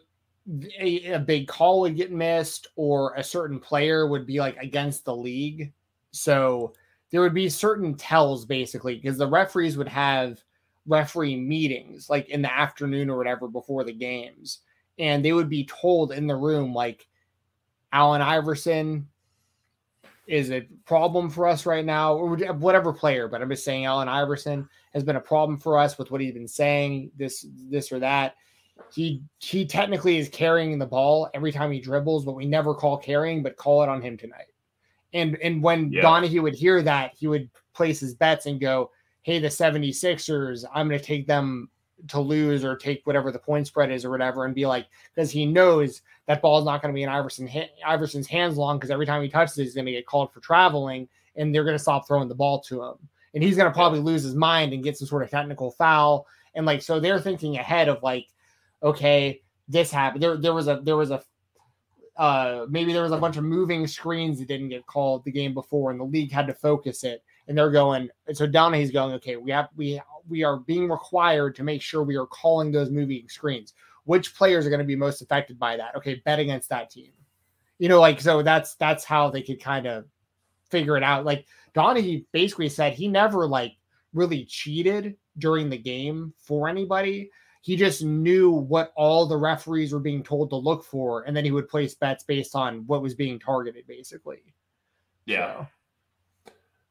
[0.81, 5.05] a, a, big call would get missed or a certain player would be like against
[5.05, 5.73] the league
[6.11, 6.73] so
[7.11, 10.43] there would be certain tells basically because the referees would have
[10.87, 14.61] referee meetings like in the afternoon or whatever before the games
[14.99, 17.07] and they would be told in the room like
[17.93, 19.07] Allen Iverson
[20.27, 23.29] is a problem for us right now, or whatever player.
[23.29, 26.33] But I'm just saying, Allen Iverson has been a problem for us with what he's
[26.33, 28.37] been saying, this, this or that.
[28.93, 32.99] He he technically is carrying the ball every time he dribbles, but we never call
[32.99, 34.47] carrying, but call it on him tonight.
[35.15, 36.03] And and when yeah.
[36.03, 38.91] Donaghy would hear that, he would place his bets and go,
[39.23, 41.71] Hey, the 76ers, I'm gonna take them
[42.09, 45.31] to lose or take whatever the point spread is or whatever, and be like, because
[45.31, 47.49] he knows that ball is not going to be in Iverson
[47.87, 50.41] Iverson's hands long because every time he touches it, he's going to get called for
[50.41, 52.95] traveling, and they're going to stop throwing the ball to him,
[53.35, 56.27] and he's going to probably lose his mind and get some sort of technical foul,
[56.55, 58.27] and like so they're thinking ahead of like,
[58.83, 60.23] okay, this happened.
[60.23, 61.23] There there was a there was a
[62.17, 65.55] uh, maybe there was a bunch of moving screens that didn't get called the game
[65.55, 67.23] before, and the league had to focus it.
[67.49, 71.55] And they're going, and so Donaghy's going, okay, we have we we are being required
[71.57, 73.75] to make sure we are calling those moving screens.
[74.05, 75.97] Which players are going to be most affected by that?
[75.97, 77.13] Okay, bet against that team.
[77.79, 80.05] You know, like so that's that's how they could kind of
[80.71, 81.25] figure it out.
[81.25, 83.73] Like Donaghy basically said he never like
[84.13, 87.31] really cheated during the game for anybody.
[87.63, 91.45] He just knew what all the referees were being told to look for, and then
[91.45, 94.43] he would place bets based on what was being targeted, basically.
[95.27, 95.55] Yeah.
[95.55, 95.69] So,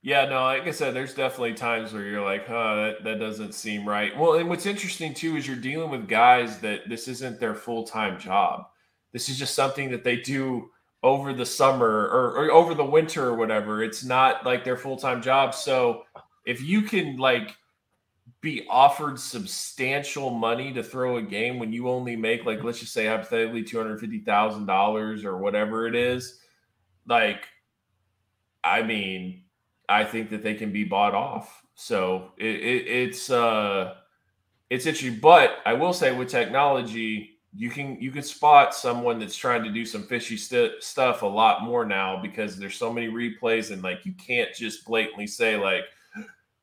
[0.03, 3.53] Yeah, no, like I said, there's definitely times where you're like, huh, that, that doesn't
[3.53, 4.17] seem right.
[4.17, 7.83] Well, and what's interesting too is you're dealing with guys that this isn't their full
[7.85, 8.65] time job.
[9.11, 10.71] This is just something that they do
[11.03, 13.83] over the summer or, or over the winter or whatever.
[13.83, 15.53] It's not like their full time job.
[15.53, 16.03] So
[16.45, 17.55] if you can like
[18.41, 22.91] be offered substantial money to throw a game when you only make like let's just
[22.91, 26.39] say hypothetically two hundred fifty thousand dollars or whatever it is,
[27.07, 27.47] like,
[28.63, 29.43] I mean,
[29.87, 31.63] I think that they can be bought off.
[31.75, 33.95] So it, it, it's uh,
[34.69, 35.19] it's interesting.
[35.19, 39.71] But I will say with technology, you can you can spot someone that's trying to
[39.71, 43.83] do some fishy st- stuff a lot more now because there's so many replays and
[43.83, 45.83] like you can't just blatantly say like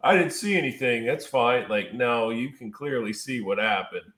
[0.02, 1.04] I didn't see anything.
[1.04, 1.68] That's fine.
[1.68, 4.12] Like no, you can clearly see what happened.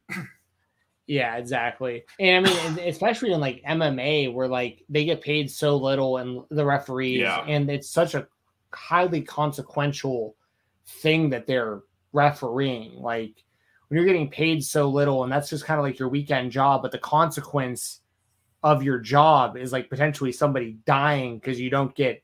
[1.06, 2.04] yeah, exactly.
[2.18, 6.42] And I mean, especially in like MMA, where like they get paid so little, and
[6.50, 7.44] the referees, Yeah.
[7.46, 8.28] and it's such a
[8.72, 10.36] highly consequential
[10.86, 11.80] thing that they're
[12.12, 12.94] refereeing.
[13.00, 13.42] Like
[13.88, 16.82] when you're getting paid so little, and that's just kind of like your weekend job,
[16.82, 18.00] but the consequence
[18.62, 22.22] of your job is like potentially somebody dying because you don't get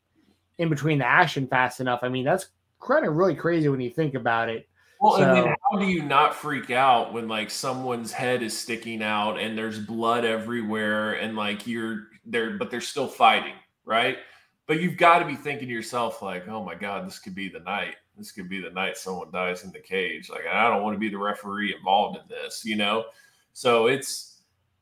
[0.58, 2.00] in between the action fast enough.
[2.02, 2.46] I mean, that's
[2.81, 4.69] kind of really crazy when you think about it.
[5.01, 9.03] Well, and then how do you not freak out when like someone's head is sticking
[9.03, 13.55] out and there's blood everywhere and like you're there, but they're still fighting,
[13.85, 14.19] right?
[14.66, 17.48] But you've got to be thinking to yourself, like, oh my God, this could be
[17.48, 17.97] the night.
[18.16, 20.31] This could be the night someone dies in the cage.
[20.31, 23.05] Like, I don't want to be the referee involved in this, you know?
[23.53, 24.35] So it's,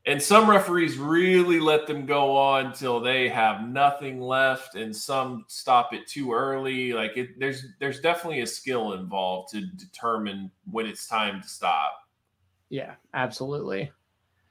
[0.07, 5.45] and some referees really let them go on till they have nothing left, and some
[5.47, 6.93] stop it too early.
[6.93, 11.93] Like it, there's there's definitely a skill involved to determine when it's time to stop.
[12.69, 13.91] Yeah, absolutely.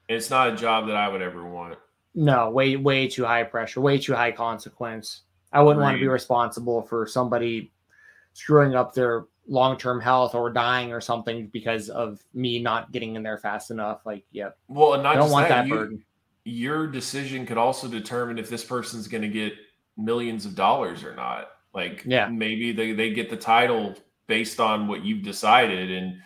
[0.09, 1.77] And it's not a job that I would ever want.
[2.13, 5.21] No, way way too high pressure, way too high consequence.
[5.53, 7.71] I wouldn't want to be responsible for somebody
[8.33, 13.15] screwing up their long term health or dying or something because of me not getting
[13.15, 14.05] in there fast enough.
[14.05, 16.05] Like, yep, Well, and not I don't just want that, that you- burden.
[16.45, 19.53] your decision could also determine if this person's going to get
[19.97, 21.49] millions of dollars or not.
[21.73, 22.27] Like, Yeah.
[22.27, 23.95] maybe they, they get the title
[24.27, 25.91] based on what you've decided.
[25.91, 26.19] And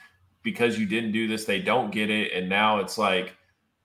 [0.44, 2.32] because you didn't do this, they don't get it.
[2.34, 3.36] And now it's like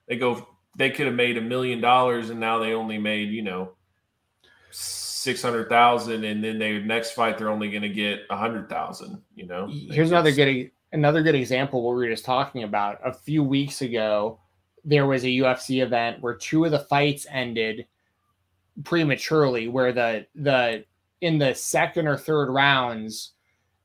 [0.07, 0.47] they go,
[0.77, 3.71] they could have made a million dollars and now they only made, you know,
[5.25, 6.23] 600,000.
[6.23, 9.67] And then they next fight, they're only going to get a hundred thousand, you know?
[9.67, 12.99] Here's another good another good example what we were just talking about.
[13.03, 14.39] A few weeks ago,
[14.85, 17.85] there was a UFC event where two of the fights ended
[18.85, 20.85] prematurely, where the the
[21.21, 23.33] in the second or third rounds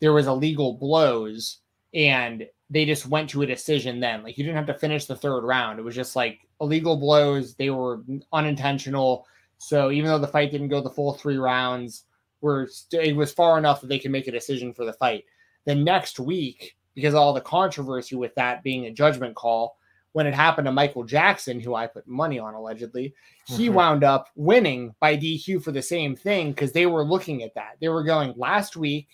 [0.01, 1.59] there was illegal blows
[1.95, 4.23] and they just went to a decision then.
[4.23, 5.79] Like you didn't have to finish the third round.
[5.79, 7.55] It was just like illegal blows.
[7.55, 8.03] They were
[8.33, 9.27] unintentional.
[9.63, 12.05] So even though the fight didn't go the full three rounds,
[12.41, 15.25] were st- it was far enough that they could make a decision for the fight.
[15.67, 19.77] The next week, because of all the controversy with that being a judgment call,
[20.13, 23.15] when it happened to Michael Jackson, who I put money on allegedly,
[23.47, 23.75] he Mhm.
[23.75, 27.77] wound up winning by DQ for the same thing because they were looking at that.
[27.81, 29.09] They were going last week.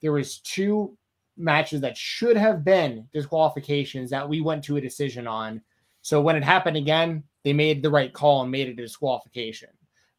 [0.00, 0.96] There was two
[1.36, 5.60] matches that should have been disqualifications that we went to a decision on.
[6.02, 9.70] So when it happened again, they made the right call and made it a disqualification.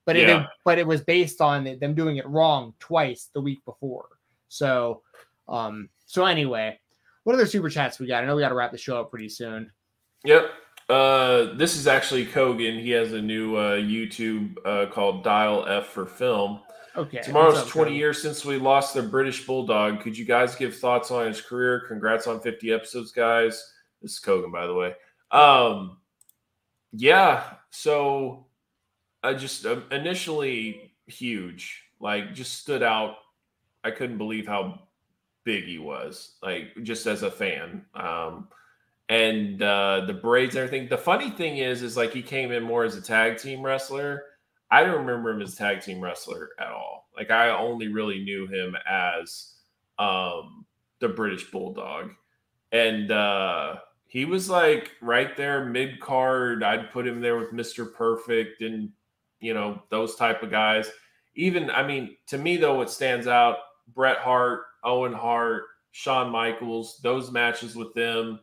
[0.09, 0.47] But it Yeah.
[0.65, 4.07] but it was based on them doing it wrong twice the week before.
[4.47, 5.03] So
[5.47, 6.79] um so anyway,
[7.25, 8.23] what other super chats we got?
[8.23, 9.71] I know we got to wrap the show up pretty soon.
[10.25, 10.49] Yep.
[10.89, 12.81] Uh, this is actually Kogan.
[12.81, 16.61] He has a new uh, YouTube uh, called Dial F for Film.
[16.95, 17.21] Okay.
[17.21, 17.95] Tomorrow's up, 20 Cody?
[17.99, 20.01] years since we lost the British Bulldog.
[20.01, 21.83] Could you guys give thoughts on his career?
[21.87, 23.71] Congrats on 50 episodes, guys.
[24.01, 24.95] This is Kogan, by the way.
[25.29, 25.97] Um,
[26.91, 27.43] yeah.
[27.69, 28.47] So
[29.23, 33.15] I just uh, initially huge, like just stood out.
[33.83, 34.79] I couldn't believe how
[35.43, 37.85] big he was, like just as a fan.
[37.93, 38.47] Um,
[39.09, 40.87] and uh, the braids and everything.
[40.87, 44.23] The funny thing is, is like he came in more as a tag team wrestler.
[44.69, 47.09] I don't remember him as tag team wrestler at all.
[47.17, 49.55] Like I only really knew him as
[49.97, 50.65] um,
[50.99, 52.11] the British Bulldog,
[52.71, 53.77] and uh,
[54.07, 56.63] he was like right there mid card.
[56.63, 58.91] I'd put him there with Mister Perfect and
[59.39, 60.89] you know those type of guys.
[61.35, 63.57] Even I mean, to me though, what stands out:
[63.93, 66.99] Bret Hart, Owen Hart, Shawn Michaels.
[67.01, 68.39] Those matches with them.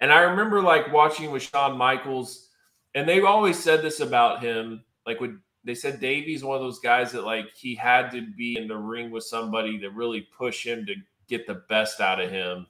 [0.00, 2.48] And I remember like watching with Shawn Michaels,
[2.94, 4.84] and they've always said this about him.
[5.06, 8.56] Like when they said Davey's one of those guys that like he had to be
[8.56, 10.94] in the ring with somebody to really push him to
[11.28, 12.66] get the best out of him.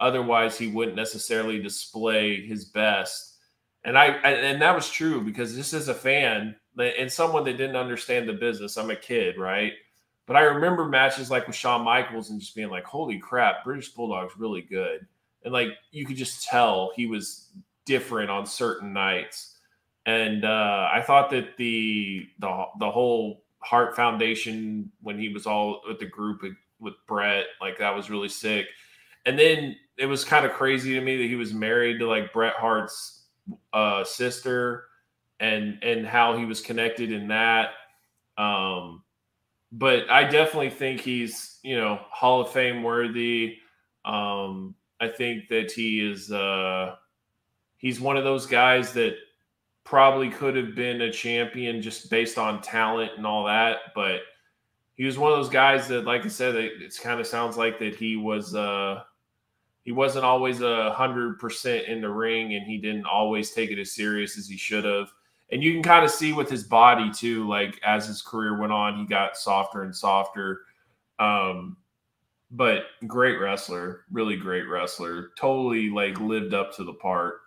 [0.00, 3.36] Otherwise, he wouldn't necessarily display his best.
[3.84, 7.76] And I and that was true because just as a fan and someone that didn't
[7.76, 8.76] understand the business.
[8.76, 9.72] I'm a kid, right?
[10.26, 13.90] But I remember matches like with Shawn Michaels and just being like, "Holy crap, British
[13.90, 15.06] Bulldog's really good,"
[15.44, 17.50] and like you could just tell he was
[17.84, 19.58] different on certain nights.
[20.06, 25.82] And uh, I thought that the the the whole Hart Foundation when he was all
[25.86, 26.42] with the group
[26.80, 28.66] with Bret, like that was really sick.
[29.24, 32.32] And then it was kind of crazy to me that he was married to like
[32.32, 33.26] Bret Hart's
[33.72, 34.86] uh, sister,
[35.42, 37.70] and and how he was connected in that.
[38.38, 39.02] Um,
[39.72, 43.58] but I definitely think he's you know Hall of Fame worthy.
[44.04, 46.94] Um, I think that he is uh,
[47.76, 49.16] he's one of those guys that
[49.84, 54.20] probably could have been a champion just based on talent and all that, but
[54.94, 57.56] he was one of those guys that, like I said, it, it kind of sounds
[57.56, 59.02] like that he was uh,
[59.84, 63.80] he wasn't always a hundred percent in the ring, and he didn't always take it
[63.80, 65.10] as serious as he should have.
[65.52, 68.72] And you can kind of see with his body too, like as his career went
[68.72, 70.62] on, he got softer and softer.
[71.18, 71.76] Um,
[72.50, 75.30] but great wrestler, really great wrestler.
[75.38, 77.42] Totally like lived up to the part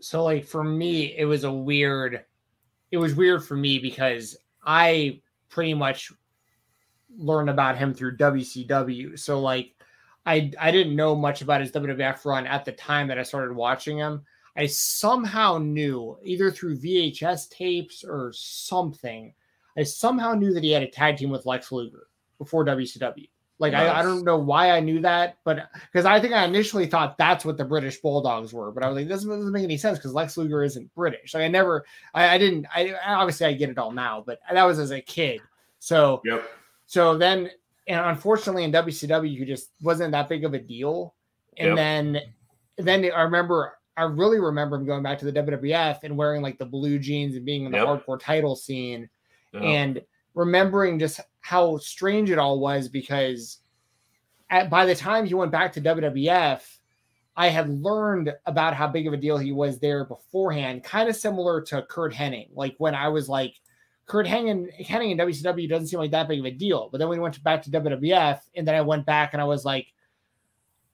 [0.00, 2.24] so like for me it was a weird
[2.90, 6.10] it was weird for me because i pretty much
[7.16, 9.74] learned about him through wcw so like
[10.26, 13.54] i i didn't know much about his wwf run at the time that i started
[13.54, 14.22] watching him
[14.56, 19.32] i somehow knew either through vhs tapes or something
[19.76, 22.06] i somehow knew that he had a tag team with lex luger
[22.38, 23.28] before wcw
[23.60, 23.90] like nice.
[23.90, 27.18] I, I don't know why I knew that, but because I think I initially thought
[27.18, 29.98] that's what the British Bulldogs were, but I was like, this doesn't make any sense
[29.98, 31.34] because Lex Luger isn't British.
[31.34, 34.64] Like I never, I, I didn't, I obviously I get it all now, but that
[34.64, 35.42] was as a kid.
[35.78, 36.42] So, yep.
[36.86, 37.50] so then,
[37.86, 41.14] and unfortunately in WCW, you just wasn't that big of a deal.
[41.58, 41.76] And yep.
[41.76, 42.20] then,
[42.78, 46.58] then I remember, I really remember him going back to the WWF and wearing like
[46.58, 47.86] the blue jeans and being in the yep.
[47.86, 49.08] hardcore title scene,
[49.52, 49.62] yep.
[49.62, 50.02] and
[50.34, 53.58] remembering just how strange it all was because
[54.48, 56.62] at, by the time he went back to WWF,
[57.36, 61.16] I had learned about how big of a deal he was there beforehand, kind of
[61.16, 62.48] similar to Curt Hennig.
[62.54, 63.54] Like when I was like,
[64.06, 66.88] Curt Hennig, Hennig in WCW doesn't seem like that big of a deal.
[66.90, 69.64] But then we went back to WWF, and then I went back and I was
[69.64, 69.92] like,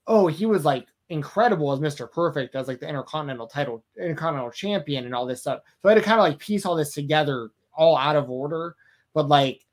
[0.09, 2.11] oh, he was like incredible as Mr.
[2.11, 5.61] Perfect, as like the Intercontinental title, Intercontinental champion, and all this stuff.
[5.83, 8.75] So I had to kind of like piece all this together, all out of order.
[9.15, 9.65] But like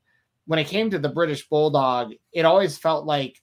[0.46, 3.40] when it came to the British Bulldog, it always felt like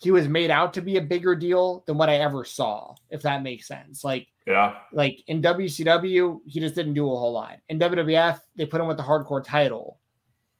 [0.00, 3.22] he was made out to be a bigger deal than what I ever saw, if
[3.22, 4.02] that makes sense.
[4.02, 7.58] Like, yeah, like in WCW, he just didn't do a whole lot.
[7.68, 9.98] In WWF, they put him with the hardcore title.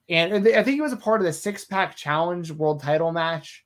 [0.09, 3.65] And I think he was a part of the six pack challenge world title match.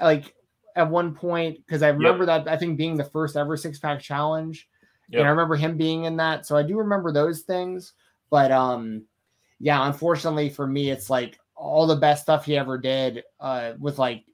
[0.00, 0.34] Like
[0.76, 2.44] at one point, because I remember yep.
[2.44, 4.68] that I think being the first ever six pack challenge.
[5.08, 5.20] Yep.
[5.20, 6.46] And I remember him being in that.
[6.46, 7.92] So I do remember those things.
[8.30, 9.04] But um
[9.60, 13.98] yeah, unfortunately for me, it's like all the best stuff he ever did uh, with
[13.98, 14.24] like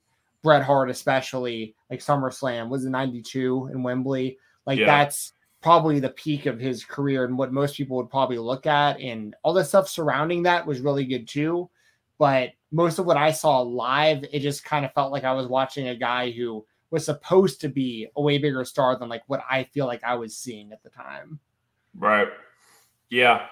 [0.42, 4.38] Bret Hart, especially like SummerSlam was in '92 in Wembley.
[4.66, 4.86] Like yeah.
[4.86, 9.00] that's probably the peak of his career and what most people would probably look at.
[9.00, 11.68] And all the stuff surrounding that was really good too.
[12.18, 15.46] But most of what I saw live, it just kind of felt like I was
[15.46, 19.42] watching a guy who was supposed to be a way bigger star than like what
[19.48, 21.38] I feel like I was seeing at the time.
[21.94, 22.28] Right.
[23.10, 23.46] Yeah.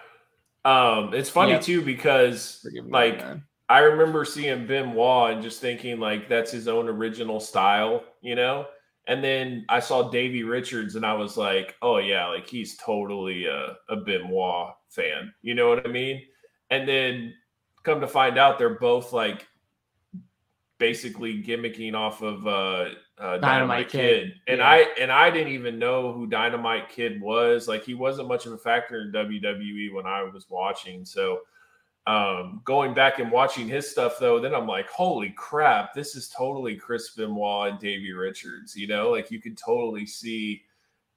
[0.65, 3.23] Um, it's funny too because like
[3.69, 8.67] I remember seeing Benoit and just thinking like that's his own original style, you know.
[9.09, 13.47] And then I saw Davey Richards and I was like, oh yeah, like he's totally
[13.47, 16.23] a, a Benoit fan, you know what I mean?
[16.71, 17.35] And then
[17.87, 19.47] come to find out, they're both like
[20.79, 22.51] basically gimmicking off of uh,
[23.19, 24.35] uh, Dynamite, Dynamite Kid, Kid.
[24.49, 24.69] and yeah.
[24.69, 27.69] I and I didn't even know who Dynamite Kid was.
[27.69, 31.05] Like he wasn't much of a factor in WWE when I was watching.
[31.07, 31.41] So
[32.07, 36.29] um, going back and watching his stuff though, then I'm like, holy crap, this is
[36.29, 38.77] totally Chris Benoit and Davey Richards.
[38.77, 40.63] You know, like you could totally see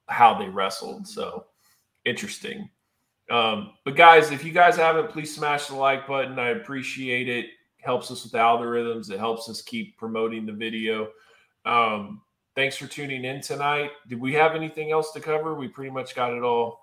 [0.08, 1.08] how they wrestled.
[1.08, 1.48] So
[2.06, 2.70] interesting.
[3.30, 6.40] Um, but guys, if you guys haven't, please smash the like button.
[6.40, 7.48] I appreciate it.
[7.78, 9.12] Helps us with algorithms.
[9.12, 11.10] It helps us keep promoting the video.
[11.66, 12.22] Um,
[12.56, 13.92] thanks for tuning in tonight.
[14.08, 15.56] Did we have anything else to cover?
[15.56, 16.82] We pretty much got it all.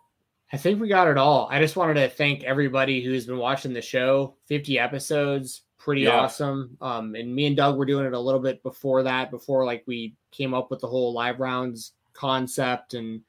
[0.52, 1.48] I think we got it all.
[1.50, 4.36] I just wanted to thank everybody who's been watching the show.
[4.46, 6.20] 50 episodes, pretty yeah.
[6.20, 6.76] awesome.
[6.80, 9.82] Um, and me and Doug were doing it a little bit before that, before like
[9.86, 12.94] we came up with the whole live rounds concept.
[12.94, 13.22] And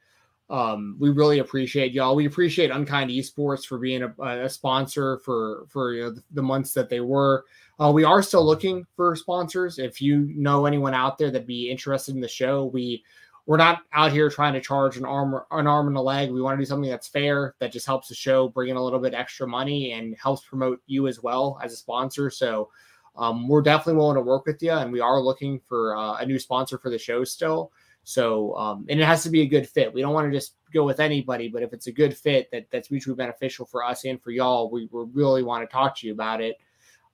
[0.50, 2.16] um, we really appreciate y'all.
[2.16, 6.42] We appreciate Unkind Esports for being a, a sponsor for for you know, the, the
[6.42, 7.46] months that they were.
[7.80, 9.78] Uh, we are still looking for sponsors.
[9.78, 13.04] If you know anyone out there that'd be interested in the show, we
[13.46, 16.32] we're not out here trying to charge an arm an arm and a leg.
[16.32, 18.84] We want to do something that's fair that just helps the show bring in a
[18.84, 22.30] little bit extra money and helps promote you as well as a sponsor.
[22.30, 22.70] So
[23.18, 26.26] um, we're definitely willing to work with you, and we are looking for uh, a
[26.26, 27.72] new sponsor for the show still.
[28.08, 29.94] So um, and it has to be a good fit.
[29.94, 32.66] We don't want to just go with anybody, but if it's a good fit that
[32.72, 36.08] that's mutually beneficial for us and for y'all, we, we really want to talk to
[36.08, 36.56] you about it.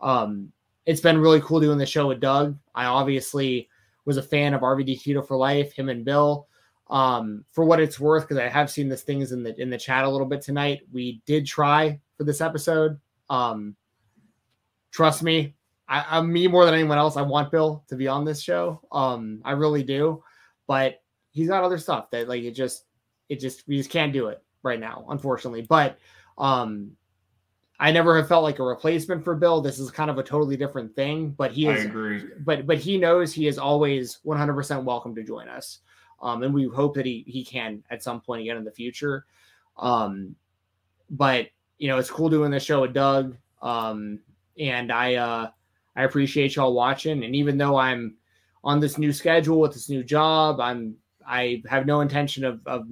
[0.02, 0.52] Um,
[0.86, 2.56] it's been really cool doing the show with Doug.
[2.76, 3.70] I obviously
[4.06, 6.48] was a fan of RVD Keto for Life, him and Bill.
[6.92, 9.80] Um, for what it's worth, because I have seen these things in the in the
[9.80, 10.82] chat a little bit tonight.
[10.92, 13.00] We did try for this episode.
[13.32, 13.76] Um,
[14.92, 15.56] trust me,
[15.88, 17.18] I, I'm me more than anyone else.
[17.18, 18.80] I want Bill to be on this show.
[18.92, 20.24] Um, I really do,
[20.68, 22.86] but he's got other stuff that like it just
[23.30, 25.62] it just we just can't do it right now, unfortunately.
[25.62, 25.98] But
[26.38, 26.92] um,
[27.80, 29.62] I never have felt like a replacement for Bill.
[29.62, 31.82] This is kind of a totally different thing, but he is.
[31.82, 32.24] I agree.
[32.40, 35.80] But but he knows he is always 100% welcome to join us,
[36.22, 39.26] um, and we hope that he he can at some point again in the future.
[39.78, 40.36] Um,
[41.10, 44.20] but you know it's cool doing this show with Doug, um,
[44.58, 45.50] and I uh,
[45.96, 47.24] I appreciate y'all watching.
[47.24, 48.16] And even though I'm
[48.64, 50.96] on this new schedule with this new job, I'm
[51.26, 52.88] I have no intention of of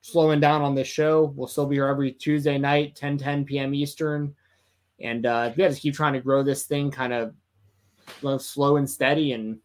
[0.00, 1.32] slowing down on this show.
[1.34, 3.74] We'll still be here every Tuesday night, 10 10 p.m.
[3.74, 4.34] Eastern.
[5.00, 7.34] And uh, yeah, just keep trying to grow this thing kind of
[8.40, 9.32] slow and steady.
[9.32, 9.58] And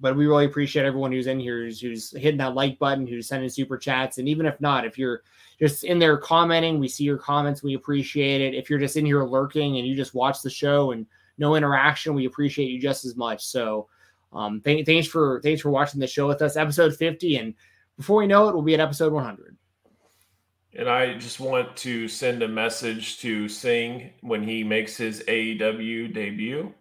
[0.00, 3.28] but we really appreciate everyone who's in here, who's, who's hitting that like button, who's
[3.28, 4.18] sending super chats.
[4.18, 5.22] And even if not, if you're
[5.58, 8.54] just in there commenting, we see your comments, we appreciate it.
[8.54, 11.04] If you're just in here lurking and you just watch the show and
[11.36, 13.44] no interaction, we appreciate you just as much.
[13.44, 13.88] So
[14.32, 17.36] um, th- thanks for thanks for watching the show with us, episode 50.
[17.36, 17.54] And
[17.96, 19.56] before we know it, we'll be at episode 100.
[20.74, 26.12] And I just want to send a message to Singh when he makes his AEW
[26.12, 26.72] debut.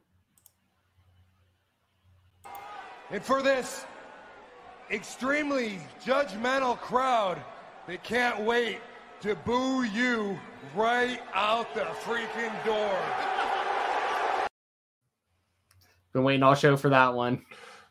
[3.09, 3.85] And for this
[4.91, 7.41] extremely judgmental crowd,
[7.87, 8.79] they can't wait
[9.21, 10.37] to boo you
[10.75, 13.36] right out the freaking door.
[16.17, 17.45] Been waiting all show for that one.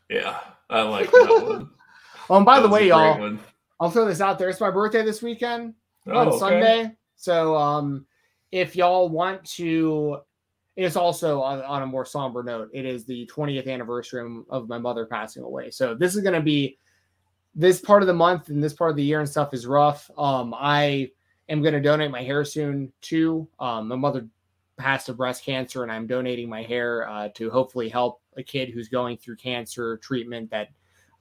[0.09, 0.37] Yeah,
[0.69, 1.69] I like that one.
[2.29, 3.39] Oh, and by That the way, y'all, one.
[3.79, 4.49] I'll throw this out there.
[4.49, 5.75] It's my birthday this weekend
[6.07, 6.37] Oh, on okay.
[6.39, 6.91] Sunday.
[7.15, 8.05] So um
[8.51, 10.17] if y'all want to
[10.75, 12.69] it's also on, on a more somber note.
[12.73, 15.71] It is the 20th anniversary of my mother passing away.
[15.71, 16.77] So this is gonna be
[17.55, 20.11] this part of the month and this part of the year and stuff is rough.
[20.17, 21.11] Um I
[21.47, 23.47] am gonna donate my hair soon too.
[23.57, 24.27] Um my mother
[24.77, 28.69] passed of breast cancer and I'm donating my hair uh, to hopefully help a kid
[28.69, 30.69] who's going through cancer treatment that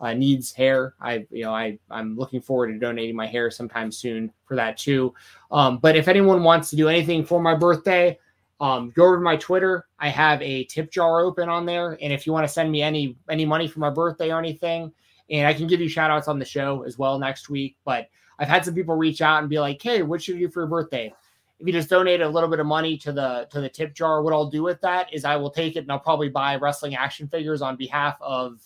[0.00, 0.94] uh, needs hair.
[1.00, 4.76] I, you know, I, I'm looking forward to donating my hair sometime soon for that
[4.76, 5.14] too.
[5.50, 8.18] Um, but if anyone wants to do anything for my birthday,
[8.60, 9.86] um, go over to my Twitter.
[9.98, 12.82] I have a tip jar open on there, and if you want to send me
[12.82, 14.92] any any money for my birthday or anything,
[15.30, 17.76] and I can give you shout outs on the show as well next week.
[17.84, 18.08] But
[18.38, 20.62] I've had some people reach out and be like, "Hey, what should you do for
[20.62, 21.12] your birthday?"
[21.58, 24.22] If you just donate a little bit of money to the to the tip jar,
[24.22, 26.96] what I'll do with that is I will take it and I'll probably buy wrestling
[26.96, 28.60] action figures on behalf of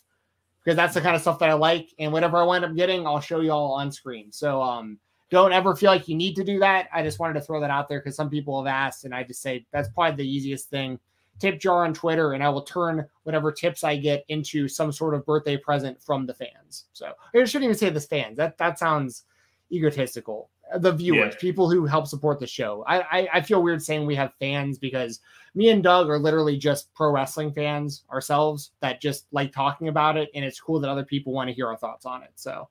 [0.65, 1.95] because that's the kind of stuff that I like.
[1.99, 4.31] And whatever I wind up getting, I'll show you all on screen.
[4.33, 4.99] So um,
[5.31, 6.89] don't ever feel like you need to do that.
[6.93, 9.23] I just wanted to throw that out there because some people have asked, and I
[9.23, 10.99] just say that's probably the easiest thing.
[11.39, 15.15] Tip jar on Twitter, and I will turn whatever tips I get into some sort
[15.15, 16.85] of birthday present from the fans.
[16.93, 18.37] So I shouldn't even say the fans.
[18.37, 19.25] That that sounds
[19.73, 20.51] egotistical.
[20.79, 21.41] The viewers, Yeah.
[21.41, 22.85] people who help support the show.
[22.87, 25.21] I, I I feel weird saying we have fans because
[25.55, 30.17] me and Doug are literally just pro wrestling fans ourselves that just like talking about
[30.17, 32.31] it, and it's cool that other people want to hear our thoughts on it.
[32.37, 32.69] So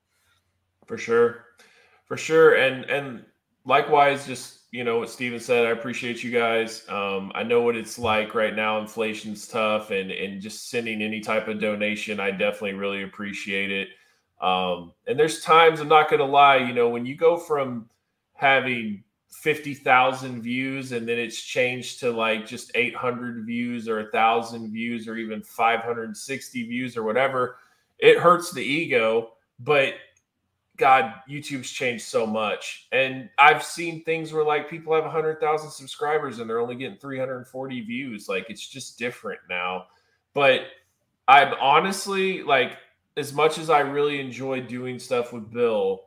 [0.86, 1.44] for sure
[2.06, 3.24] for sure and and
[3.64, 7.76] likewise just you know what steven said i appreciate you guys um i know what
[7.76, 12.30] it's like right now inflation's tough and and just sending any type of donation i
[12.30, 13.90] definitely really appreciate it
[14.40, 17.88] um and there's times i'm not gonna lie you know when you go from
[18.34, 24.72] having 50,000 views and then it's changed to like just 800 views or a thousand
[24.72, 27.56] views or even 560 views or whatever
[27.98, 29.94] it hurts the ego but
[30.80, 32.88] God, YouTube's changed so much.
[32.90, 37.80] And I've seen things where like people have 100,000 subscribers and they're only getting 340
[37.82, 38.28] views.
[38.30, 39.84] Like it's just different now.
[40.32, 40.62] But
[41.28, 42.78] I'm honestly like,
[43.16, 46.04] as much as I really enjoy doing stuff with Bill,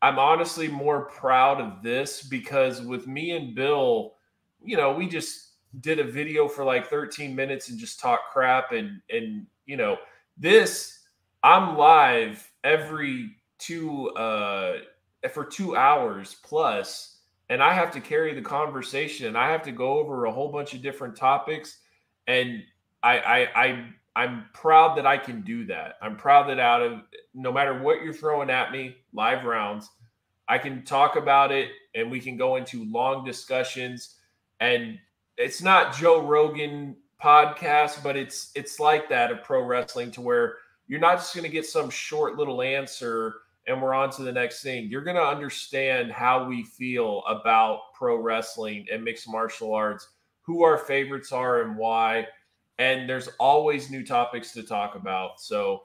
[0.00, 4.14] I'm honestly more proud of this because with me and Bill,
[4.62, 8.72] you know, we just did a video for like 13 minutes and just talk crap
[8.72, 9.96] and and you know,
[10.36, 10.98] this
[11.42, 14.78] I'm live every two uh
[15.32, 17.18] for two hours plus
[17.48, 19.28] and i have to carry the conversation.
[19.28, 21.78] And i have to go over a whole bunch of different topics
[22.26, 22.62] and
[23.02, 23.84] I, I, I,
[24.14, 25.96] I'm proud that I can do that.
[26.02, 27.00] I'm proud that out of
[27.34, 29.88] no matter what you're throwing at me, live rounds,
[30.48, 34.16] I can talk about it and we can go into long discussions.
[34.60, 34.98] And
[35.38, 40.56] it's not Joe Rogan podcast, but it's it's like that of pro wrestling to where
[40.88, 43.36] you're not just going to get some short little answer
[43.66, 44.88] and we're on to the next thing.
[44.90, 50.08] You're going to understand how we feel about pro wrestling and mixed martial arts,
[50.42, 52.26] who our favorites are and why.
[52.78, 55.40] And there's always new topics to talk about.
[55.40, 55.82] So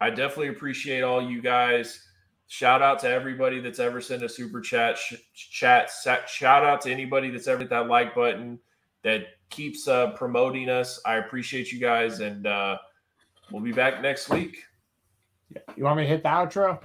[0.00, 2.04] I definitely appreciate all you guys.
[2.46, 4.96] Shout out to everybody that's ever sent a super chat.
[4.96, 5.90] Sh- chat.
[6.28, 8.58] Shout out to anybody that's ever hit that like button
[9.02, 11.00] that keeps uh, promoting us.
[11.04, 12.78] I appreciate you guys, and uh,
[13.50, 14.64] we'll be back next week.
[15.76, 16.82] You want me to hit the outro?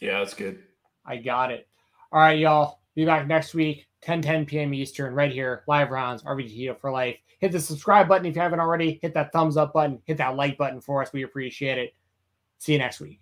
[0.00, 0.62] Yeah, that's good.
[1.06, 1.66] I got it.
[2.12, 2.80] All right, y'all.
[2.94, 4.74] Be back next week, 10 10 p.m.
[4.74, 7.16] Eastern, right here, live rounds, RVT for life.
[7.40, 8.98] Hit the subscribe button if you haven't already.
[9.00, 10.00] Hit that thumbs up button.
[10.04, 11.12] Hit that like button for us.
[11.12, 11.94] We appreciate it.
[12.58, 13.20] See you next week.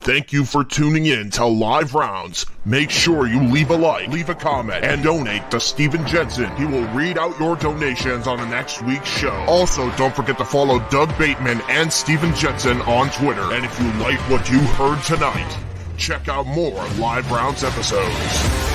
[0.00, 2.44] Thank you for tuning in to Live Rounds.
[2.66, 6.54] Make sure you leave a like, leave a comment, and donate to Steven Jensen.
[6.56, 9.34] He will read out your donations on the next week's show.
[9.48, 13.54] Also, don't forget to follow Doug Bateman and Steven Jensen on Twitter.
[13.54, 15.58] And if you like what you heard tonight,
[15.96, 18.73] check out more Live Rounds episodes.